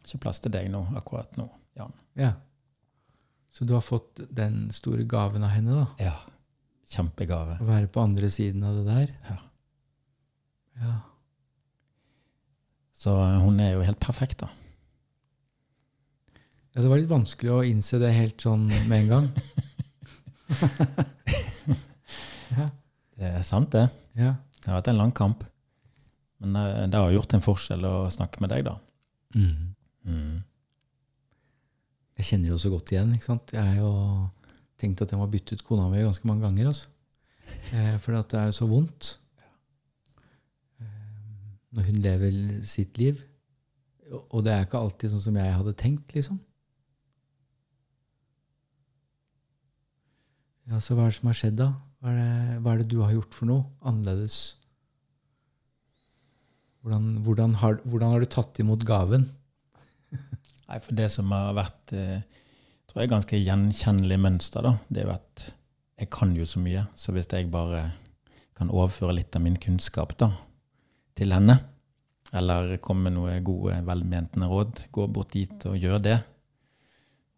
ikke 0.05 0.23
plass 0.27 0.41
til 0.41 0.53
deg 0.55 0.71
nå, 0.73 0.85
akkurat 0.97 1.37
nå, 1.37 1.49
Jan. 1.77 1.93
ja. 2.17 2.33
Så 3.51 3.65
du 3.67 3.75
har 3.75 3.83
fått 3.83 4.21
den 4.31 4.69
store 4.71 5.03
gaven 5.11 5.43
av 5.43 5.51
henne, 5.51 5.75
da. 5.75 5.87
Ja. 5.99 6.15
Kjempegave. 6.87 7.57
Å 7.59 7.67
være 7.67 7.89
på 7.91 8.03
andre 8.03 8.31
siden 8.31 8.63
av 8.63 8.77
det 8.79 8.85
der. 8.87 9.11
Ja. 9.27 9.37
Ja. 10.81 10.93
Så 13.01 13.15
hun 13.17 13.61
er 13.65 13.71
jo 13.75 13.85
helt 13.87 14.01
perfekt, 14.03 14.43
da. 14.43 14.49
Ja, 16.71 16.83
det 16.83 16.91
var 16.91 16.99
litt 17.01 17.11
vanskelig 17.11 17.53
å 17.55 17.63
innse 17.67 17.99
det 17.99 18.13
helt 18.15 18.43
sånn 18.45 18.67
med 18.91 18.99
en 18.99 19.09
gang. 19.11 19.27
ja. 22.59 22.67
Det 23.21 23.31
er 23.31 23.43
sant, 23.47 23.73
det. 23.73 23.87
ja. 24.21 24.35
Det 24.61 24.69
har 24.69 24.77
vært 24.77 24.91
en 24.93 25.01
lang 25.01 25.13
kamp. 25.17 25.41
Men 26.41 26.57
eh, 26.61 26.87
det 26.93 27.01
har 27.01 27.13
gjort 27.15 27.35
en 27.37 27.45
forskjell 27.45 27.85
å 27.89 27.95
snakke 28.13 28.41
med 28.45 28.53
deg, 28.53 28.61
da. 28.69 28.75
Mm. 29.37 29.73
Mm. 30.05 30.37
Jeg 32.21 32.29
kjenner 32.29 32.49
jo 32.53 32.59
så 32.61 32.69
godt 32.73 32.93
igjen. 32.93 33.15
ikke 33.17 33.31
sant? 33.31 33.47
Jeg 33.57 33.65
har 33.65 33.77
jo 33.81 33.93
tenkt 34.81 35.01
at 35.05 35.13
jeg 35.13 35.21
må 35.21 35.27
bytte 35.33 35.57
ut 35.57 35.65
kona 35.65 35.89
mi 35.89 36.05
ganske 36.05 36.29
mange 36.29 36.45
ganger. 36.45 36.65
altså. 36.75 36.87
Eh, 37.73 37.97
for 38.05 38.11
det 38.15 38.39
er 38.39 38.47
jo 38.53 38.59
så 38.61 38.67
vondt 38.71 39.03
når 41.75 41.87
hun 41.87 42.01
lever 42.03 42.39
sitt 42.67 42.99
liv. 42.99 43.21
Og- 44.11 44.45
det 44.45 44.53
er 44.53 44.65
ikke 44.67 44.81
alltid 44.81 45.11
sånn 45.13 45.27
som 45.29 45.37
jeg 45.37 45.55
hadde 45.55 45.75
tenkt, 45.79 46.15
liksom. 46.15 46.41
Ja, 50.71 50.79
Så 50.79 50.95
hva 50.95 51.07
er 51.07 51.11
det 51.11 51.19
som 51.19 51.27
har 51.31 51.35
skjedd, 51.39 51.57
da? 51.57 51.73
Hva 52.01 52.11
er 52.13 52.17
det, 52.17 52.63
hva 52.63 52.73
er 52.73 52.79
det 52.79 52.89
du 52.89 53.01
har 53.03 53.13
gjort 53.13 53.35
for 53.35 53.47
noe 53.47 53.65
annerledes? 53.83 54.57
Hvordan, 56.83 57.23
hvordan, 57.23 57.55
har, 57.61 57.75
hvordan 57.85 58.15
har 58.15 58.21
du 58.21 58.27
tatt 58.27 58.59
imot 58.63 58.85
gaven? 58.89 59.29
Nei, 60.69 60.79
for 60.79 60.95
det 60.97 61.11
som 61.13 61.31
har 61.35 61.53
vært 61.59 61.93
eh, 61.93 62.23
tror 62.89 63.03
jeg 63.03 63.11
ganske 63.13 63.41
gjenkjennelig 63.41 64.19
mønster, 64.23 64.65
da, 64.65 64.77
det 64.89 65.03
er 65.03 65.11
jo 65.11 65.17
at 65.19 65.45
jeg 66.01 66.11
kan 66.11 66.33
jo 66.35 66.47
så 66.49 66.63
mye. 66.63 66.87
Så 66.97 67.13
hvis 67.13 67.29
jeg 67.31 67.51
bare 67.53 67.91
kan 68.57 68.71
overføre 68.73 69.19
litt 69.19 69.37
av 69.37 69.45
min 69.45 69.59
kunnskap 69.61 70.17
da, 70.21 70.31
til 71.19 71.33
henne, 71.35 71.57
eller 72.33 72.77
komme 72.83 73.09
med 73.09 73.17
noe 73.17 73.39
gode, 73.45 73.79
velmentende 73.87 74.47
råd, 74.51 74.85
gå 74.95 75.07
bort 75.11 75.33
dit 75.35 75.67
og 75.67 75.77
gjør 75.81 75.99
det, 76.05 76.19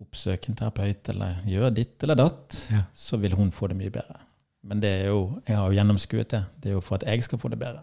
oppsøk 0.02 0.48
en 0.50 0.56
terapeut, 0.58 1.08
eller 1.14 1.38
gjør 1.48 1.70
ditt 1.76 2.02
eller 2.02 2.18
datt, 2.18 2.56
Ja. 2.72 2.82
så 2.92 3.16
vil 3.22 3.36
hun 3.38 3.50
få 3.54 3.68
det 3.70 3.76
mye 3.78 3.90
bedre. 3.94 4.18
Men 4.62 4.80
det 4.82 4.90
er 5.00 5.06
jo, 5.08 5.40
jeg 5.48 5.56
har 5.56 5.68
jo 5.70 5.76
gjennomskuet 5.78 6.28
det. 6.30 6.40
Det 6.62 6.70
er 6.70 6.74
jo 6.76 6.80
for 6.84 6.94
at 7.00 7.06
jeg 7.08 7.22
skal 7.26 7.38
få 7.42 7.48
det 7.50 7.58
bedre. 7.58 7.82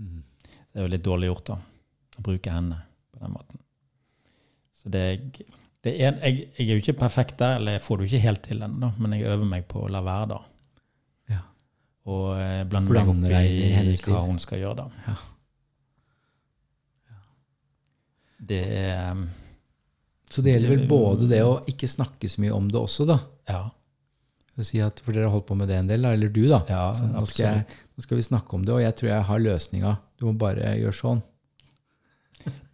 Det 0.00 0.80
er 0.80 0.86
jo 0.88 0.90
litt 0.90 1.04
dårlig 1.06 1.28
gjort, 1.30 1.52
da, 1.52 1.58
å 2.18 2.24
bruke 2.26 2.50
henne 2.52 2.80
på 3.14 3.20
den 3.22 3.32
måten. 3.36 3.60
Så 4.74 4.90
det, 4.92 5.04
det 5.84 5.92
er, 6.02 6.18
jeg, 6.18 6.48
jeg 6.58 6.66
er 6.66 6.72
jo 6.74 6.82
ikke 6.82 6.96
perfekt 6.98 7.38
der, 7.40 7.56
eller 7.60 7.76
jeg 7.78 7.84
får 7.86 7.98
det 8.00 8.04
jo 8.08 8.10
ikke 8.10 8.26
helt 8.26 8.42
til 8.48 8.64
ennå, 8.66 8.90
men 8.98 9.14
jeg 9.16 9.28
øver 9.30 9.48
meg 9.48 9.68
på 9.70 9.84
å 9.86 9.90
la 9.92 10.02
være, 10.04 10.26
da. 10.34 10.40
Ja. 12.04 12.10
Og 12.12 12.34
eh, 12.36 12.64
blande 12.68 12.92
meg 12.92 13.08
opp 13.08 13.30
i, 13.30 13.46
i 13.64 13.70
hennes 13.72 14.02
hva 14.04 14.20
hun 14.26 14.40
skal 14.42 14.60
gjøre, 14.60 14.84
da. 14.84 15.06
Ja. 15.08 15.14
Det 18.44 18.60
er 18.76 19.14
um, 19.14 19.22
Så 20.28 20.42
det 20.44 20.52
gjelder 20.52 20.74
vel 20.74 20.82
både 20.90 21.28
det 21.30 21.40
å 21.46 21.62
ikke 21.70 21.88
snakke 21.88 22.28
så 22.28 22.42
mye 22.44 22.52
om 22.52 22.66
det 22.68 22.76
også, 22.80 23.06
da. 23.08 23.16
Ja. 23.48 23.62
Si 24.60 24.78
at, 24.84 25.00
for 25.02 25.16
dere 25.16 25.26
har 25.26 25.34
holdt 25.34 25.48
på 25.48 25.56
med 25.58 25.70
det 25.70 25.78
en 25.80 25.88
del, 25.88 26.04
da, 26.04 26.12
eller 26.14 26.30
du, 26.30 26.42
da. 26.50 26.60
ja 26.68 26.82
Så 26.94 27.08
nå, 27.08 27.24
skal 27.30 27.46
jeg, 27.46 27.78
nå 27.96 28.04
skal 28.04 28.20
vi 28.20 28.26
snakke 28.26 28.58
om 28.58 28.66
det, 28.66 28.74
og 28.76 28.84
jeg 28.84 28.96
tror 28.98 29.10
jeg 29.10 29.28
har 29.30 29.42
løsninga. 29.46 29.94
Du 30.20 30.28
må 30.28 30.34
bare 30.44 30.76
gjøre 30.78 30.98
sånn. 30.98 31.24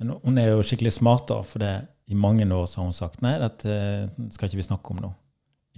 Men 0.00 0.12
hun 0.24 0.40
er 0.42 0.50
jo 0.50 0.66
skikkelig 0.66 0.92
smart, 0.98 1.28
da, 1.30 1.38
for 1.46 1.62
det, 1.62 1.72
i 2.10 2.18
mange 2.18 2.44
år 2.50 2.66
så 2.66 2.82
har 2.82 2.90
hun 2.90 2.96
sagt 2.96 3.22
nei, 3.22 3.36
dette 3.38 3.78
skal 4.34 4.50
ikke 4.50 4.60
vi 4.60 4.66
snakke 4.66 4.96
om 4.96 5.04
nå. 5.06 5.12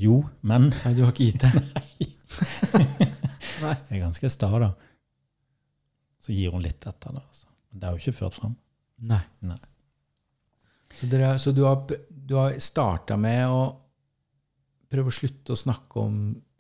Jo, 0.01 0.23
men 0.41 0.71
Nei, 0.73 0.95
du 0.97 1.05
har 1.05 1.13
ikke 1.13 1.29
gitt 1.29 1.45
det. 1.45 1.53
Nei. 1.53 3.13
Jeg 3.63 3.99
er 3.99 4.03
ganske 4.03 4.31
sta, 4.33 4.49
da. 4.63 4.71
Så 6.23 6.35
gir 6.35 6.53
hun 6.55 6.63
litt 6.65 6.85
etter, 6.87 7.15
det. 7.17 7.23
Altså. 7.23 7.47
Men 7.71 7.81
det 7.81 7.89
har 7.89 7.97
jo 7.97 8.03
ikke 8.03 8.19
ført 8.21 8.37
fram. 8.39 8.57
Nei. 9.11 9.21
Nei. 9.49 9.59
Så, 10.99 11.09
dere, 11.11 11.33
så 11.41 11.53
du 11.57 11.63
har, 11.65 11.81
du 12.11 12.35
har 12.37 12.55
starta 12.63 13.17
med 13.19 13.47
å 13.49 13.63
prøve 14.93 15.09
å 15.09 15.15
slutte 15.17 15.55
å 15.55 15.59
snakke 15.59 16.03
om 16.05 16.19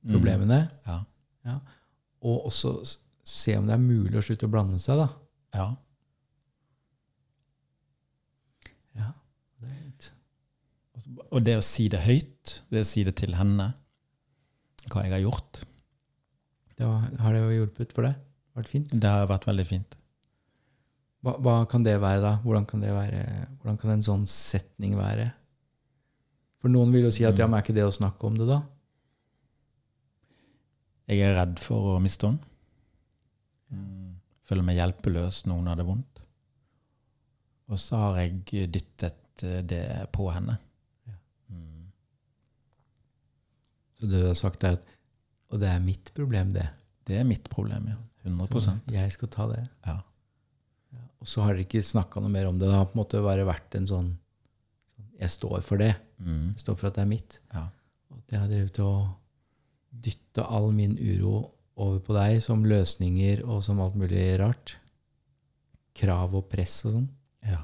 problemene, 0.08 0.62
Ja. 0.88 1.58
og 2.24 2.46
også 2.48 2.72
se 3.28 3.54
om 3.58 3.66
det 3.68 3.74
er 3.76 3.82
mulig 3.82 4.16
å 4.18 4.22
slutte 4.24 4.48
å 4.48 4.50
blande 4.50 4.78
seg, 4.82 4.98
da. 5.02 5.08
ja. 5.58 5.66
Ja, 8.98 9.10
det 9.62 9.70
er. 9.70 10.08
Og 11.32 11.44
det 11.46 11.58
å 11.60 11.64
si 11.64 11.86
det 11.92 12.00
høyt, 12.06 12.56
det 12.72 12.82
å 12.84 12.88
si 12.88 13.04
det 13.06 13.14
til 13.20 13.36
henne, 13.38 13.70
hva 14.92 15.04
jeg 15.06 15.14
har 15.14 15.22
gjort, 15.24 15.62
Det 16.82 16.88
var, 16.88 17.02
har 17.22 17.34
det 17.36 17.40
jo 17.44 17.58
hjulpet 17.60 17.92
for 17.94 18.08
deg? 18.08 18.18
Vært 18.58 18.68
fint? 18.68 18.90
det 18.90 19.08
har 19.08 19.28
vært 19.30 19.46
veldig 19.46 19.64
fint. 19.68 19.94
Hva, 21.22 21.36
hva 21.38 21.54
kan 21.70 21.84
det 21.86 21.94
være, 22.02 22.18
da? 22.24 22.32
Hvordan 22.42 22.66
kan, 22.66 22.82
det 22.82 22.90
være, 22.90 23.20
hvordan 23.60 23.78
kan 23.78 23.92
en 23.94 24.02
sånn 24.02 24.24
setning 24.26 24.96
være? 24.98 25.28
For 26.58 26.72
noen 26.72 26.90
vil 26.94 27.06
jo 27.06 27.12
si 27.14 27.22
at 27.26 27.38
ja, 27.38 27.46
men 27.46 27.60
er 27.60 27.64
ikke 27.64 27.76
det 27.76 27.86
å 27.86 27.94
snakke 27.94 28.26
om 28.26 28.40
det, 28.40 28.48
da? 28.50 28.58
Jeg 31.12 31.22
er 31.22 31.36
redd 31.38 31.62
for 31.62 31.94
å 31.94 32.00
miste 32.02 32.26
henne. 32.26 32.50
Føler 34.48 34.66
meg 34.66 34.80
hjelpeløs 34.80 35.44
når 35.46 35.60
hun 35.60 35.70
har 35.70 35.78
det 35.78 35.86
vondt. 35.86 36.22
Og 37.70 37.78
så 37.80 38.02
har 38.02 38.18
jeg 38.24 38.66
dyttet 38.74 39.46
eh, 39.46 39.62
det 39.62 39.86
på 40.12 40.26
henne. 40.34 40.58
Ja. 41.06 41.14
Mm. 41.54 41.86
Så 43.96 44.10
det 44.10 44.18
du 44.18 44.26
har 44.26 44.38
sagt, 44.38 44.66
er 44.66 44.80
at 44.80 44.90
Og 45.52 45.60
det 45.60 45.68
er 45.68 45.82
mitt 45.84 46.10
problem, 46.16 46.52
det. 46.54 46.66
Det 47.08 47.18
er 47.20 47.28
mitt 47.28 47.48
problem, 47.52 47.90
ja. 47.92 47.98
100 48.22 48.60
Så 48.62 48.72
jeg 48.94 49.12
skal 49.12 49.28
ta 49.34 49.48
det. 49.50 49.62
Ja. 49.86 49.96
Ja. 50.94 51.00
Og 51.20 51.26
så 51.28 51.42
har 51.42 51.56
dere 51.56 51.66
ikke 51.66 51.82
snakka 51.84 52.20
noe 52.22 52.30
mer 52.30 52.46
om 52.48 52.58
det. 52.58 52.68
Det 52.68 52.76
har 52.76 52.86
på 52.86 52.94
en 52.96 53.02
måte 53.02 53.22
bare 53.24 53.46
vært 53.48 53.74
en 53.78 53.88
sånn 53.90 54.12
Jeg 55.18 55.30
står 55.30 55.60
for 55.62 55.78
det. 55.78 55.92
Mm. 56.18 56.52
Jeg 56.54 56.62
står 56.64 56.76
for 56.78 56.88
at 56.88 56.96
det 56.98 57.02
er 57.04 57.10
mitt. 57.10 57.40
Ja. 57.54 57.66
Og 58.10 58.18
at 58.18 58.32
jeg 58.34 58.40
har 58.42 58.48
drevet 58.50 58.78
å 58.82 58.92
dytte 60.02 60.46
all 60.46 60.70
min 60.74 60.96
uro 60.98 61.52
over 61.78 62.00
på 62.02 62.14
deg 62.16 62.40
som 62.42 62.64
løsninger 62.66 63.44
og 63.46 63.62
som 63.66 63.80
alt 63.82 63.94
mulig 63.98 64.24
rart. 64.40 64.76
Krav 65.98 66.34
og 66.34 66.48
press 66.50 66.80
og 66.86 66.96
sånn. 66.96 67.10
ja. 67.46 67.60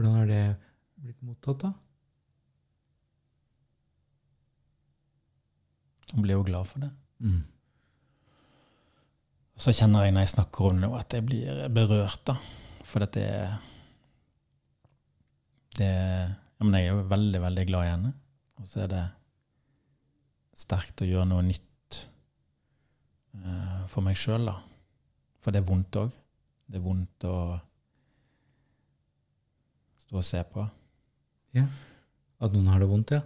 Hvordan 0.00 0.14
har 0.16 0.28
det 0.30 0.44
blitt 0.96 1.24
mottatt, 1.28 1.60
da? 1.60 1.74
Hun 6.14 6.24
blir 6.24 6.38
jo 6.38 6.46
glad 6.46 6.70
for 6.70 6.80
det. 6.80 6.88
Mm. 7.20 7.42
Og 9.52 9.60
så 9.66 9.74
kjenner 9.76 10.06
jeg 10.06 10.16
når 10.16 10.24
jeg 10.24 10.32
snakker 10.32 10.70
om 10.70 10.80
det, 10.80 10.86
nå, 10.86 10.90
at 10.96 11.18
jeg 11.18 11.28
blir 11.28 11.60
berørt, 11.76 12.24
da. 12.32 12.38
For 12.88 13.04
dette 13.04 13.28
er 13.28 13.52
det, 15.76 15.92
ja, 15.92 16.64
men 16.64 16.80
Jeg 16.80 16.88
er 16.88 16.96
jo 16.96 17.06
veldig, 17.12 17.44
veldig 17.44 17.68
glad 17.68 17.84
i 17.84 17.92
henne. 17.92 18.16
Og 18.56 18.72
så 18.72 18.86
er 18.86 18.92
det 18.96 19.06
sterkt 20.64 21.04
å 21.04 21.12
gjøre 21.12 21.28
noe 21.28 21.44
nytt 21.44 22.04
uh, 23.36 23.84
for 23.92 24.00
meg 24.08 24.16
sjøl, 24.16 24.48
da. 24.48 24.56
For 25.44 25.52
det 25.52 25.60
er 25.60 25.68
vondt 25.68 26.00
òg. 26.06 26.16
Det 26.72 26.80
er 26.80 26.88
vondt 26.88 27.28
å 27.28 27.36
stå 30.00 30.20
og 30.20 30.26
se 30.26 30.42
på. 30.52 30.66
Ja. 31.56 31.66
At 32.40 32.54
noen 32.54 32.68
har 32.72 32.80
det 32.80 32.88
vondt, 32.88 33.14
ja. 33.14 33.20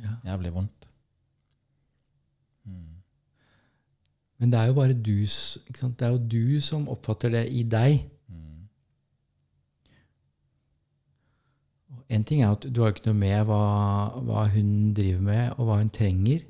ja. 0.00 0.14
Jævlig 0.30 0.54
vondt. 0.54 0.86
Mm. 2.64 2.98
Men 4.38 4.52
det 4.52 4.60
er 4.60 4.70
jo 4.70 4.76
bare 4.78 4.94
du? 4.94 5.16
Det 5.26 6.06
er 6.06 6.14
jo 6.14 6.22
du 6.30 6.60
som 6.64 6.88
oppfatter 6.88 7.34
det 7.34 7.44
i 7.52 7.64
deg. 7.68 7.98
Mm. 8.28 8.68
En 12.16 12.24
ting 12.24 12.42
er 12.42 12.54
at 12.54 12.68
du 12.70 12.80
har 12.82 12.94
ikke 12.94 13.10
noe 13.10 13.18
med 13.18 13.42
hva, 13.50 13.64
hva 14.24 14.46
hun 14.54 14.94
driver 14.96 15.26
med, 15.28 15.58
og 15.58 15.68
hva 15.68 15.82
hun 15.82 15.92
trenger. 15.92 16.46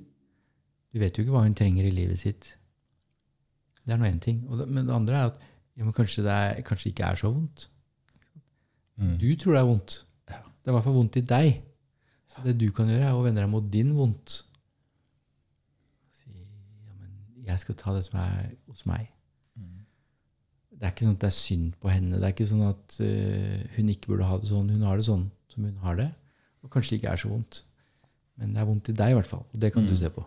Du 0.93 1.03
vet 1.03 1.16
jo 1.16 1.24
ikke 1.24 1.35
hva 1.35 1.47
hun 1.47 1.57
trenger 1.59 1.89
i 1.89 1.95
livet 1.95 2.20
sitt. 2.20 2.53
Det 3.83 3.97
er 3.97 4.01
nå 4.01 4.07
én 4.07 4.20
ting. 4.20 4.45
Det, 4.45 4.68
men 4.68 4.87
det 4.87 4.95
andre 4.95 5.16
er 5.16 5.33
at 5.33 5.43
ja, 5.79 5.85
men 5.87 5.95
kanskje 5.97 6.24
det 6.26 6.33
er, 6.35 6.62
kanskje 6.66 6.93
ikke 6.93 7.09
er 7.09 7.18
så 7.18 7.31
vondt. 7.33 7.68
Mm. 8.99 9.15
Du 9.21 9.29
tror 9.39 9.55
det 9.55 9.61
er 9.63 9.69
vondt. 9.69 9.97
Ja. 10.29 10.41
Det 10.43 10.69
er 10.69 10.73
i 10.73 10.77
hvert 10.77 10.87
fall 10.89 10.97
vondt 10.99 11.17
i 11.21 11.25
deg. 11.33 11.61
Så 12.29 12.43
det 12.45 12.57
du 12.61 12.69
kan 12.75 12.89
gjøre, 12.91 13.07
er 13.09 13.17
å 13.17 13.23
vende 13.25 13.41
deg 13.45 13.51
mot 13.53 13.69
din 13.73 13.93
vondt. 13.97 14.41
Si 16.15 16.33
ja, 16.35 16.95
men 16.99 17.45
jeg 17.49 17.63
skal 17.63 17.79
ta 17.79 17.95
det 17.97 18.05
som 18.09 18.19
er 18.21 18.51
hos 18.69 18.85
meg. 18.91 19.09
Mm. 19.59 19.85
Det 20.79 20.83
er 20.87 20.93
ikke 20.95 21.07
sånn 21.09 21.17
at 21.17 21.23
det 21.25 21.31
er 21.31 21.39
synd 21.39 21.77
på 21.83 21.93
henne. 21.93 22.19
Det 22.19 22.27
er 22.29 22.35
ikke 22.37 22.51
sånn 22.51 22.67
at 22.69 22.99
uh, 23.01 23.77
hun 23.79 23.93
ikke 23.95 24.13
burde 24.13 24.29
ha 24.29 24.39
det 24.43 24.51
sånn. 24.51 24.69
Hun 24.75 24.85
har 24.89 24.99
det 25.01 25.07
sånn 25.09 25.29
som 25.53 25.65
hun 25.69 25.79
har 25.87 25.99
det. 26.03 26.11
Og 26.67 26.71
kanskje 26.75 26.95
det 26.97 27.01
ikke 27.03 27.15
er 27.15 27.23
så 27.23 27.31
vondt. 27.33 27.63
Men 28.39 28.53
det 28.55 28.61
er 28.63 28.69
vondt 28.69 28.91
i 28.93 28.97
deg, 28.99 29.15
i 29.15 29.17
hvert 29.19 29.31
fall. 29.31 29.47
Og 29.53 29.59
det 29.63 29.73
kan 29.75 29.83
Mm. 29.87 29.89
du 29.91 29.97
se 29.99 30.11
på. 30.15 30.27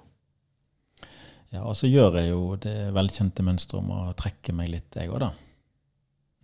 Ja, 1.51 1.61
og 1.67 1.75
så 1.75 1.87
gjør 1.91 2.15
jeg 2.19 2.29
jo 2.31 2.55
det 2.63 2.93
velkjente 2.95 3.43
mønsteret 3.43 3.79
om 3.83 3.89
å 3.91 4.13
trekke 4.15 4.53
meg 4.55 4.69
litt, 4.71 4.95
jeg 4.95 5.09
òg, 5.11 5.19
da. 5.19 5.31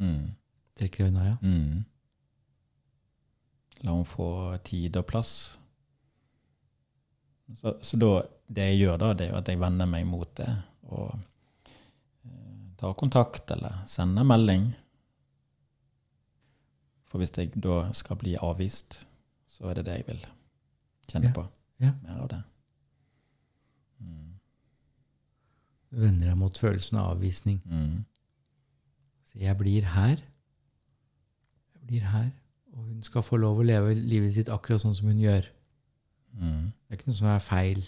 Mm. 0.03 0.35
Trekker 0.75 1.05
deg 1.05 1.13
unna, 1.13 1.25
ja. 1.29 1.35
Mm. 1.41 1.85
La 3.83 3.93
henne 3.93 4.07
få 4.09 4.27
tid 4.65 4.97
og 4.97 5.05
plass. 5.09 5.33
Så, 7.55 7.75
så 7.81 7.97
da, 8.01 8.09
det 8.51 8.65
jeg 8.71 8.79
gjør 8.81 8.97
da, 9.03 9.11
det 9.15 9.27
er 9.27 9.31
jo 9.31 9.37
at 9.39 9.51
jeg 9.51 9.59
vender 9.61 9.87
meg 9.87 10.07
mot 10.09 10.31
det 10.39 10.49
og 10.87 11.13
eh, 11.15 12.73
tar 12.79 12.95
kontakt 12.99 13.51
eller 13.55 13.83
sender 13.87 14.25
melding. 14.27 14.65
For 17.07 17.21
hvis 17.21 17.31
jeg 17.39 17.53
da 17.63 17.85
skal 17.95 18.19
bli 18.19 18.33
avvist, 18.43 18.99
så 19.47 19.69
er 19.71 19.79
det 19.79 19.85
det 19.87 19.95
jeg 20.01 20.07
vil 20.09 20.25
kjenne 21.07 21.29
Ja. 21.29 21.35
på. 21.37 21.45
Ja. 21.79 21.93
Mer 22.03 22.19
av 22.25 22.27
det. 22.33 22.41
Mm. 24.03 24.33
Vender 26.03 26.27
deg 26.33 26.37
mot 26.41 26.57
følelsen 26.59 26.97
av 26.99 27.13
avvisning. 27.15 27.61
Mm. 27.65 28.01
Så 29.29 29.39
jeg 29.39 29.55
blir 29.59 29.87
her. 29.93 30.17
Jeg 31.77 31.87
blir 31.87 32.09
her. 32.11 32.31
Og 32.77 32.83
hun 32.85 33.05
skal 33.05 33.25
få 33.25 33.39
lov 33.41 33.59
å 33.59 33.65
leve 33.65 33.95
livet 33.97 34.35
sitt 34.35 34.51
akkurat 34.53 34.83
sånn 34.83 34.95
som 34.97 35.09
hun 35.09 35.21
gjør. 35.21 35.47
Mm. 36.37 36.67
Det 36.69 36.93
er 36.93 36.99
ikke 36.99 37.09
noe 37.09 37.19
som 37.19 37.29
er 37.31 37.41
feil 37.41 37.81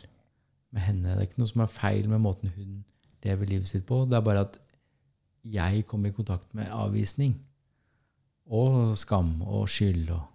med 0.73 0.81
henne. 0.81 1.11
Det 1.13 1.21
er 1.21 1.27
ikke 1.29 1.41
noe 1.43 1.51
som 1.51 1.63
er 1.63 1.73
feil 1.73 2.09
med 2.09 2.23
måten 2.23 2.53
hun 2.55 2.79
lever 3.25 3.51
livet 3.51 3.69
sitt 3.69 3.85
på. 3.89 4.01
Det 4.09 4.17
er 4.17 4.25
bare 4.25 4.47
at 4.47 4.57
jeg 5.49 5.85
kommer 5.87 6.09
i 6.09 6.15
kontakt 6.15 6.49
med 6.57 6.71
avvisning. 6.73 7.37
Og 8.49 8.97
skam 8.97 9.39
og 9.45 9.69
skyld 9.69 10.09
og 10.15 10.25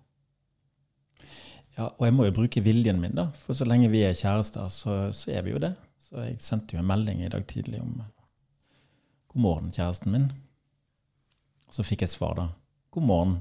Ja, 1.74 1.88
og 1.88 2.04
jeg 2.06 2.14
må 2.14 2.22
jo 2.28 2.36
bruke 2.36 2.60
viljen 2.62 3.00
min, 3.02 3.16
da. 3.18 3.24
For 3.34 3.58
så 3.58 3.66
lenge 3.66 3.88
vi 3.90 4.04
er 4.06 4.12
kjærester, 4.14 4.68
så, 4.70 5.08
så 5.10 5.32
er 5.34 5.42
vi 5.42 5.50
jo 5.50 5.58
det. 5.58 5.72
Så 5.98 6.22
jeg 6.22 6.36
sendte 6.38 6.76
jo 6.76 6.78
en 6.78 6.86
melding 6.86 7.24
i 7.24 7.30
dag 7.32 7.42
tidlig 7.50 7.80
om 7.82 7.96
God 9.32 9.42
morgen, 9.42 9.72
kjæresten 9.74 10.14
min. 10.14 10.28
Og 11.66 11.74
så 11.74 11.82
fikk 11.82 12.04
jeg 12.06 12.12
svar, 12.12 12.36
da. 12.38 12.46
God 12.94 13.08
morgen. 13.10 13.34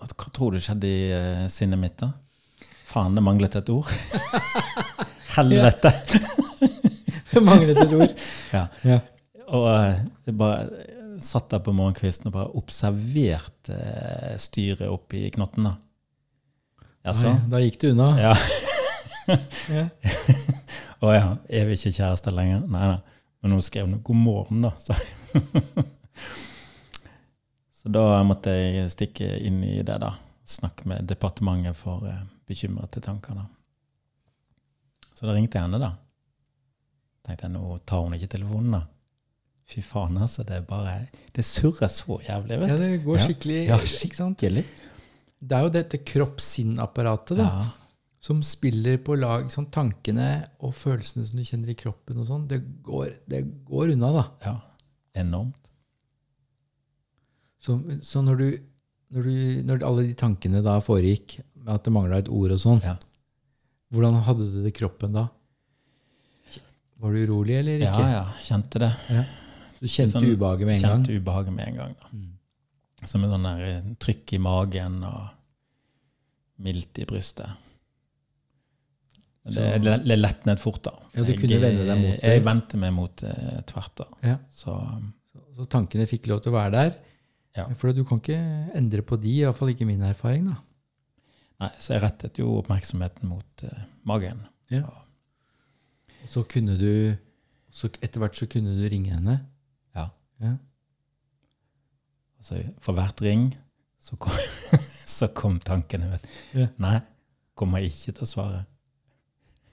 Hva 0.00 0.30
tror 0.34 0.54
du 0.54 0.60
skjedde 0.62 0.88
i 0.88 1.10
eh, 1.14 1.46
sinnet 1.52 1.80
mitt, 1.80 1.98
da? 2.00 2.10
Faen, 2.90 3.14
det 3.14 3.22
manglet 3.22 3.54
et 3.60 3.68
ord. 3.72 3.90
Helvete! 5.36 5.92
Det 7.30 7.42
manglet 7.44 7.78
et 7.78 7.92
ord. 7.94 8.14
Ja. 8.56 8.64
Ja. 8.82 8.98
Og 9.50 9.66
eh, 9.70 10.00
jeg 10.26 10.36
bare 10.38 11.20
satt 11.22 11.50
der 11.52 11.60
på 11.62 11.74
morgenkvisten 11.76 12.30
og 12.30 12.34
bare 12.34 12.56
observerte 12.58 13.76
eh, 13.76 14.34
styret 14.40 14.88
oppi 14.90 15.26
knotten, 15.34 15.68
da. 15.68 15.76
Altså, 17.10 17.30
Oi, 17.32 17.38
da 17.52 17.60
gikk 17.62 17.78
du 17.80 17.86
unna. 17.92 18.10
Ja. 18.20 18.34
Å 21.00 21.14
ja, 21.14 21.28
er 21.48 21.68
vi 21.68 21.78
ikke 21.78 21.94
kjærester 21.96 22.34
lenger? 22.34 22.66
Nei, 22.68 22.90
nei. 22.96 23.20
Men 23.40 23.54
hun 23.56 23.64
skrev 23.64 23.86
noe 23.88 24.02
'god 24.04 24.18
morgen', 24.20 24.66
da. 24.66 24.72
Så. 27.80 27.88
da 27.88 28.20
måtte 28.28 28.52
jeg 28.52 28.90
stikke 28.92 29.26
inn 29.48 29.62
i 29.64 29.78
det, 29.80 29.96
da. 30.02 30.12
Snakke 30.50 30.88
med 30.90 31.06
departementet 31.08 31.78
for 31.78 32.04
uh, 32.04 32.22
bekymrede 32.50 33.00
tanker, 33.04 33.38
da. 33.38 33.46
Så 35.16 35.28
da 35.28 35.34
ringte 35.36 35.56
jeg 35.58 35.68
henne, 35.68 35.80
da. 35.80 35.94
Tenkte 37.26 37.46
jeg, 37.46 37.54
nå 37.54 37.78
tar 37.88 38.04
hun 38.04 38.16
ikke 38.16 38.30
telefonen, 38.36 38.78
da. 38.78 38.82
Fy 39.70 39.82
faen, 39.86 40.16
altså. 40.18 40.44
Det 40.46 40.56
er 40.58 40.64
bare 40.66 40.94
Det 41.36 41.44
surrer 41.46 41.90
så 41.92 42.18
jævlig, 42.26 42.58
vet 42.58 42.72
du. 42.72 42.72
Ja, 42.72 42.78
det 42.80 43.04
går 43.04 43.20
skikkelig 43.26 43.58
Ja, 43.60 43.76
ja? 43.76 43.90
Skikkelig. 43.94 44.64
Det 45.40 45.56
er 45.56 45.64
jo 45.64 45.72
dette 45.72 46.00
kropp-sinn-apparatet 46.04 47.38
da, 47.38 47.44
Ja. 47.46 47.68
som 48.20 48.42
spiller 48.44 48.98
på 49.00 49.14
lag 49.16 49.46
sånn, 49.52 49.70
tankene 49.72 50.26
og 50.60 50.74
følelsene 50.76 51.24
som 51.24 51.38
du 51.38 51.44
kjenner 51.46 51.70
i 51.72 51.78
kroppen. 51.78 52.18
og 52.20 52.26
sånn. 52.28 52.48
Det, 52.50 52.60
det 53.30 53.44
går 53.64 53.94
unna, 53.94 54.12
da. 54.18 54.24
ja. 54.44 54.56
Enormt. 55.22 55.59
Så, 57.60 57.76
så 58.06 58.22
når, 58.24 58.38
du, 58.40 58.46
når, 59.12 59.26
du, 59.26 59.62
når 59.68 59.82
alle 59.84 60.06
de 60.08 60.14
tankene 60.16 60.62
da 60.64 60.78
foregikk, 60.84 61.38
med 61.60 61.74
at 61.76 61.84
det 61.84 61.92
mangla 61.92 62.18
et 62.22 62.30
ord 62.32 62.54
og 62.56 62.60
sånn, 62.62 62.80
Ja. 62.86 62.94
hvordan 63.92 64.16
hadde 64.24 64.46
du 64.48 64.58
det 64.64 64.72
i 64.72 64.78
kroppen 64.80 65.12
da? 65.18 65.26
Var 67.00 67.12
du 67.16 67.22
urolig 67.26 67.54
eller 67.58 67.80
ikke? 67.84 68.00
ja. 68.04 68.08
ja, 68.18 68.24
Kjente 68.44 68.80
det. 68.82 68.90
Du 69.80 69.86
kjente 69.88 70.12
Sånn- 70.18 70.26
ubehaget 70.28 70.66
med 70.68 70.76
en 70.76 70.82
gang? 70.84 71.04
Kjente 71.04 71.16
ubehaget 71.20 71.54
med 71.56 71.68
en 71.70 71.76
gang. 71.80 71.94
da. 72.00 72.10
Mm. 72.12 73.06
Som 73.08 73.22
et 73.24 73.30
sånn 73.32 73.46
der 73.48 73.62
eh, 73.68 73.86
trykk 74.04 74.34
i 74.36 74.40
magen 74.44 74.98
og 75.08 75.22
mildt 76.60 76.98
i 77.00 77.06
brystet. 77.08 77.48
Det, 79.50 79.78
det 80.04 80.16
letnet 80.20 80.60
fort, 80.60 80.82
da. 80.84 80.92
Ja, 81.16 81.24
du 81.24 81.32
kunne 81.38 81.56
vende 81.62 81.86
deg 81.88 81.96
mot 82.02 82.12
det. 82.20 82.28
Jeg 82.34 82.42
vendte 82.44 82.80
meg 82.82 82.92
mot 82.92 83.22
det 83.24 83.36
tvert. 83.70 83.94
da. 84.02 84.08
Ja. 84.28 84.34
Så 84.52 84.76
Så, 85.32 85.40
så 85.56 85.66
tankene 85.72 86.04
fikk 86.10 86.28
lov 86.28 86.42
til 86.44 86.52
å 86.52 86.58
være 86.58 86.72
der? 86.76 86.92
Ja. 87.58 87.66
For 87.74 87.94
du 87.94 88.04
kan 88.06 88.20
ikke 88.20 88.38
endre 88.78 89.02
på 89.06 89.18
de, 89.20 89.32
iallfall 89.42 89.72
ikke 89.72 89.88
min 89.88 90.04
erfaring. 90.06 90.46
da. 90.50 90.58
nei, 91.64 91.70
så 91.82 91.96
jeg 91.96 92.04
rettet 92.04 92.38
jo 92.38 92.52
oppmerksomheten 92.60 93.28
mot 93.28 93.64
uh, 93.66 93.82
magen. 94.06 94.44
Ja. 94.70 94.86
Og 96.20 96.30
så 96.30 96.44
kunne 96.48 96.78
du 96.78 97.16
så 97.70 97.86
Etter 98.02 98.18
hvert 98.18 98.34
så 98.34 98.48
kunne 98.50 98.72
du 98.74 98.82
ringe 98.90 99.12
henne? 99.14 99.36
Ja. 99.94 100.08
Ja. 100.42 100.56
Altså, 102.40 102.58
for 102.82 102.98
hvert 102.98 103.22
ring 103.22 103.52
så 104.02 104.16
kom, 104.18 104.34
så 105.18 105.28
kom 105.36 105.60
tankene. 105.62 106.10
Vet. 106.16 106.26
Ja. 106.56 106.66
Nei, 106.82 106.96
kommer 107.54 107.84
ikke 107.86 108.16
til 108.16 108.26
å 108.26 108.30
svare. 108.30 108.64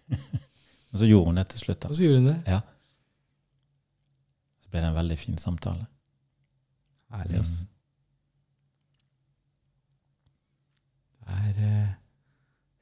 Men 0.11 1.01
så 1.01 1.09
gjorde 1.09 1.32
hun 1.32 1.41
det 1.41 1.47
til 1.53 1.63
slutt. 1.63 1.82
da. 1.82 1.89
Og 1.89 1.97
så 1.97 2.05
gjorde 2.05 2.21
hun 2.21 2.30
det. 2.30 2.38
Ja. 2.53 2.61
Så 4.61 4.69
ble 4.69 4.84
det 4.84 4.91
en 4.91 4.99
veldig 4.99 5.17
fin 5.19 5.41
samtale. 5.41 5.88
Herlig. 7.13 7.43
Det 11.27 11.37
er, 11.37 11.63
eh, 11.67 11.95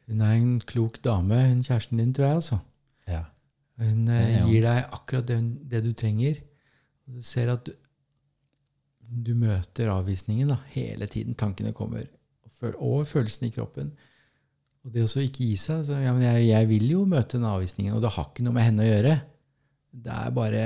hun 0.10 0.22
er 0.22 0.34
en 0.38 0.60
klok 0.62 1.00
dame, 1.06 1.40
hun 1.50 1.64
kjæresten 1.66 2.02
din, 2.02 2.14
tror 2.14 2.26
jeg. 2.26 2.36
altså. 2.42 2.60
Ja. 3.08 3.24
Hun 3.82 4.08
eh, 4.08 4.42
gir 4.48 4.66
deg 4.66 4.84
akkurat 4.94 5.28
det, 5.30 5.40
det 5.72 5.84
du 5.86 5.94
trenger. 5.98 6.42
Du 7.06 7.22
ser 7.26 7.52
at 7.54 7.66
du, 7.66 7.74
du 9.06 9.34
møter 9.38 9.92
avvisningen 9.94 10.54
da, 10.54 10.60
hele 10.74 11.10
tiden. 11.12 11.38
Tankene 11.38 11.74
kommer. 11.74 12.06
Og, 12.46 12.52
føl 12.54 12.76
og 12.78 13.08
følelsen 13.10 13.50
i 13.50 13.54
kroppen. 13.54 13.94
Og 14.86 14.94
det 14.94 15.06
å 15.06 15.22
ikke 15.22 15.46
gi 15.46 15.58
seg. 15.58 15.86
Så, 15.88 15.98
ja, 16.02 16.14
men 16.14 16.26
jeg, 16.26 16.50
jeg 16.52 16.70
vil 16.70 16.90
jo 16.92 17.06
møte 17.10 17.38
den 17.38 17.50
avvisningen, 17.50 17.96
og 17.98 18.04
det 18.06 18.14
har 18.16 18.30
ikke 18.30 18.46
noe 18.46 18.58
med 18.58 18.68
henne 18.70 18.86
å 18.86 18.90
gjøre. 18.90 19.16
Det 20.06 20.14
er 20.14 20.36
bare 20.36 20.66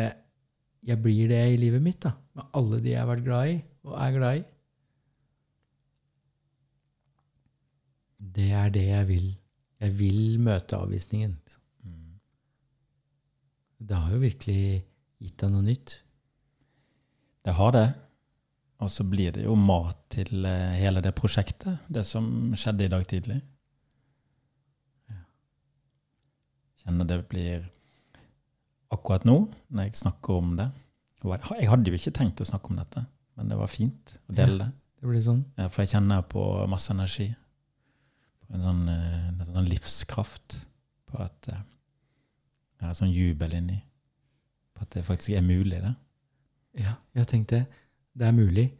Jeg 0.85 1.01
blir 1.03 1.27
det 1.31 1.41
i 1.53 1.59
livet 1.59 1.83
mitt, 1.83 1.99
da. 2.05 2.13
Med 2.37 2.55
alle 2.55 2.79
de 2.83 2.93
jeg 2.93 3.01
har 3.01 3.09
vært 3.09 3.25
glad 3.25 3.51
i, 3.51 3.57
og 3.87 3.95
er 3.99 4.15
glad 4.15 4.39
i. 4.39 4.43
Det 8.39 8.49
er 8.55 8.73
det 8.75 8.85
jeg 8.87 9.07
vil. 9.09 9.27
Jeg 9.79 9.95
vil 9.99 10.21
møte 10.43 10.77
avvisningen. 10.79 11.35
Mm. 11.83 12.19
Det 13.79 13.95
har 13.95 14.13
jo 14.13 14.21
virkelig 14.23 14.61
gitt 15.19 15.37
deg 15.41 15.53
noe 15.53 15.65
nytt. 15.67 15.99
Det 17.47 17.55
har 17.55 17.75
det. 17.75 17.87
Og 18.79 18.91
så 18.91 19.03
blir 19.03 19.33
det 19.35 19.43
jo 19.43 19.55
mat 19.59 19.97
til 20.13 20.45
eh, 20.47 20.75
hele 20.79 21.03
det 21.03 21.11
prosjektet, 21.15 21.81
det 21.91 22.05
som 22.07 22.53
skjedde 22.55 22.85
i 22.85 22.91
dag 22.91 23.03
tidlig. 23.07 23.39
Kjenner 26.79 27.09
det 27.09 27.19
blir 27.31 27.67
akkurat 28.91 29.25
nå, 29.27 29.37
når 29.69 29.83
jeg 29.89 29.95
snakker 30.01 30.37
om 30.41 30.55
det. 30.57 30.69
Jeg- 31.23 31.69
hadde 31.69 31.91
jo 31.91 31.97
ikke 31.97 32.13
tenkt 32.15 32.41
å 32.41 32.47
snakke 32.47 32.71
om 32.71 32.77
dette, 32.77 33.05
men 33.37 33.49
det 33.49 33.57
var 33.57 33.67
fint 33.67 34.13
å 34.29 34.35
dele 34.35 34.57
det. 34.57 34.71
Det 35.01 35.07
blir 35.09 35.21
sånn. 35.23 35.43
Ja, 35.57 35.67
For 35.69 35.83
jeg 35.83 35.89
kjenner 35.93 36.21
på 36.27 36.67
masse 36.67 36.91
energi. 36.91 37.35
En 38.51 38.61
sånn, 38.61 38.89
eh, 38.89 39.27
en 39.29 39.45
sånn 39.45 39.67
livskraft. 39.69 40.65
På 41.07 41.19
at 41.23 41.47
eh, 41.49 41.61
jeg 42.79 42.87
har 42.87 42.93
sånn 42.93 43.13
jubel 43.13 43.53
inni. 43.53 43.81
På 44.75 44.81
at 44.81 44.89
det 44.91 45.03
faktisk 45.05 45.37
er 45.37 45.41
mulig, 45.41 45.81
det. 45.81 45.95
Ja, 46.79 46.95
jeg 47.15 47.27
tenkte 47.27 47.67
det 48.17 48.27
er 48.27 48.31
mulig. 48.35 48.71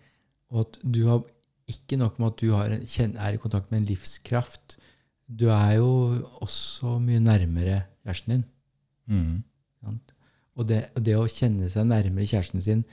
Og 0.51 0.66
at 0.66 0.80
du 0.91 1.05
har 1.07 1.24
ikke 1.70 1.97
nok 1.97 2.18
med 2.20 2.28
at 2.34 2.38
du 2.41 2.51
har 2.55 2.66
en, 2.74 3.18
er 3.18 3.34
i 3.34 3.38
kontakt 3.38 3.72
med 3.72 3.82
en 3.82 3.86
livskraft. 3.95 4.78
Du 5.30 5.47
er 5.49 5.76
jo 5.78 6.28
også 6.41 6.99
mye 6.99 7.20
nærmere 7.22 7.84
kjæresten 8.03 8.34
din. 8.34 8.45
Mm. 9.07 9.43
Og 10.59 10.67
det, 10.67 10.82
det 10.99 11.15
å 11.15 11.27
kjenne 11.32 11.69
seg 11.71 11.88
nærmere 11.88 12.27
kjæresten 12.27 12.63
sin, 12.63 12.84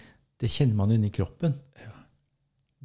det 0.40 0.52
kjenner 0.52 0.78
man 0.78 0.92
inni 0.94 1.10
kroppen. 1.14 1.56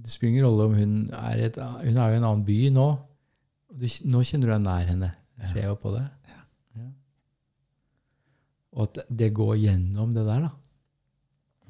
Det 0.01 0.09
spiller 0.09 0.33
ingen 0.33 0.47
rolle 0.47 0.67
om 0.69 0.77
hun 0.77 0.93
er, 1.13 1.45
et, 1.47 1.59
hun 1.59 1.97
er 1.99 2.09
jo 2.09 2.17
i 2.17 2.21
en 2.21 2.27
annen 2.27 2.45
by 2.47 2.57
nå. 2.73 2.87
Du, 3.71 3.85
nå 4.09 4.23
kjenner 4.25 4.49
du 4.49 4.53
deg 4.55 4.63
nær 4.65 4.89
henne. 4.89 5.11
Jeg 5.41 5.51
ser 5.51 5.67
jo 5.67 5.77
på 5.81 5.93
det. 5.93 6.03
Ja. 6.31 6.87
Og 8.71 8.87
at 8.87 9.01
det 9.21 9.31
går 9.35 9.55
gjennom 9.61 10.13
det 10.15 10.25
der, 10.27 10.47
da. 10.47 10.51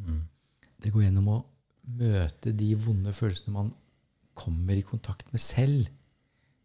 Mm. 0.05 0.21
Det 0.81 0.91
går 0.93 1.07
gjennom 1.07 1.31
å 1.33 1.39
møte 1.97 2.53
de 2.57 2.71
vonde 2.79 3.13
følelsene 3.15 3.53
man 3.55 3.71
kommer 4.37 4.77
i 4.77 4.85
kontakt 4.85 5.27
med 5.33 5.43
selv. 5.43 5.89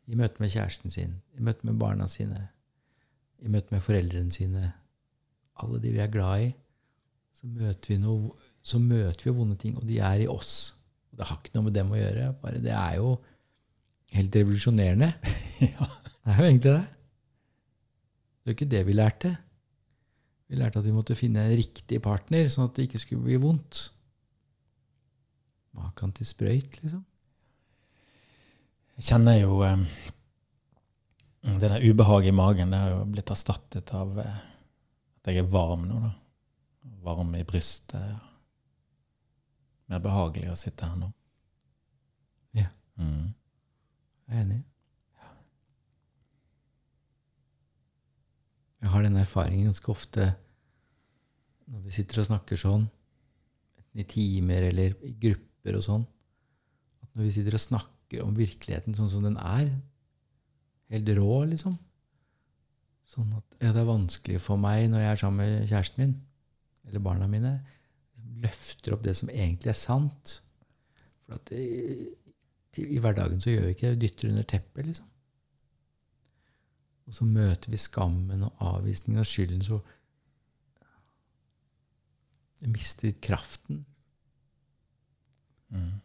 I 0.07 0.19
møte 0.19 0.39
med 0.39 0.53
kjæresten 0.53 0.93
sin, 0.93 1.17
i 1.35 1.43
møte 1.43 1.67
med 1.67 1.81
barna 1.81 2.07
sine, 2.07 2.45
i 3.43 3.51
møte 3.51 3.75
med 3.75 3.83
foreldrene 3.83 4.31
sine. 4.31 4.69
Alle 5.63 5.81
de 5.83 5.93
vi 5.95 6.03
er 6.03 6.13
glad 6.13 6.49
i. 6.49 6.51
Så 7.37 7.49
møter 7.49 7.93
vi, 7.93 7.99
noe, 8.01 8.33
så 8.65 8.81
møter 8.81 9.29
vi 9.29 9.35
vonde 9.37 9.57
ting, 9.61 9.77
og 9.77 9.85
de 9.89 10.01
er 10.01 10.25
i 10.25 10.29
oss. 10.31 10.77
Og 11.13 11.21
det 11.21 11.29
har 11.29 11.41
ikke 11.41 11.57
noe 11.57 11.69
med 11.69 11.77
dem 11.77 11.93
å 11.93 11.99
gjøre. 11.99 12.29
bare 12.43 12.63
Det 12.65 12.73
er 12.73 12.99
jo 12.99 13.17
helt 14.17 14.39
revolusjonerende. 14.41 15.11
ja. 15.75 15.89
Det 16.27 16.33
er 16.33 16.41
jo 16.41 16.49
egentlig 16.49 16.73
det. 16.73 16.87
Det 18.47 18.49
er 18.49 18.55
jo 18.55 18.57
ikke 18.57 18.73
det 18.73 18.87
vi 18.87 18.97
lærte. 18.97 19.35
Vi 20.47 20.59
lærte 20.61 20.81
at 20.81 20.87
vi 20.87 20.95
måtte 20.95 21.19
finne 21.19 21.43
en 21.43 21.59
riktig 21.59 21.99
partner, 22.03 22.49
sånn 22.51 22.69
at 22.69 22.77
det 22.77 22.87
ikke 22.87 23.03
skulle 23.03 23.27
bli 23.27 23.39
vondt. 23.43 23.81
Makan 25.77 26.13
til 26.17 26.29
sprøyt, 26.29 26.79
liksom. 26.83 27.03
Jeg 28.97 29.11
kjenner 29.11 29.37
jo 29.37 29.59
eh, 29.61 29.83
Det 31.45 31.69
der 31.69 31.83
ubehaget 31.85 32.31
i 32.31 32.37
magen 32.37 32.71
det 32.73 32.79
har 32.81 32.95
jo 32.95 33.01
blitt 33.13 33.33
erstattet 33.35 33.93
av 33.95 34.15
eh, 34.23 34.39
at 35.27 35.35
jeg 35.35 35.43
er 35.43 35.51
varm 35.51 35.89
nå. 35.89 35.99
da. 36.05 36.13
Varm 37.03 37.35
i 37.35 37.43
brystet. 37.47 38.23
Mer 39.91 40.03
behagelig 40.03 40.53
å 40.53 40.59
sitte 40.59 40.87
her 40.87 40.99
nå. 41.01 41.11
Ja. 42.55 42.69
Mm. 42.99 43.33
Jeg 44.27 44.37
er 44.37 44.45
enig. 44.45 44.61
Jeg 48.83 48.93
har 48.93 49.03
den 49.03 49.19
erfaringen 49.19 49.67
ganske 49.67 49.91
ofte 49.91 50.29
når 51.67 51.83
vi 51.83 51.95
sitter 51.97 52.23
og 52.23 52.29
snakker 52.29 52.61
sånn, 52.61 52.85
i 53.97 54.05
timer 54.07 54.69
eller 54.69 54.93
i 55.09 55.11
grupper 55.19 55.79
og 55.79 55.83
sånn, 55.83 56.05
at 57.03 57.09
når 57.17 57.27
vi 57.27 57.33
sitter 57.35 57.57
og 57.57 57.63
snakker 57.65 58.23
om 58.23 58.37
virkeligheten 58.37 58.95
sånn 58.95 59.09
som 59.11 59.25
den 59.25 59.39
er, 59.41 59.73
helt 60.93 61.11
rå, 61.17 61.41
liksom 61.51 61.75
Sånn 63.07 63.31
at 63.39 63.57
ja, 63.63 63.71
det 63.73 63.83
er 63.85 63.89
vanskelig 63.89 64.41
for 64.43 64.59
meg 64.61 64.89
når 64.91 65.05
jeg 65.05 65.11
er 65.13 65.21
sammen 65.21 65.43
med 65.43 65.69
kjæresten 65.71 66.03
min, 66.03 66.15
eller 66.89 67.03
barna 67.05 67.29
mine, 67.31 67.53
løfter 68.43 68.97
opp 68.97 69.05
det 69.07 69.15
som 69.19 69.31
egentlig 69.31 69.71
er 69.73 69.79
sant. 69.79 70.39
For 71.25 71.39
at 71.39 71.53
det, 71.53 71.61
til- 72.75 72.91
i 72.97 72.99
hverdagen 73.03 73.41
så 73.41 73.53
gjør 73.55 73.69
vi 73.69 73.75
ikke 73.77 73.87
det. 73.87 73.95
Vi 73.97 74.07
dytter 74.07 74.33
under 74.33 74.49
teppet, 74.51 74.87
liksom. 74.91 75.07
Og 77.07 77.15
så 77.15 77.25
møter 77.25 77.71
vi 77.71 77.79
skammen 77.79 78.43
og 78.43 78.65
avvisningen 78.75 79.23
og 79.23 79.29
skylden, 79.31 79.63
så 79.63 79.79
jeg 82.61 82.73
mister 82.73 83.13
kraften. 83.23 83.85
Mm. 85.71 86.01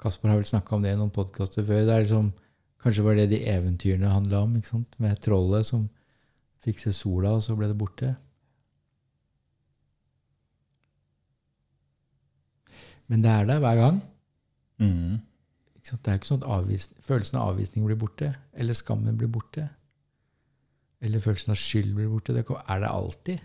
Kasper 0.00 0.28
har 0.28 0.36
vel 0.40 0.48
snakka 0.48 0.76
om 0.76 0.82
det 0.84 0.92
i 0.92 0.98
noen 1.00 1.12
podkaster 1.14 1.64
før. 1.64 1.84
Det 1.86 1.94
er 1.94 2.02
liksom, 2.04 2.32
kanskje 2.84 3.04
var 3.04 3.16
det 3.16 3.30
de 3.32 3.40
eventyrene 3.48 4.12
handla 4.12 4.44
om, 4.44 4.56
ikke 4.58 4.74
sant? 4.74 4.98
med 5.00 5.20
trollet 5.24 5.66
som 5.66 5.88
fikk 6.64 6.80
se 6.80 6.92
sola, 6.96 7.34
og 7.36 7.44
så 7.44 7.56
ble 7.56 7.68
det 7.70 7.78
borte. 7.80 8.14
Men 13.12 13.24
det 13.24 13.30
er 13.30 13.48
der 13.48 13.60
hver 13.60 13.80
gang. 13.80 14.02
Mm. 14.80 15.22
Det 15.84 16.08
er 16.08 16.16
ikke 16.16 16.30
sånn 16.30 16.40
at 16.40 16.52
avvis, 16.60 16.88
følelsen 17.04 17.36
av 17.36 17.52
avvisning 17.52 17.84
blir 17.84 17.98
borte, 18.00 18.30
eller 18.56 18.76
skammen 18.76 19.18
blir 19.20 19.28
borte. 19.32 19.66
Eller 21.04 21.20
følelsen 21.20 21.52
av 21.52 21.60
skyld 21.60 21.92
blir 21.96 22.08
borte. 22.08 22.32
Det 22.32 22.46
er 22.48 22.80
det 22.80 22.88
alltid. 22.88 23.42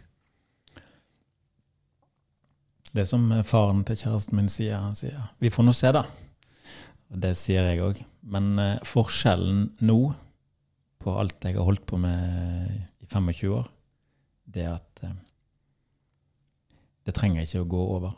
Det 2.96 3.06
som 3.06 3.28
faren 3.46 3.84
til 3.86 4.00
kjæresten 4.00 4.40
min 4.40 4.50
sier. 4.50 4.80
Han 4.80 4.96
sier 4.96 5.36
'vi 5.40 5.50
får 5.50 5.64
nå 5.64 5.74
se', 5.74 5.92
da. 5.92 6.04
Det 7.10 7.34
sier 7.38 7.66
jeg 7.72 7.82
òg. 7.82 8.02
Men 8.30 8.52
eh, 8.62 8.84
forskjellen 8.86 9.66
nå 9.86 10.00
på 11.00 11.16
alt 11.16 11.46
jeg 11.48 11.56
har 11.58 11.66
holdt 11.66 11.86
på 11.90 11.98
med 12.02 12.70
i 13.00 13.08
25 13.10 13.54
år, 13.56 13.70
det 14.50 14.66
er 14.66 14.76
at 14.76 15.04
eh, 15.08 15.18
det 17.08 17.16
trenger 17.18 17.46
ikke 17.46 17.64
å 17.64 17.70
gå 17.70 17.84
over. 17.98 18.18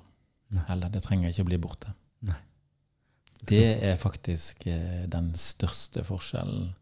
Nei. 0.51 0.65
Eller 0.73 0.91
det 0.91 1.03
trenger 1.05 1.31
ikke 1.31 1.45
å 1.45 1.49
bli 1.51 1.61
borte. 1.61 1.93
Nei. 2.27 2.39
Det 3.47 3.63
er 3.87 4.01
faktisk 4.01 4.67
eh, 4.69 5.05
den 5.11 5.31
største 5.39 6.03
forskjellen 6.05 6.73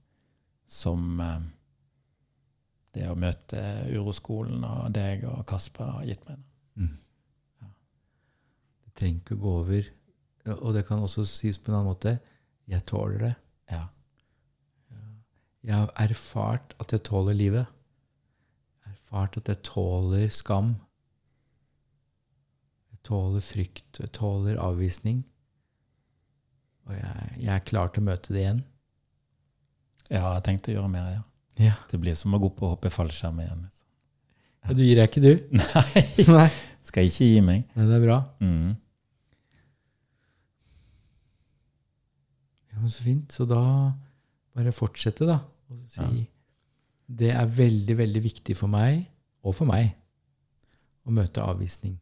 som 0.70 1.22
eh, 1.24 1.38
det 2.98 3.06
å 3.12 3.18
møte 3.20 3.62
uroskolen 3.94 4.64
og 4.66 4.90
deg 4.96 5.28
og 5.30 5.44
Kasper 5.50 5.94
har 6.00 6.08
gitt 6.10 6.26
meg. 6.30 6.42
Mm. 6.80 6.96
Det 8.88 8.96
trenger 8.98 9.22
ikke 9.22 9.38
å 9.38 9.44
gå 9.44 9.56
over. 9.62 9.92
Og 10.48 10.74
det 10.74 10.86
kan 10.88 11.02
også 11.04 11.26
sies 11.28 11.58
på 11.60 11.72
en 11.72 11.80
annen 11.80 11.92
måte. 11.92 12.14
Jeg 12.70 12.86
tåler 12.88 13.18
det. 13.26 13.34
Ja. 13.74 13.84
Jeg 15.66 15.76
har 15.76 15.90
erfart 16.00 16.74
at 16.80 16.94
jeg 16.96 17.04
tåler 17.04 17.36
livet. 17.36 17.66
Jeg 18.80 18.88
har 18.88 18.94
erfart 18.96 19.38
at 19.42 19.52
jeg 19.52 19.62
tåler 19.68 20.30
skam. 20.34 20.76
Jeg 22.94 23.02
tåler 23.10 23.44
frykt. 23.44 24.00
Jeg 24.00 24.12
tåler 24.16 24.62
avvisning. 24.64 25.24
Og 26.88 26.96
jeg, 26.96 27.32
jeg 27.44 27.54
er 27.54 27.66
klar 27.68 27.92
til 27.94 28.02
å 28.02 28.08
møte 28.10 28.34
det 28.34 28.46
igjen. 28.46 28.64
Jeg 30.10 30.24
har 30.24 30.40
tenkt 30.46 30.70
å 30.72 30.74
gjøre 30.74 30.90
mer, 30.90 31.10
ja. 31.20 31.26
Ja. 31.60 31.76
Det 31.92 32.00
blir 32.02 32.16
som 32.18 32.34
å 32.34 32.40
gå 32.42 32.50
på 32.56 32.66
og 32.66 32.78
hoppe 32.78 32.90
fallskjerm 32.94 33.42
igjen. 33.44 33.66
liksom. 33.68 34.76
Du 34.76 34.82
gir 34.84 34.98
deg 35.00 35.10
ikke, 35.10 35.22
du? 35.22 35.34
Nei, 35.60 36.04
Nei. 36.30 36.48
skal 36.88 37.10
ikke 37.10 37.28
gi 37.28 37.42
meg. 37.46 37.66
Nei, 37.76 37.86
det 37.90 37.98
er 38.00 38.04
bra. 38.06 38.18
Mm. 38.42 38.72
Ja, 42.80 42.84
men 42.86 42.90
Så 42.94 43.04
fint. 43.04 43.32
Så 43.36 43.46
da 43.50 43.60
bare 44.56 44.72
fortsette, 44.76 45.26
da. 45.28 45.42
Og 45.70 45.80
si 45.92 46.00
Ja. 46.00 46.10
det 47.20 47.32
er 47.36 47.46
veldig, 47.46 47.96
veldig 48.00 48.22
viktig 48.24 48.56
for 48.58 48.68
meg, 48.72 49.04
og 49.44 49.56
for 49.58 49.66
meg, 49.68 49.92
å 51.08 51.12
møte 51.12 51.42
avvisning. 51.44 51.98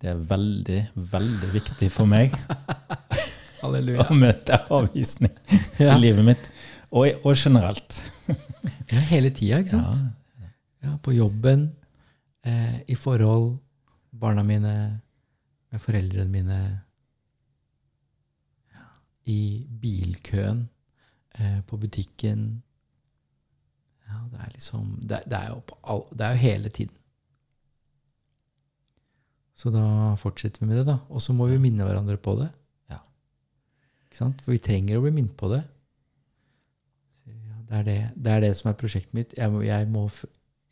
Det 0.00 0.10
er 0.12 0.18
veldig, 0.28 0.80
veldig 1.10 1.50
viktig 1.54 1.90
for 1.90 2.06
meg 2.06 2.34
å 3.64 4.14
møte 4.14 4.58
avvisning 4.68 5.32
Ja, 5.80 5.94
i 5.96 6.00
livet 6.02 6.24
mitt, 6.26 6.48
og, 6.92 7.08
og 7.24 7.34
generelt. 7.34 8.02
ja 8.92 9.00
hele 9.10 9.30
tida, 9.34 9.62
ikke 9.62 9.72
sant? 9.78 10.02
Ja. 10.04 10.50
Ja, 10.84 10.96
på 11.00 11.14
jobben, 11.16 11.70
eh, 12.44 12.82
i 12.92 12.94
forhold, 12.94 13.54
barna 14.12 14.42
mine, 14.44 15.00
med 15.72 15.80
foreldrene 15.80 16.28
mine, 16.28 16.58
i 19.30 19.66
bilkøen, 19.80 20.68
eh, 21.38 21.60
på 21.66 21.78
butikken. 21.80 22.62
Ja, 24.08 24.20
det 24.30 24.40
er 24.40 24.50
liksom 24.52 24.98
Det, 25.00 25.22
det, 25.26 25.38
er, 25.38 25.48
jo 25.48 25.60
på 25.66 25.78
all, 25.82 26.04
det 26.12 26.26
er 26.26 26.30
jo 26.30 26.42
hele 26.44 26.68
tiden. 26.68 26.96
Så 29.54 29.70
da 29.70 30.14
fortsetter 30.18 30.60
vi 30.60 30.66
med 30.66 30.78
det, 30.82 30.86
da. 30.86 30.98
Og 31.08 31.22
så 31.22 31.32
må 31.32 31.46
vi 31.46 31.58
minne 31.62 31.86
hverandre 31.86 32.16
på 32.16 32.34
det. 32.40 32.50
Ja. 32.90 32.98
Ikke 34.04 34.18
sant? 34.18 34.42
For 34.42 34.52
vi 34.52 34.58
trenger 34.58 34.98
å 34.98 35.04
bli 35.04 35.14
minnet 35.14 35.36
på 35.38 35.48
det. 35.52 35.62
Ja, 37.24 37.56
det, 37.68 37.78
er 37.78 37.84
det, 37.88 37.98
det 38.16 38.32
er 38.32 38.40
det 38.44 38.56
som 38.58 38.70
er 38.70 38.78
prosjektet 38.78 39.14
mitt. 39.14 39.34
Jeg 39.38 39.54
må, 39.54 39.62
jeg 39.62 39.88
må, 39.88 40.08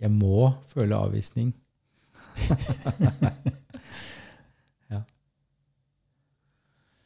jeg 0.02 0.10
må 0.10 0.50
føle 0.74 0.98
avvisning. 0.98 1.54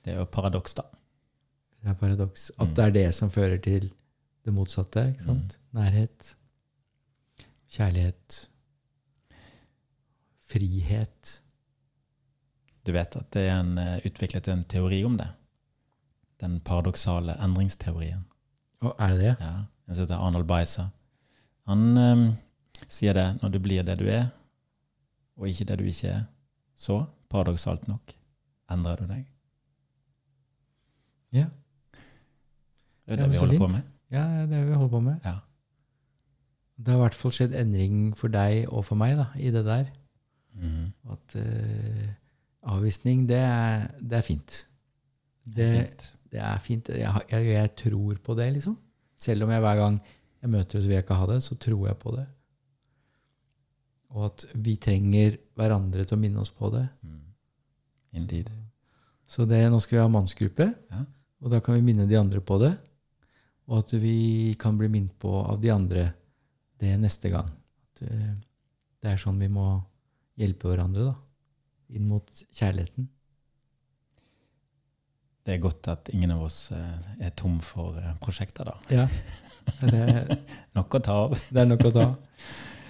Det 0.07 0.15
er 0.15 0.21
jo 0.21 0.29
paradoks, 0.31 0.77
da. 0.79 0.85
Det 1.87 1.93
er 1.93 1.99
paradoks. 2.01 2.49
At 2.59 2.69
Mm. 2.69 2.75
det 2.75 2.85
er 2.85 2.91
det 2.91 3.15
som 3.15 3.31
fører 3.31 3.59
til 3.63 3.93
det 4.45 4.53
motsatte. 4.55 5.05
ikke 5.13 5.23
sant? 5.23 5.59
Nærhet. 5.73 6.33
Kjærlighet. 7.71 8.49
Frihet. 10.41 11.43
Du 12.87 12.93
vet 12.95 13.17
at 13.17 13.31
det 13.35 13.43
er 13.49 13.61
en, 13.61 13.79
eh, 13.79 14.01
utviklet 14.07 14.49
en 14.49 14.65
teori 14.65 15.05
om 15.05 15.17
det. 15.19 15.29
Den 16.41 16.61
paradoksale 16.61 17.37
endringsteorien. 17.43 18.25
Å, 18.83 18.93
er 18.99 19.09
det 19.15 19.19
det? 19.21 19.37
Ja, 19.41 19.65
Den 19.87 19.97
heter 19.97 20.19
Arnold 20.19 20.47
Beiser. 20.47 20.91
Han 21.67 21.97
um, 21.99 22.37
sier 22.89 23.15
det 23.15 23.43
når 23.43 23.53
du 23.53 23.59
blir 23.63 23.83
det 23.87 23.99
du 23.99 24.09
er, 24.11 24.29
og 25.37 25.47
ikke 25.49 25.65
det 25.67 25.79
du 25.79 25.85
ikke 25.85 26.09
er, 26.09 26.25
så, 26.75 27.07
paradoksalt 27.31 27.87
nok, 27.89 28.13
endrer 28.71 28.97
du 28.97 29.07
deg. 29.07 29.25
Ja. 31.33 31.47
Det 33.07 33.15
er 33.15 33.21
det 33.21 33.27
ja, 33.27 33.31
vi 33.31 33.39
så 33.39 33.45
holder 33.47 33.63
på 33.63 33.69
med. 33.73 33.93
Ja, 34.11 34.23
det 34.23 34.43
er 34.43 34.49
det 34.51 34.63
vi 34.67 34.75
holder 34.75 34.93
på 34.93 35.01
med. 35.01 35.19
Ja. 35.25 35.37
Det 36.77 36.93
har 36.93 36.99
i 36.99 37.05
hvert 37.07 37.17
fall 37.17 37.33
skjedd 37.33 37.55
endring 37.57 38.01
for 38.19 38.33
deg 38.33 38.67
og 38.69 38.85
for 38.85 39.01
meg 39.01 39.17
da, 39.17 39.31
i 39.41 39.53
det 39.55 39.63
der. 39.65 39.87
Mm. 40.57 40.91
At 41.15 41.37
uh, 41.41 42.05
avvisning, 42.75 43.25
det 43.29 43.39
er, 43.41 43.87
det 44.01 44.19
er 44.19 44.27
fint. 44.27 44.57
Det, 45.47 45.71
det 46.33 46.41
er 46.43 46.59
fint. 46.61 46.91
Jeg, 46.91 47.23
jeg, 47.31 47.49
jeg 47.55 47.73
tror 47.81 48.19
på 48.25 48.37
det, 48.39 48.51
liksom. 48.59 48.77
Selv 49.17 49.47
om 49.47 49.53
jeg 49.55 49.63
hver 49.65 49.81
gang 49.81 50.01
jeg 50.43 50.53
møter 50.53 50.77
det, 50.77 50.83
så 50.83 50.89
vil 50.91 50.97
jeg 50.99 51.07
ikke 51.07 51.21
ha 51.23 51.29
det, 51.31 51.39
så 51.47 51.57
tror 51.63 51.87
jeg 51.89 51.99
på 52.03 52.17
det. 52.17 52.27
Og 54.17 54.27
at 54.29 54.47
vi 54.55 54.77
trenger 54.81 55.39
hverandre 55.57 56.05
til 56.05 56.17
å 56.17 56.21
minne 56.21 56.43
oss 56.43 56.53
på 56.55 56.71
det. 56.75 56.85
Mm. 57.03 57.23
Indeed. 58.21 58.51
Så 59.27 59.47
det, 59.49 59.63
nå 59.73 59.81
skal 59.83 59.99
vi 59.99 60.05
ha 60.05 60.11
mannsgruppe, 60.13 60.69
Ja. 60.93 61.03
og 61.43 61.51
da 61.53 61.61
kan 61.61 61.75
vi 61.75 61.85
minne 61.89 62.07
de 62.09 62.19
andre 62.19 62.41
på 62.41 62.59
det. 62.63 62.75
Og 63.67 63.81
at 63.83 63.93
vi 63.99 64.55
kan 64.61 64.77
bli 64.79 64.89
minnet 64.93 65.17
på 65.19 65.33
av 65.43 65.59
de 65.63 65.73
andre 65.75 66.07
det 66.81 66.93
neste 67.03 67.31
gang. 67.33 67.49
At, 67.51 68.03
eh, 68.07 68.35
det 69.03 69.13
er 69.13 69.21
sånn 69.21 69.39
vi 69.43 69.49
må 69.51 69.67
hjelpe 70.39 70.69
hverandre, 70.71 71.09
da. 71.11 71.17
Inn 71.97 72.07
mot 72.11 72.29
kjærligheten. 72.55 73.09
Det 75.47 75.55
er 75.55 75.61
godt 75.63 75.87
at 75.93 76.09
ingen 76.11 76.33
av 76.35 76.43
oss 76.49 76.71
eh, 76.75 77.11
er 77.29 77.35
tom 77.39 77.61
for 77.63 77.95
eh, 78.01 78.15
prosjekter, 78.23 78.67
da. 78.67 78.77
Ja. 78.91 79.07
Det, 79.83 80.37
Nok 80.79 80.95
å 80.95 81.01
ta 81.03 81.15
av. 81.25 81.33
det 81.51 81.59
er 81.59 81.67
nok 81.67 81.81
å 81.89 81.91
ta. 81.91 82.05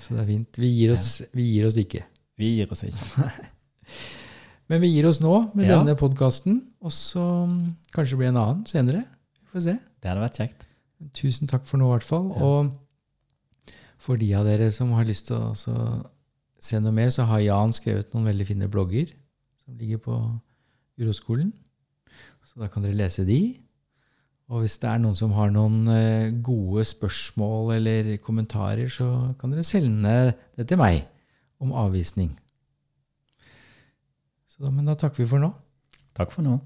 Så 0.04 0.12
det 0.12 0.20
er 0.20 0.26
fint. 0.28 0.58
Vi 0.60 0.68
gir 0.74 0.90
oss, 0.92 1.06
vi 1.32 1.46
gir 1.54 1.64
oss 1.70 1.78
ikke. 1.80 2.02
Vi 2.36 2.50
gir 2.58 2.72
oss 2.74 2.82
ikke. 2.84 3.30
Men 4.68 4.82
vi 4.82 4.90
gir 4.92 5.08
oss 5.08 5.22
nå 5.24 5.32
med 5.56 5.70
Ja. 5.70 5.78
denne 5.78 5.94
podkasten, 5.96 6.58
og 6.84 6.92
så 6.92 7.22
mm, 7.48 7.56
kanskje 7.96 8.12
det 8.12 8.20
blir 8.20 8.28
en 8.28 8.40
annen 8.42 8.66
senere. 8.68 9.02
Vi 9.56 9.62
se. 9.64 9.76
Det 10.02 10.10
hadde 10.10 10.20
vært 10.20 10.40
kjekt. 10.40 10.66
Tusen 11.16 11.48
takk 11.48 11.64
for 11.68 11.80
nå, 11.80 11.88
i 11.88 11.94
hvert 11.94 12.04
fall. 12.04 12.26
Ja. 12.36 12.44
Og 12.44 13.76
for 14.00 14.20
de 14.20 14.28
av 14.36 14.44
dere 14.44 14.68
som 14.74 14.92
har 14.96 15.06
lyst 15.08 15.30
til 15.30 15.38
å 15.40 15.52
se 16.60 16.80
noe 16.82 16.92
mer, 16.92 17.08
så 17.14 17.24
har 17.30 17.44
Jan 17.44 17.72
skrevet 17.72 18.12
noen 18.12 18.28
veldig 18.28 18.46
fine 18.48 18.68
blogger 18.72 19.14
som 19.64 19.78
ligger 19.80 20.02
på 20.04 20.16
Uroskolen. 21.00 21.54
Så 22.44 22.60
da 22.60 22.68
kan 22.72 22.84
dere 22.84 22.98
lese 22.98 23.24
de. 23.28 23.40
Og 24.52 24.62
hvis 24.62 24.76
det 24.78 24.90
er 24.92 25.00
noen 25.02 25.16
som 25.18 25.32
har 25.34 25.50
noen 25.50 25.88
eh, 25.90 26.30
gode 26.44 26.84
spørsmål 26.86 27.74
eller 27.80 28.12
kommentarer, 28.22 28.86
så 28.92 29.32
kan 29.40 29.50
dere 29.50 29.66
sende 29.66 30.36
det 30.54 30.68
til 30.70 30.78
meg 30.78 31.00
om 31.58 31.74
avvisning. 31.74 32.30
Så 34.52 34.62
da, 34.62 34.70
men 34.70 34.86
da 34.86 34.94
takker 34.94 35.24
vi 35.24 35.30
for 35.32 35.42
nå. 35.42 35.50
Takk 36.16 36.30
for 36.32 36.46
nå. 36.46 36.60